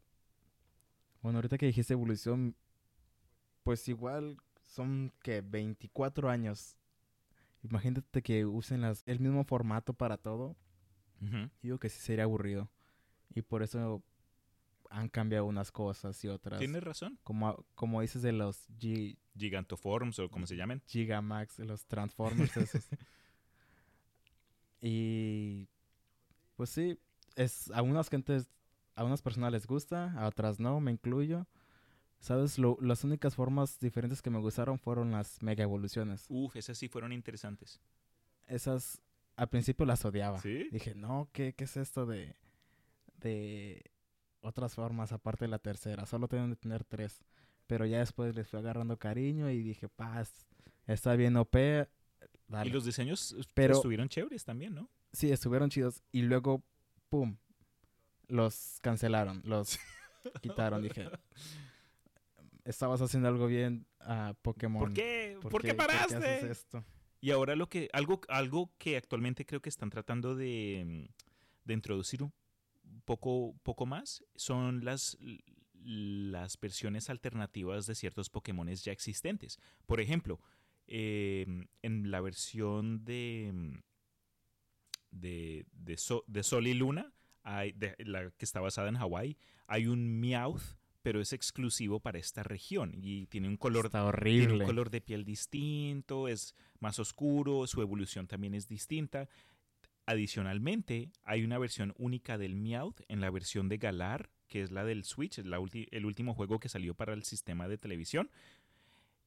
Bueno, 1.22 1.38
ahorita 1.38 1.58
que 1.58 1.66
dijiste 1.66 1.94
evolución, 1.94 2.54
pues 3.64 3.88
igual 3.88 4.36
son 4.62 5.12
que 5.22 5.40
24 5.40 6.30
años. 6.30 6.76
Imagínate 7.62 8.22
que 8.22 8.46
usen 8.46 8.80
las, 8.80 9.02
el 9.06 9.18
mismo 9.18 9.44
formato 9.44 9.92
para 9.94 10.16
todo. 10.16 10.56
Ujú. 11.20 11.50
Digo 11.60 11.78
que 11.78 11.88
sí 11.88 12.00
sería 12.00 12.24
aburrido. 12.24 12.70
Y 13.34 13.42
por 13.42 13.62
eso 13.62 14.02
han 14.90 15.08
cambiado 15.08 15.44
unas 15.44 15.70
cosas 15.70 16.22
y 16.24 16.28
otras. 16.28 16.58
Tienes 16.58 16.82
razón. 16.82 17.18
Como, 17.22 17.64
como 17.74 18.00
dices 18.00 18.22
de 18.22 18.32
los 18.32 18.68
G, 18.78 19.16
Gigantoforms 19.36 20.18
o 20.18 20.28
como 20.30 20.46
se 20.46 20.56
llamen. 20.56 20.82
Gigamax, 20.86 21.58
los 21.60 21.86
Transformers 21.86 22.56
esos. 22.56 22.84
y 24.80 25.68
pues 26.56 26.70
sí, 26.70 26.98
es 27.36 27.70
a 27.72 27.82
unas 27.82 28.08
gentes, 28.08 28.48
a 28.94 29.04
unas 29.04 29.22
personas 29.22 29.52
les 29.52 29.66
gusta, 29.66 30.12
a 30.18 30.26
otras 30.26 30.60
no, 30.60 30.80
me 30.80 30.90
incluyo. 30.92 31.46
¿Sabes? 32.20 32.58
Lo- 32.58 32.78
las 32.80 33.04
únicas 33.04 33.36
formas 33.36 33.78
diferentes 33.78 34.22
que 34.22 34.30
me 34.30 34.40
gustaron 34.40 34.80
fueron 34.80 35.12
las 35.12 35.40
mega 35.40 35.62
evoluciones. 35.62 36.24
Uf, 36.28 36.56
esas 36.56 36.76
sí 36.76 36.88
fueron 36.88 37.12
interesantes. 37.12 37.80
Esas 38.48 39.00
al 39.36 39.48
principio 39.48 39.86
las 39.86 40.04
odiaba. 40.04 40.40
¿Sí? 40.40 40.68
Dije, 40.72 40.96
no, 40.96 41.28
¿qué, 41.32 41.52
qué 41.54 41.62
es 41.62 41.76
esto 41.76 42.06
de, 42.06 42.34
de 43.20 43.88
otras 44.40 44.74
formas 44.74 45.12
aparte 45.12 45.44
de 45.44 45.48
la 45.48 45.58
tercera? 45.58 46.06
Solo 46.06 46.28
tienen 46.28 46.50
de 46.50 46.56
tener 46.56 46.84
tres. 46.84 47.20
Pero 47.66 47.84
ya 47.84 47.98
después 47.98 48.34
les 48.34 48.48
fui 48.48 48.58
agarrando 48.58 48.98
cariño 48.98 49.50
y 49.50 49.62
dije, 49.62 49.88
paz, 49.88 50.46
está 50.86 51.14
bien 51.16 51.36
OP. 51.36 51.56
dale". 52.46 52.70
Y 52.70 52.72
los 52.72 52.84
diseños 52.84 53.36
Pero- 53.54 53.74
estuvieron 53.74 54.08
chéveres 54.08 54.44
también, 54.44 54.74
¿no? 54.74 54.88
Sí, 55.12 55.30
estuvieron 55.30 55.70
chidos. 55.70 56.02
Y 56.12 56.22
luego, 56.22 56.62
pum, 57.08 57.36
los 58.28 58.78
cancelaron, 58.82 59.42
los 59.44 59.78
quitaron. 60.42 60.82
Dije, 60.82 61.08
estabas 62.64 63.00
haciendo 63.00 63.28
algo 63.28 63.46
bien 63.46 63.86
a 64.00 64.34
Pokémon. 64.42 64.80
¿Por 64.80 64.92
qué? 64.92 65.38
¿Por, 65.40 65.62
qué 65.62 65.70
haces 65.70 65.76
paraste? 65.76 66.50
esto? 66.50 66.84
y 67.20 67.30
ahora 67.32 67.56
lo 67.56 67.68
que 67.68 67.88
algo 67.92 68.20
algo 68.28 68.70
que 68.78 68.96
actualmente 68.96 69.44
creo 69.44 69.60
que 69.60 69.68
están 69.68 69.90
tratando 69.90 70.36
de, 70.36 70.84
mm, 70.86 71.12
de 71.64 71.74
introducir 71.74 72.22
poco 73.08 73.54
poco 73.62 73.86
más 73.86 74.22
son 74.36 74.84
las 74.84 75.16
las 75.72 76.60
versiones 76.60 77.08
alternativas 77.08 77.86
de 77.86 77.94
ciertos 77.94 78.28
Pokémones 78.28 78.84
ya 78.84 78.92
existentes. 78.92 79.58
Por 79.86 80.00
ejemplo, 80.02 80.38
eh, 80.86 81.46
en 81.80 82.10
la 82.10 82.20
versión 82.20 83.04
de 83.06 83.80
de, 85.10 85.64
de, 85.72 85.96
So- 85.96 86.24
de 86.26 86.42
Sol 86.42 86.66
y 86.66 86.74
Luna, 86.74 87.14
hay, 87.42 87.72
de- 87.72 87.96
la 88.00 88.30
que 88.32 88.44
está 88.44 88.60
basada 88.60 88.88
en 88.90 88.96
Hawái, 88.98 89.38
hay 89.66 89.86
un 89.86 90.20
Meowth, 90.20 90.76
pero 91.00 91.20
es 91.22 91.32
exclusivo 91.32 92.00
para 92.00 92.18
esta 92.18 92.42
región 92.42 92.92
y 92.94 93.26
tiene 93.26 93.48
un 93.48 93.56
color 93.56 93.86
Está 93.86 94.00
tiene 94.00 94.08
horrible. 94.08 94.64
un 94.64 94.66
color 94.66 94.90
de 94.90 95.00
piel 95.00 95.24
distinto, 95.24 96.28
es 96.28 96.54
más 96.80 96.98
oscuro, 96.98 97.66
su 97.66 97.80
evolución 97.80 98.26
también 98.26 98.54
es 98.54 98.68
distinta. 98.68 99.26
Adicionalmente, 100.08 101.10
hay 101.24 101.44
una 101.44 101.58
versión 101.58 101.92
única 101.98 102.38
del 102.38 102.56
Meowth 102.56 103.02
en 103.08 103.20
la 103.20 103.30
versión 103.30 103.68
de 103.68 103.76
Galar, 103.76 104.30
que 104.46 104.62
es 104.62 104.70
la 104.70 104.82
del 104.82 105.04
Switch, 105.04 105.38
es 105.38 105.44
la 105.44 105.58
el 105.90 106.06
último 106.06 106.32
juego 106.32 106.58
que 106.58 106.70
salió 106.70 106.94
para 106.94 107.12
el 107.12 107.24
sistema 107.24 107.68
de 107.68 107.76
televisión. 107.76 108.30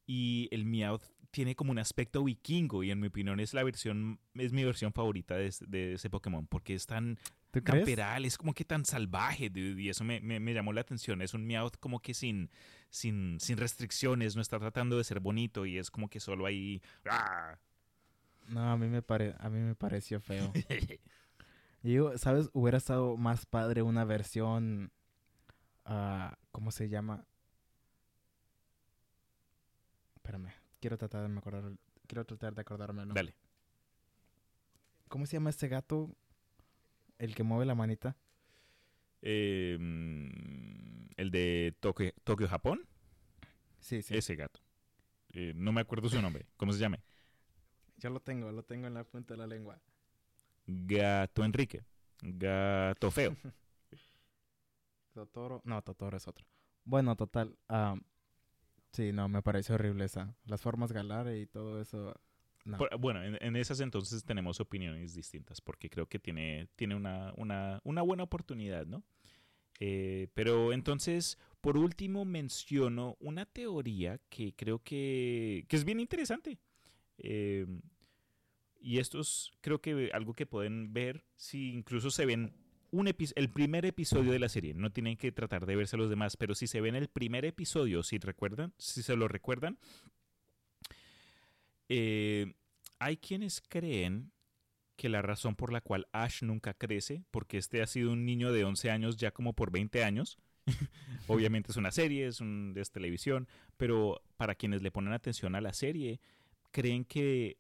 Y 0.07 0.49
el 0.49 0.65
Meowth 0.65 1.03
tiene 1.29 1.55
como 1.55 1.69
un 1.71 1.77
aspecto 1.77 2.23
vikingo 2.23 2.81
y 2.83 2.89
en 2.89 2.99
mi 2.99 3.07
opinión 3.07 3.39
es 3.39 3.53
la 3.53 3.63
versión 3.63 4.19
es 4.33 4.51
mi 4.53 4.63
versión 4.63 4.91
favorita 4.91 5.35
de, 5.35 5.45
ese- 5.47 5.65
de 5.67 5.93
ese 5.93 6.09
Pokémon 6.09 6.47
porque 6.47 6.73
es 6.73 6.87
tan 6.87 7.19
camperal, 7.63 8.25
es 8.25 8.37
como 8.39 8.53
que 8.55 8.65
tan 8.65 8.83
salvaje, 8.83 9.49
dude, 9.51 9.79
y 9.81 9.89
eso 9.89 10.03
me, 10.03 10.19
me- 10.19 10.39
me 10.39 10.53
llamó 10.55 10.73
la 10.73 10.81
atención. 10.81 11.21
Es 11.21 11.35
un 11.35 11.45
Meowth 11.45 11.77
como 11.79 11.99
que 11.99 12.15
sin, 12.15 12.49
sin, 12.89 13.39
sin 13.39 13.57
restricciones, 13.57 14.35
no 14.35 14.41
está 14.41 14.57
tratando 14.57 14.97
de 14.97 15.03
ser 15.03 15.19
bonito 15.19 15.67
y 15.67 15.77
es 15.77 15.91
como 15.91 16.09
que 16.09 16.19
solo 16.19 16.47
ahí... 16.47 16.81
¡ah! 17.07 17.59
No, 18.51 18.71
a 18.71 18.77
mí 18.77 18.87
me, 18.87 19.01
pare... 19.01 19.35
a 19.39 19.49
mí 19.49 19.59
me 19.59 19.75
pareció 19.75 20.19
feo. 20.19 20.51
Digo, 21.83 22.17
¿sabes? 22.17 22.49
Hubiera 22.53 22.77
estado 22.77 23.17
más 23.17 23.45
padre 23.45 23.81
una 23.81 24.05
versión. 24.05 24.91
ah, 25.85 26.37
¿Cómo 26.51 26.71
se 26.71 26.89
llama? 26.89 27.25
Espérame. 30.15 30.51
Quiero 30.79 30.97
tratar 30.97 31.27
de 31.29 31.37
acordar. 31.37 31.71
Quiero 32.07 32.25
tratar 32.25 32.53
de 32.55 32.61
acordarme. 32.61 33.05
¿no? 33.05 33.13
Dale. 33.13 33.35
¿Cómo 35.07 35.25
se 35.25 35.33
llama 35.37 35.49
este 35.49 35.67
gato? 35.67 36.15
El 37.17 37.35
que 37.35 37.43
mueve 37.43 37.65
la 37.65 37.75
manita. 37.75 38.15
Eh, 39.21 39.77
mm, 39.79 41.11
el 41.17 41.31
de 41.31 41.75
Tokio, 41.79 42.11
Tokio, 42.23 42.47
Japón, 42.47 42.87
Sí, 43.79 44.01
sí. 44.01 44.15
ese 44.17 44.35
gato. 44.35 44.59
Eh, 45.33 45.53
no 45.55 45.71
me 45.71 45.81
acuerdo 45.81 46.09
su 46.09 46.21
nombre. 46.21 46.47
¿Cómo 46.57 46.73
se 46.73 46.79
llama? 46.79 46.99
Yo 48.01 48.09
lo 48.09 48.19
tengo, 48.19 48.51
lo 48.51 48.63
tengo 48.63 48.87
en 48.87 48.95
la 48.95 49.03
punta 49.03 49.33
de 49.33 49.37
la 49.37 49.47
lengua. 49.47 49.79
Gato 50.67 51.43
Enrique. 51.43 51.83
Gato 52.21 53.11
feo. 53.11 53.35
Totoro. 55.13 55.61
No, 55.65 55.81
Totoro 55.81 56.17
es 56.17 56.27
otro. 56.27 56.45
Bueno, 56.83 57.15
total. 57.15 57.57
sí, 58.91 59.11
no, 59.11 59.27
me 59.29 59.41
pareció 59.41 59.75
horrible 59.75 60.05
esa. 60.05 60.35
Las 60.45 60.61
formas 60.61 60.91
galar 60.91 61.33
y 61.35 61.45
todo 61.47 61.81
eso. 61.81 62.13
No. 62.65 62.77
Por- 62.77 62.95
bueno, 62.97 63.23
en, 63.23 63.37
en 63.41 63.55
esas 63.55 63.79
entonces 63.81 64.23
tenemos 64.23 64.59
opiniones 64.59 65.13
distintas, 65.13 65.61
porque 65.61 65.89
creo 65.89 66.07
que 66.07 66.19
tiene, 66.19 66.67
tiene 66.75 66.95
una, 66.95 67.33
una, 67.37 67.81
una 67.83 68.01
buena 68.01 68.23
oportunidad, 68.23 68.85
¿no? 68.85 69.03
Eh, 69.79 70.27
pero 70.35 70.73
entonces, 70.73 71.39
por 71.59 71.75
último, 71.75 72.23
menciono 72.23 73.17
una 73.19 73.45
teoría 73.45 74.19
que 74.29 74.53
creo 74.55 74.79
que, 74.79 75.65
que 75.67 75.75
es 75.75 75.83
bien 75.83 75.99
interesante. 75.99 76.59
Eh, 77.17 77.65
y 78.79 78.99
esto 78.99 79.19
es, 79.19 79.51
creo 79.61 79.79
que 79.79 80.09
algo 80.13 80.33
que 80.33 80.45
pueden 80.45 80.93
ver 80.93 81.23
si 81.35 81.71
incluso 81.71 82.09
se 82.09 82.25
ven 82.25 82.53
un 82.91 83.07
el 83.07 83.49
primer 83.49 83.85
episodio 83.85 84.31
de 84.31 84.39
la 84.39 84.49
serie. 84.49 84.73
No 84.73 84.91
tienen 84.91 85.17
que 85.17 85.31
tratar 85.31 85.65
de 85.65 85.75
verse 85.75 85.97
los 85.97 86.09
demás, 86.09 86.35
pero 86.35 86.55
si 86.55 86.67
se 86.67 86.81
ven 86.81 86.95
el 86.95 87.07
primer 87.07 87.45
episodio, 87.45 88.03
si 88.03 88.17
recuerdan, 88.17 88.73
si 88.77 89.01
se 89.01 89.15
lo 89.15 89.27
recuerdan, 89.27 89.77
eh, 91.87 92.53
hay 92.99 93.17
quienes 93.17 93.61
creen 93.61 94.31
que 94.97 95.09
la 95.09 95.21
razón 95.21 95.55
por 95.55 95.71
la 95.71 95.81
cual 95.81 96.07
Ash 96.11 96.43
nunca 96.43 96.73
crece, 96.73 97.23
porque 97.31 97.57
este 97.57 97.81
ha 97.81 97.87
sido 97.87 98.11
un 98.11 98.25
niño 98.25 98.51
de 98.51 98.65
11 98.65 98.91
años 98.91 99.17
ya 99.17 99.31
como 99.31 99.53
por 99.53 99.71
20 99.71 100.03
años, 100.03 100.37
obviamente 101.27 101.71
es 101.71 101.77
una 101.77 101.91
serie, 101.91 102.27
es, 102.27 102.39
un, 102.39 102.73
es 102.77 102.91
televisión, 102.91 103.47
pero 103.77 104.21
para 104.37 104.53
quienes 104.53 104.83
le 104.83 104.91
ponen 104.91 105.13
atención 105.13 105.55
a 105.55 105.61
la 105.61 105.73
serie, 105.73 106.19
creen 106.71 107.05
que 107.05 107.57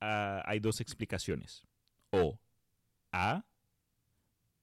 uh, 0.00 0.42
hay 0.44 0.60
dos 0.60 0.80
explicaciones. 0.80 1.62
O 2.10 2.38
A, 3.12 3.44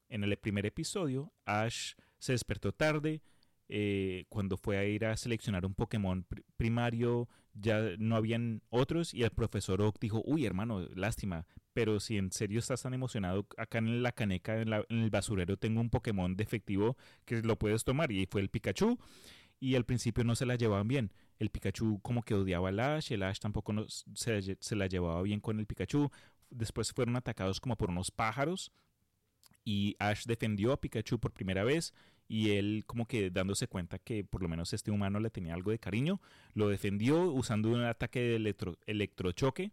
en 0.09 0.24
el 0.24 0.38
primer 0.38 0.66
episodio, 0.66 1.34
Ash 1.45 1.93
se 2.20 2.34
despertó 2.34 2.72
tarde, 2.72 3.22
eh, 3.70 4.26
cuando 4.30 4.57
fue 4.57 4.78
a 4.78 4.86
ir 4.86 5.05
a 5.05 5.18
seleccionar 5.18 5.66
un 5.66 5.74
Pokémon 5.74 6.26
primario, 6.57 7.28
ya 7.53 7.82
no 7.97 8.16
habían 8.16 8.61
otros 8.70 9.14
y 9.14 9.24
el 9.24 9.32
profesor 9.32 9.82
Oak 9.82 9.99
dijo, 9.99 10.22
uy 10.26 10.45
hermano, 10.45 10.88
lástima, 10.95 11.45
pero 11.74 11.99
si 11.99 12.18
en 12.18 12.32
serio 12.32 12.59
estás 12.59 12.82
tan 12.82 12.93
emocionado, 12.93 13.47
acá 13.57 13.80
en 13.80 14.03
la 14.03 14.11
caneca, 14.11 14.61
en, 14.61 14.74
el 14.74 15.09
basurero, 15.09 15.57
tengo 15.57 15.82
un 15.82 15.89
Pokémon 15.89 16.36
defectivo 16.36 16.97
que 17.26 17.41
lo 17.41 17.57
puedes 17.57 17.84
tomar 17.84 18.11
y 18.11 18.26
fue 18.26 18.41
el 18.41 18.49
Pikachu 18.49 18.99
y 19.64 19.76
al 19.76 19.86
principio 19.86 20.26
no 20.26 20.36
se 20.36 20.45
la 20.45 20.57
llevaban 20.57 20.89
bien. 20.89 21.14
El 21.39 21.49
Pikachu 21.49 22.01
como 22.01 22.24
que 22.24 22.34
odiaba 22.34 22.68
al 22.68 22.82
Ash, 22.82 23.14
el 23.14 23.24
Ash 23.24 23.39
tampoco 23.39 23.74
se, 23.88 24.57
se 24.59 24.76
la 24.76 24.88
llevaba 24.88 25.22
bien 25.22 25.39
con 25.39 25.57
el 25.57 25.66
Pikachu. 25.66 26.11
Después 26.49 26.91
fueron 26.91 27.16
atacados 27.16 27.61
como 27.61 27.78
por 27.78 27.89
unos 27.89 28.11
pájaros 28.11 28.74
y 29.64 29.95
Ash 29.99 30.26
defendió 30.26 30.74
a 30.74 30.82
Pikachu 30.82 31.18
por 31.18 31.32
primera 31.32 31.64
vez 31.64 31.93
y 32.28 32.49
él 32.49 32.84
como 32.86 33.07
que 33.07 33.30
dándose 33.30 33.70
cuenta 33.70 33.99
que 33.99 34.26
por 34.26 34.41
lo 34.41 34.49
menos 34.49 34.74
este 34.74 34.91
humano 34.91 35.22
le 35.22 35.30
tenía 35.30 35.53
algo 35.53 35.72
de 35.72 35.80
cariño, 35.80 36.20
lo 36.53 36.68
defendió 36.68 37.32
usando 37.32 37.70
un 37.70 37.84
ataque 37.84 38.20
de 38.20 38.36
electro, 38.36 38.78
electrochoque 38.86 39.72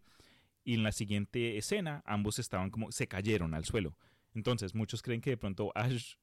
y 0.63 0.75
en 0.75 0.83
la 0.83 0.93
siguiente 0.93 1.57
escena 1.57 2.01
ambos 2.05 2.39
estaban 2.39 2.69
como 2.69 2.93
se 2.93 3.07
cayeron 3.07 3.53
al 3.53 3.65
suelo. 3.65 3.97
Entonces 4.33 4.73
muchos 4.73 5.01
creen 5.01 5.19
que 5.19 5.31
de 5.31 5.37
pronto 5.37 5.73
Ash, 5.75 6.15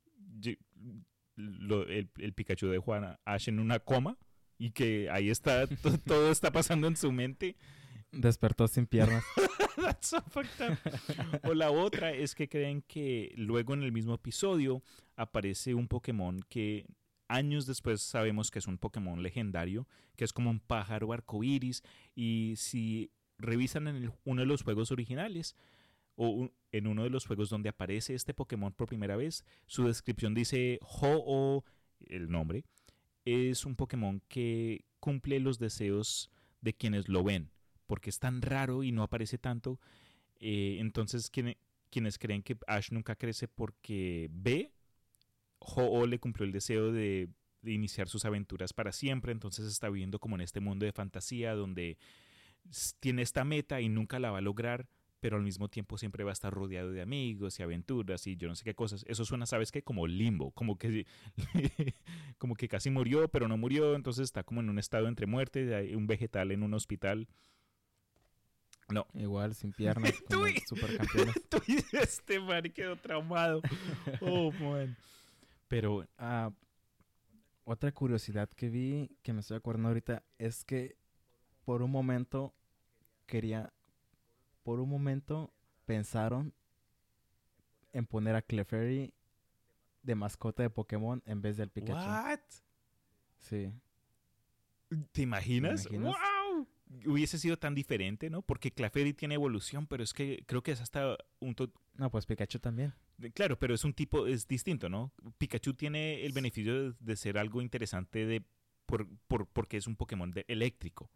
el, 1.38 2.32
Pikachu 2.34 2.68
de 2.68 2.78
Juana, 2.78 3.20
Ash 3.24 3.48
en 3.48 3.60
una 3.60 3.78
coma 3.78 4.18
y 4.58 4.72
que 4.72 5.08
ahí 5.10 5.30
está, 5.30 5.66
todo 6.06 6.30
está 6.30 6.50
pasando 6.50 6.86
en 6.86 6.96
su 6.96 7.12
mente. 7.12 7.56
Despertó 8.10 8.68
sin 8.68 8.86
piernas. 8.86 9.24
o 11.44 11.54
la 11.54 11.70
otra 11.70 12.12
es 12.12 12.34
que 12.34 12.48
creen 12.48 12.82
que 12.82 13.32
luego 13.36 13.74
en 13.74 13.82
el 13.82 13.92
mismo 13.92 14.14
episodio 14.14 14.82
aparece 15.16 15.74
un 15.74 15.88
Pokémon 15.88 16.40
que 16.48 16.86
años 17.28 17.66
después 17.66 18.02
sabemos 18.02 18.50
que 18.50 18.58
es 18.58 18.66
un 18.66 18.78
Pokémon 18.78 19.22
legendario, 19.22 19.86
que 20.16 20.24
es 20.24 20.32
como 20.32 20.50
un 20.50 20.60
pájaro 20.60 21.12
arcoíris. 21.12 21.82
Y 22.14 22.54
si 22.56 23.12
revisan 23.38 23.88
en 23.88 24.12
uno 24.24 24.40
de 24.40 24.46
los 24.46 24.62
juegos 24.62 24.90
originales, 24.90 25.54
o 26.20 26.50
en 26.72 26.86
uno 26.88 27.04
de 27.04 27.10
los 27.10 27.26
juegos 27.26 27.48
donde 27.48 27.68
aparece 27.68 28.14
este 28.14 28.34
Pokémon 28.34 28.72
por 28.72 28.88
primera 28.88 29.16
vez, 29.16 29.44
su 29.66 29.86
descripción 29.86 30.34
dice 30.34 30.80
Ho-Oh, 30.82 31.64
el 32.00 32.28
nombre, 32.28 32.64
es 33.24 33.64
un 33.64 33.76
Pokémon 33.76 34.20
que 34.28 34.84
cumple 34.98 35.38
los 35.38 35.58
deseos 35.58 36.30
de 36.60 36.74
quienes 36.74 37.08
lo 37.08 37.22
ven, 37.22 37.50
porque 37.86 38.10
es 38.10 38.18
tan 38.18 38.42
raro 38.42 38.82
y 38.82 38.90
no 38.90 39.04
aparece 39.04 39.38
tanto. 39.38 39.80
Eh, 40.40 40.78
entonces, 40.80 41.30
quienes 41.30 42.18
creen 42.18 42.42
que 42.42 42.58
Ash 42.66 42.90
nunca 42.90 43.14
crece 43.14 43.46
porque 43.46 44.28
ve 44.32 44.72
Ho-Oh 45.60 46.06
le 46.06 46.18
cumplió 46.18 46.44
el 46.44 46.52
deseo 46.52 46.92
de, 46.92 47.28
iniciar 47.62 48.08
sus 48.08 48.24
aventuras 48.24 48.72
para 48.72 48.92
siempre, 48.92 49.32
entonces 49.32 49.66
está 49.66 49.88
viviendo 49.88 50.18
como 50.18 50.36
en 50.36 50.40
este 50.40 50.60
mundo 50.60 50.86
de 50.86 50.92
fantasía 50.92 51.54
donde 51.54 51.98
tiene 53.00 53.22
esta 53.22 53.44
meta 53.44 53.80
y 53.80 53.88
nunca 53.88 54.18
la 54.18 54.30
va 54.30 54.38
a 54.38 54.42
lograr, 54.42 54.88
pero 55.20 55.36
al 55.36 55.42
mismo 55.42 55.68
tiempo 55.68 55.98
siempre 55.98 56.24
va 56.24 56.30
a 56.30 56.32
estar 56.32 56.52
rodeado 56.52 56.90
de 56.92 57.02
amigos 57.02 57.58
y 57.58 57.62
aventuras 57.62 58.26
y 58.26 58.36
yo 58.36 58.48
no 58.48 58.54
sé 58.54 58.64
qué 58.64 58.74
cosas. 58.74 59.04
Eso 59.08 59.24
suena, 59.24 59.46
¿sabes 59.46 59.72
qué? 59.72 59.82
Como 59.82 60.06
limbo, 60.06 60.50
como 60.52 60.78
que, 60.78 61.06
como 62.38 62.54
que 62.54 62.68
casi 62.68 62.90
murió, 62.90 63.28
pero 63.28 63.48
no 63.48 63.56
murió, 63.56 63.94
entonces 63.94 64.24
está 64.24 64.42
como 64.42 64.60
en 64.60 64.70
un 64.70 64.78
estado 64.78 65.08
entre 65.08 65.26
muerte, 65.26 65.94
un 65.96 66.06
vegetal 66.06 66.52
en 66.52 66.62
un 66.62 66.74
hospital. 66.74 67.28
No. 68.88 69.06
Igual, 69.12 69.54
sin 69.54 69.72
piernas, 69.72 70.12
como 70.28 70.46
supercampeones. 70.66 71.34
este 71.92 72.40
man 72.40 72.62
quedó 72.74 72.96
traumado. 72.96 73.60
Oh, 74.20 74.50
man. 74.52 74.96
Pero 75.68 76.06
ah, 76.16 76.50
otra 77.64 77.92
curiosidad 77.92 78.48
que 78.48 78.70
vi, 78.70 79.10
que 79.22 79.34
me 79.34 79.40
estoy 79.40 79.58
acordando 79.58 79.88
ahorita, 79.88 80.22
es 80.38 80.64
que 80.64 80.96
por 81.64 81.82
un 81.82 81.90
momento 81.90 82.54
quería, 83.26 83.70
por 84.68 84.80
un 84.80 84.90
momento 84.90 85.50
pensaron 85.86 86.52
en 87.94 88.04
poner 88.04 88.34
a 88.34 88.42
Clefairy 88.42 89.14
de 90.02 90.14
mascota 90.14 90.62
de 90.62 90.68
Pokémon 90.68 91.22
en 91.24 91.40
vez 91.40 91.56
del 91.56 91.70
Pikachu. 91.70 91.98
What? 91.98 92.40
Sí. 93.38 93.72
¿Te 95.12 95.22
imaginas? 95.22 95.88
¡Wow! 95.88 96.68
Hubiese 97.06 97.38
sido 97.38 97.56
tan 97.56 97.74
diferente, 97.74 98.28
¿no? 98.28 98.42
Porque 98.42 98.70
Clefairy 98.70 99.14
tiene 99.14 99.36
evolución, 99.36 99.86
pero 99.86 100.04
es 100.04 100.12
que 100.12 100.44
creo 100.46 100.62
que 100.62 100.72
es 100.72 100.82
hasta 100.82 101.16
un... 101.40 101.56
No, 101.94 102.10
pues 102.10 102.26
Pikachu 102.26 102.58
también. 102.58 102.92
Claro, 103.32 103.58
pero 103.58 103.72
es 103.72 103.84
un 103.84 103.94
tipo, 103.94 104.26
es 104.26 104.46
distinto, 104.46 104.90
¿no? 104.90 105.14
Pikachu 105.38 105.72
tiene 105.72 106.26
el 106.26 106.32
beneficio 106.32 106.92
de, 106.92 107.16
ser 107.16 107.38
algo 107.38 107.62
interesante 107.62 108.26
de, 108.26 108.44
por, 108.84 109.08
porque 109.46 109.78
es 109.78 109.86
un 109.86 109.96
Pokémon 109.96 110.30
eléctrico. 110.46 111.10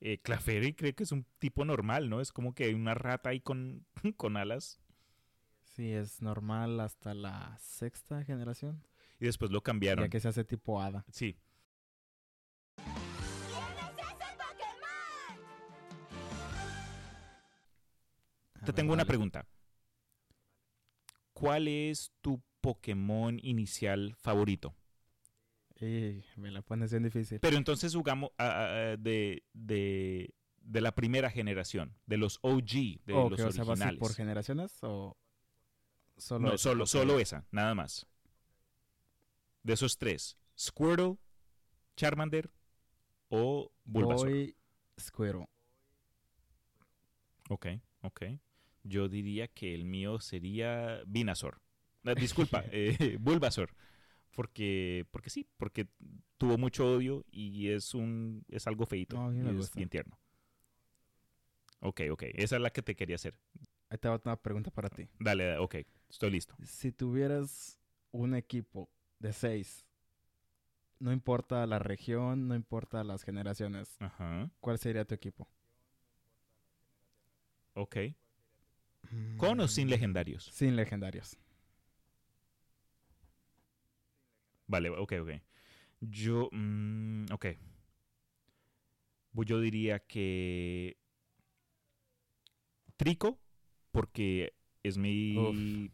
Eh, 0.00 0.18
Clefairy 0.18 0.74
creo 0.74 0.94
que 0.94 1.04
es 1.04 1.12
un 1.12 1.26
tipo 1.38 1.64
normal, 1.64 2.10
¿no? 2.10 2.20
Es 2.20 2.32
como 2.32 2.54
que 2.54 2.64
hay 2.64 2.74
una 2.74 2.94
rata 2.94 3.30
ahí 3.30 3.40
con, 3.40 3.86
con 4.16 4.36
alas. 4.36 4.80
Sí, 5.64 5.92
es 5.92 6.22
normal 6.22 6.80
hasta 6.80 7.14
la 7.14 7.56
sexta 7.58 8.24
generación. 8.24 8.82
Y 9.18 9.26
después 9.26 9.50
lo 9.50 9.62
cambiaron. 9.62 10.04
Ya 10.04 10.08
que 10.08 10.20
se 10.20 10.28
hace 10.28 10.44
tipo 10.44 10.80
hada. 10.80 11.04
Sí. 11.10 11.38
Te 18.64 18.72
tengo 18.72 18.92
una 18.92 19.04
pregunta. 19.04 19.46
¿cuál 21.36 21.68
es 21.68 22.12
tu 22.22 22.42
Pokémon 22.62 23.38
inicial 23.42 24.16
favorito? 24.16 24.74
Me 25.80 26.50
la 26.50 26.62
pones 26.62 26.90
bien 26.90 27.02
difícil. 27.02 27.40
Pero 27.40 27.56
entonces 27.56 27.94
jugamos 27.94 28.30
de, 28.38 29.42
de, 29.52 30.32
la 30.80 30.94
primera 30.94 31.30
generación, 31.30 31.94
de 32.06 32.16
los 32.16 32.38
OG, 32.42 33.04
de 33.04 33.12
los 33.12 33.40
originales. 33.40 34.00
¿Por 34.00 34.14
generaciones 34.14 34.78
o 34.82 35.16
solo 36.16 36.50
No, 36.50 36.58
solo, 36.58 36.86
solo 36.86 37.18
esa, 37.18 37.46
nada 37.50 37.74
más. 37.74 38.06
De 39.62 39.74
esos 39.74 39.98
tres, 39.98 40.38
Squirtle, 40.58 41.18
Charmander 41.96 42.50
o 43.28 43.70
Bulbasaur. 43.84 44.28
Voy 44.28 44.56
Squirtle. 44.98 45.46
Ok, 47.48 47.66
ok. 48.02 48.22
Yo 48.82 49.08
diría 49.08 49.48
que 49.48 49.74
el 49.74 49.84
mío 49.84 50.20
sería 50.20 51.02
Vinazor. 51.06 51.60
Ah, 52.04 52.14
disculpa, 52.14 52.64
eh, 52.70 53.18
Bulbasaur. 53.20 53.74
Porque, 54.36 55.06
porque 55.10 55.30
sí, 55.30 55.48
porque 55.56 55.88
tuvo 56.36 56.58
mucho 56.58 56.86
odio 56.86 57.24
y 57.30 57.70
es 57.70 57.94
un 57.94 58.44
es 58.48 58.66
algo 58.66 58.84
feito. 58.84 59.32
es 59.32 59.74
bien 59.74 59.88
tierno. 59.88 60.18
Ok, 61.80 62.02
ok. 62.10 62.24
Esa 62.34 62.56
es 62.56 62.62
la 62.62 62.70
que 62.70 62.82
te 62.82 62.94
quería 62.94 63.16
hacer. 63.16 63.38
Ahí 63.88 63.96
te 63.96 64.08
va 64.08 64.20
una 64.22 64.36
pregunta 64.36 64.70
para 64.70 64.90
ti. 64.90 65.08
Dale, 65.18 65.56
ok. 65.56 65.76
Estoy 66.10 66.30
listo. 66.30 66.54
Si 66.62 66.92
tuvieras 66.92 67.80
un 68.10 68.34
equipo 68.34 68.90
de 69.18 69.32
seis, 69.32 69.86
no 70.98 71.12
importa 71.12 71.66
la 71.66 71.78
región, 71.78 72.46
no 72.46 72.54
importa 72.54 73.02
las 73.04 73.22
generaciones, 73.22 73.98
¿cuál 74.60 74.78
sería 74.78 75.06
tu 75.06 75.14
equipo? 75.14 75.48
Ok. 77.72 77.96
¿Con 79.38 79.60
o 79.60 79.68
sin 79.68 79.88
legendarios? 79.88 80.44
Sin 80.52 80.76
legendarios. 80.76 81.38
Vale, 84.66 84.90
ok, 84.90 85.12
ok. 85.20 85.30
Yo, 86.00 86.48
mm, 86.52 87.26
ok. 87.32 87.46
Yo 89.32 89.60
diría 89.60 89.98
que 89.98 90.96
Trico, 92.96 93.38
porque 93.92 94.54
es 94.82 94.96
mi 94.96 95.90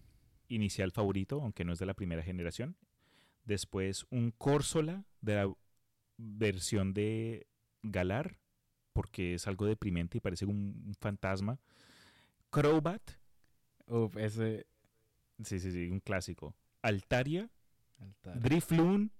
inicial 0.48 0.92
favorito, 0.92 1.40
aunque 1.42 1.64
no 1.64 1.72
es 1.72 1.78
de 1.78 1.86
la 1.86 1.94
primera 1.94 2.22
generación. 2.22 2.76
Después 3.44 4.06
un 4.10 4.30
Corsola 4.30 5.04
de 5.20 5.34
la 5.34 5.52
versión 6.16 6.94
de 6.94 7.48
Galar 7.82 8.38
porque 8.92 9.34
es 9.34 9.46
algo 9.46 9.66
deprimente 9.66 10.18
y 10.18 10.20
parece 10.20 10.44
un, 10.46 10.94
fantasma. 11.00 11.58
Crobat, 12.50 13.02
Uf, 13.86 14.16
ese. 14.16 14.66
sí, 15.42 15.58
sí, 15.58 15.72
sí, 15.72 15.88
un 15.88 16.00
clásico. 16.00 16.54
Altaria, 16.82 17.42
Altar. 17.42 17.61
Drifloon 18.34 19.12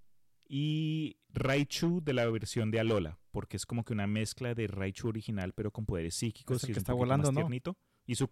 y 0.47 1.17
Raichu 1.29 2.01
de 2.03 2.13
la 2.13 2.25
versión 2.29 2.69
de 2.71 2.79
Alola, 2.79 3.17
porque 3.31 3.57
es 3.57 3.65
como 3.65 3.83
que 3.83 3.93
una 3.93 4.07
mezcla 4.07 4.53
de 4.53 4.67
Raichu 4.67 5.07
original 5.07 5.53
pero 5.53 5.71
con 5.71 5.85
poderes 5.85 6.15
psíquicos 6.15 6.57
Es 6.57 6.63
el 6.63 6.69
y 6.69 6.73
que 6.73 6.73
es 6.73 6.77
un 6.77 6.81
está 6.81 6.93
poquito 6.93 6.99
volando, 7.05 7.27
más 7.29 7.33
¿no? 7.33 7.41
tiernito. 7.41 7.77
Y 8.05 8.15
su, 8.15 8.29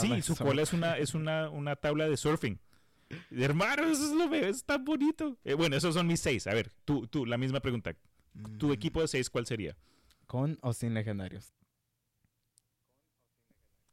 sí, 0.00 0.22
su 0.22 0.36
cola 0.36 0.62
es 0.62 0.72
una 0.72 0.98
es 0.98 1.14
una, 1.14 1.48
una 1.50 1.76
tabla 1.76 2.08
de 2.08 2.16
surfing. 2.16 2.60
Hermano, 3.30 3.84
eso 3.84 4.04
es 4.04 4.12
lo 4.12 4.28
veo, 4.28 4.46
es 4.46 4.64
tan 4.64 4.84
bonito. 4.84 5.38
Eh, 5.42 5.54
bueno, 5.54 5.74
esos 5.76 5.94
son 5.94 6.06
mis 6.06 6.20
seis. 6.20 6.46
A 6.46 6.54
ver, 6.54 6.70
tú, 6.84 7.06
tú, 7.08 7.26
la 7.26 7.38
misma 7.38 7.60
pregunta. 7.60 7.96
¿Tu 8.58 8.68
Mm, 8.68 8.72
equipo 8.72 9.00
de 9.00 9.08
seis 9.08 9.28
cuál 9.30 9.46
sería? 9.46 9.76
¿Con 10.26 10.58
o 10.62 10.72
sin 10.72 10.94
legendarios? 10.94 11.52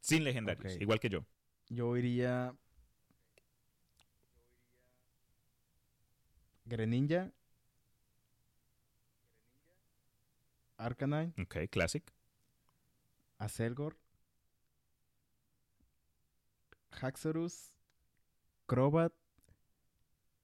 Sin 0.00 0.24
legendarios, 0.24 0.80
igual 0.80 1.00
que 1.00 1.08
yo. 1.08 1.24
Yo 1.68 1.96
iría. 1.96 2.54
Greninja. 6.68 7.32
Arcanine. 10.78 11.34
Ok, 11.38 11.68
Classic. 11.70 12.02
Acelgor. 13.38 13.96
Haxorus. 17.00 17.72
Crobat. 18.66 19.12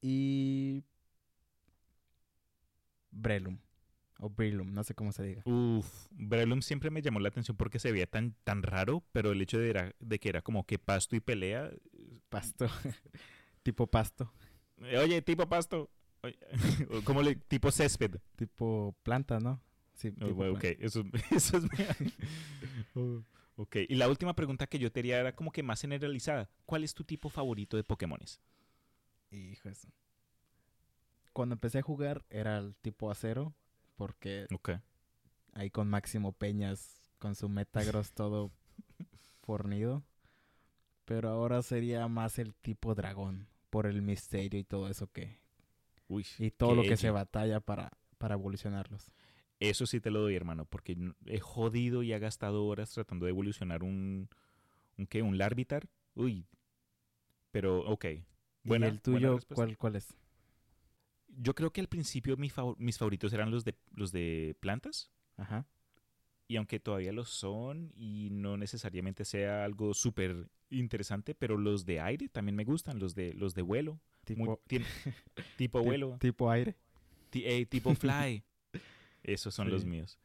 Y. 0.01 0.83
Brelum. 3.11 3.57
O 4.19 4.29
Brilum, 4.29 4.73
no 4.73 4.83
sé 4.83 4.95
cómo 4.95 5.11
se 5.11 5.23
diga. 5.23 5.41
Uf, 5.45 6.07
Breloom 6.11 6.61
siempre 6.61 6.89
me 6.89 7.01
llamó 7.01 7.19
la 7.19 7.29
atención 7.29 7.57
porque 7.57 7.79
se 7.79 7.91
veía 7.91 8.07
tan, 8.07 8.35
tan 8.45 8.63
raro, 8.63 9.03
pero 9.11 9.31
el 9.33 9.41
hecho 9.41 9.59
de, 9.59 9.69
era- 9.69 9.93
de 9.99 10.19
que 10.19 10.29
era 10.29 10.41
como 10.41 10.65
que 10.65 10.79
pasto 10.79 11.15
y 11.17 11.19
pelea. 11.19 11.71
Pasto. 12.29 12.67
tipo 13.63 13.87
pasto. 13.87 14.31
Oye, 15.01 15.21
tipo 15.21 15.47
pasto. 15.49 15.89
Oye, 16.25 16.37
o 16.91 17.01
como 17.03 17.21
le, 17.21 17.35
tipo 17.35 17.71
césped. 17.71 18.17
Tipo 18.35 18.95
planta, 19.03 19.39
¿no? 19.39 19.61
Sí, 19.93 20.11
Oh, 20.21 20.25
tipo 20.25 20.43
ok, 20.51 20.59
planta. 20.59 20.85
eso, 20.85 21.03
eso 21.31 21.57
es. 21.57 21.63
Oh, 22.95 23.23
ok, 23.57 23.77
y 23.89 23.95
la 23.95 24.07
última 24.09 24.35
pregunta 24.35 24.67
que 24.67 24.79
yo 24.79 24.91
te 24.91 24.99
haría 25.01 25.19
era 25.19 25.35
como 25.35 25.51
que 25.51 25.63
más 25.63 25.81
generalizada. 25.81 26.49
¿Cuál 26.65 26.83
es 26.83 26.93
tu 26.93 27.03
tipo 27.03 27.29
favorito 27.29 27.77
de 27.77 27.83
Pokémones? 27.83 28.41
Hijo 29.31 29.69
eso. 29.69 29.89
Cuando 31.33 31.53
empecé 31.55 31.79
a 31.79 31.83
jugar 31.83 32.25
era 32.29 32.57
el 32.57 32.75
tipo 32.77 33.11
acero, 33.11 33.53
porque 33.95 34.47
ahí 35.53 35.69
con 35.69 35.89
Máximo 35.89 36.31
Peñas, 36.33 37.09
con 37.19 37.35
su 37.35 37.49
Metagross 37.49 38.13
todo 38.13 38.51
fornido. 39.41 40.03
Pero 41.05 41.29
ahora 41.29 41.61
sería 41.61 42.07
más 42.07 42.39
el 42.39 42.55
tipo 42.55 42.95
dragón, 42.95 43.47
por 43.69 43.85
el 43.85 44.01
misterio 44.01 44.59
y 44.59 44.63
todo 44.63 44.89
eso 44.89 45.07
que... 45.11 45.39
Uy, 46.07 46.25
Y 46.39 46.51
todo 46.51 46.75
lo 46.75 46.83
que 46.83 46.97
se 46.97 47.09
batalla 47.09 47.59
para, 47.59 47.91
para 48.17 48.35
evolucionarlos. 48.35 49.11
Eso 49.59 49.85
sí 49.85 49.99
te 50.01 50.11
lo 50.11 50.21
doy, 50.21 50.35
hermano, 50.35 50.65
porque 50.65 50.97
he 51.25 51.39
jodido 51.39 52.03
y 52.03 52.11
he 52.13 52.19
gastado 52.19 52.65
horas 52.65 52.91
tratando 52.91 53.25
de 53.25 53.31
evolucionar 53.31 53.83
un. 53.83 54.29
¿Un 54.97 55.07
qué? 55.07 55.21
¿Un 55.21 55.37
Larvitar? 55.37 55.87
Uy. 56.13 56.45
Pero, 57.51 57.79
ok. 57.87 58.05
Buena- 58.63 58.87
¿Y 58.87 58.89
el 58.91 59.01
tuyo 59.01 59.39
cuál, 59.53 59.77
cuál 59.77 59.95
es? 59.95 60.13
Yo 61.37 61.53
creo 61.53 61.71
que 61.71 61.81
al 61.81 61.87
principio 61.87 62.37
mi 62.37 62.49
favor- 62.49 62.75
mis 62.79 62.97
favoritos 62.97 63.33
eran 63.33 63.51
los 63.51 63.63
de, 63.65 63.75
los 63.91 64.11
de 64.11 64.55
plantas. 64.59 65.11
Ajá. 65.37 65.67
Y 66.47 66.57
aunque 66.57 66.79
todavía 66.79 67.11
lo 67.11 67.25
son 67.25 67.91
y 67.95 68.29
no 68.31 68.55
necesariamente 68.57 69.25
sea 69.25 69.63
algo 69.65 69.93
súper 69.93 70.49
interesante, 70.69 71.33
pero 71.35 71.57
los 71.57 71.85
de 71.85 71.99
aire 71.99 72.29
también 72.29 72.55
me 72.55 72.63
gustan, 72.63 72.99
los 72.99 73.15
de, 73.15 73.33
los 73.33 73.53
de 73.55 73.63
vuelo. 73.63 73.99
Muy- 74.35 74.57
Tipo, 75.57 75.81
vuelo. 75.83 76.17
tipo 76.19 76.49
aire. 76.49 76.75
Eh, 77.33 77.65
tipo 77.65 77.93
fly. 77.95 78.43
Esos 79.23 79.53
son 79.53 79.69
los 79.69 79.85
míos. 79.85 80.17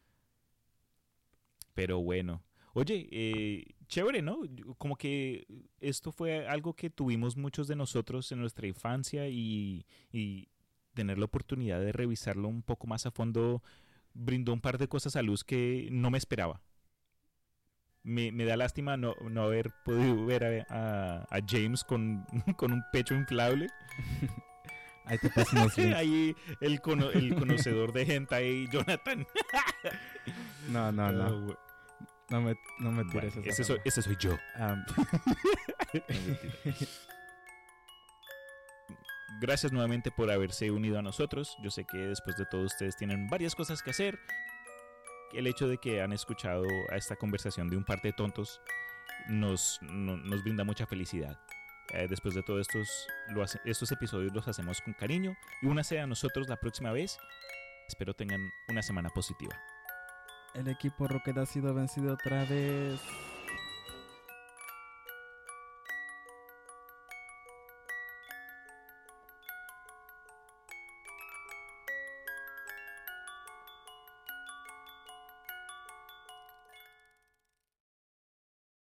Pero 1.75 2.01
bueno. 2.03 2.43
Oye, 2.73 3.09
eh, 3.11 3.65
chévere, 3.89 4.23
¿no? 4.23 4.41
Como 4.79 4.97
que 4.97 5.47
esto 5.81 6.13
fue 6.13 6.47
algo 6.47 6.75
que 6.75 6.89
tuvimos 6.91 7.37
muchos 7.37 7.67
de 7.67 7.75
nosotros 7.77 8.31
en 8.31 8.39
nuestra 8.41 8.67
infancia 8.69 9.29
y, 9.29 9.87
y 10.13 10.49
tener 10.95 11.19
la 11.19 11.25
oportunidad 11.25 11.81
de 11.81 11.91
revisarlo 11.93 12.47
un 12.49 12.63
poco 12.63 12.87
más 12.87 13.07
a 13.07 13.11
fondo 13.11 13.63
brindó 14.15 14.53
un 14.53 14.61
par 14.61 14.79
de 14.79 14.89
cosas 14.89 15.17
a 15.17 15.23
luz 15.23 15.43
que 15.43 15.89
no 15.91 16.11
me 16.11 16.19
esperaba. 16.19 16.63
Me, 18.03 18.33
me 18.33 18.45
da 18.47 18.57
lástima 18.57 18.97
no, 18.97 19.15
no 19.29 19.43
haber 19.43 19.71
podido 19.85 20.25
ver 20.25 20.67
a, 20.71 20.75
a- 20.75 21.23
a 21.31 21.41
James 21.47 21.85
con, 21.85 22.25
con 22.57 22.73
un 22.73 22.83
pecho 22.93 23.15
inflable. 23.15 23.69
Ahí 25.07 25.19
te. 25.19 25.31
Ahí 25.95 26.37
el, 26.61 26.81
cono- 26.81 27.11
el 27.11 27.35
conocedor 27.35 27.93
de 27.93 28.03
hentai, 28.15 28.69
Jonathan. 28.71 29.27
No, 30.71 30.93
no, 30.93 31.05
Ah, 31.07 31.13
no. 31.13 31.31
bu- 31.49 31.59
No 32.31 32.41
me, 32.43 32.55
no 32.79 32.93
me 32.93 33.03
bueno, 33.05 33.11
tires 33.11 33.37
esa 33.37 33.49
ese, 33.49 33.65
soy, 33.65 33.79
ese 33.85 34.03
soy 34.03 34.17
yo. 34.21 34.39
Am, 34.57 34.85
Gracias 39.41 39.73
nuevamente 39.73 40.11
por 40.11 40.31
haberse 40.31 40.71
unido 40.71 40.99
a 40.99 41.03
nosotros. 41.03 41.57
Yo 41.63 41.71
sé 41.71 41.85
que 41.85 41.97
después 41.99 42.37
de 42.37 42.45
todo 42.47 42.63
ustedes 42.63 42.97
tienen 42.97 43.27
varias 43.29 43.55
cosas 43.55 43.83
que 43.83 43.91
hacer. 43.91 44.19
El 45.33 45.47
hecho 45.47 45.69
de 45.69 45.79
que 45.79 46.03
han 46.03 46.13
escuchado 46.13 46.65
a 46.91 46.97
esta 46.97 47.17
conversación 47.17 47.71
de 47.71 47.77
un 47.77 47.85
par 47.85 48.01
de 48.03 48.13
tontos 48.13 48.61
nos, 49.29 49.79
no- 49.83 50.17
nos 50.17 50.43
brinda 50.43 50.65
mucha 50.65 50.87
felicidad. 50.87 51.39
Eh, 51.93 52.07
después 52.09 52.35
de 52.35 52.43
todo 52.43 52.61
estos, 52.61 52.89
estos 53.65 53.91
episodios 53.93 54.33
los 54.33 54.47
hacemos 54.49 54.81
con 54.81 54.95
cariño 54.95 55.37
y 55.63 55.67
únase 55.67 55.99
a 56.01 56.07
nosotros 56.07 56.49
la 56.49 56.57
próxima 56.57 56.93
vez. 56.93 57.19
Espero 57.89 58.15
tengan 58.15 58.41
una 58.69 58.83
semana 58.83 59.09
positiva. 59.11 59.57
el 60.55 60.67
equipo 60.69 61.07
Rocket 61.07 61.39
ha 61.39 61.47
sido 61.47 61.73
vencido 61.75 62.15
otra 62.15 62.45
vez. 62.45 63.01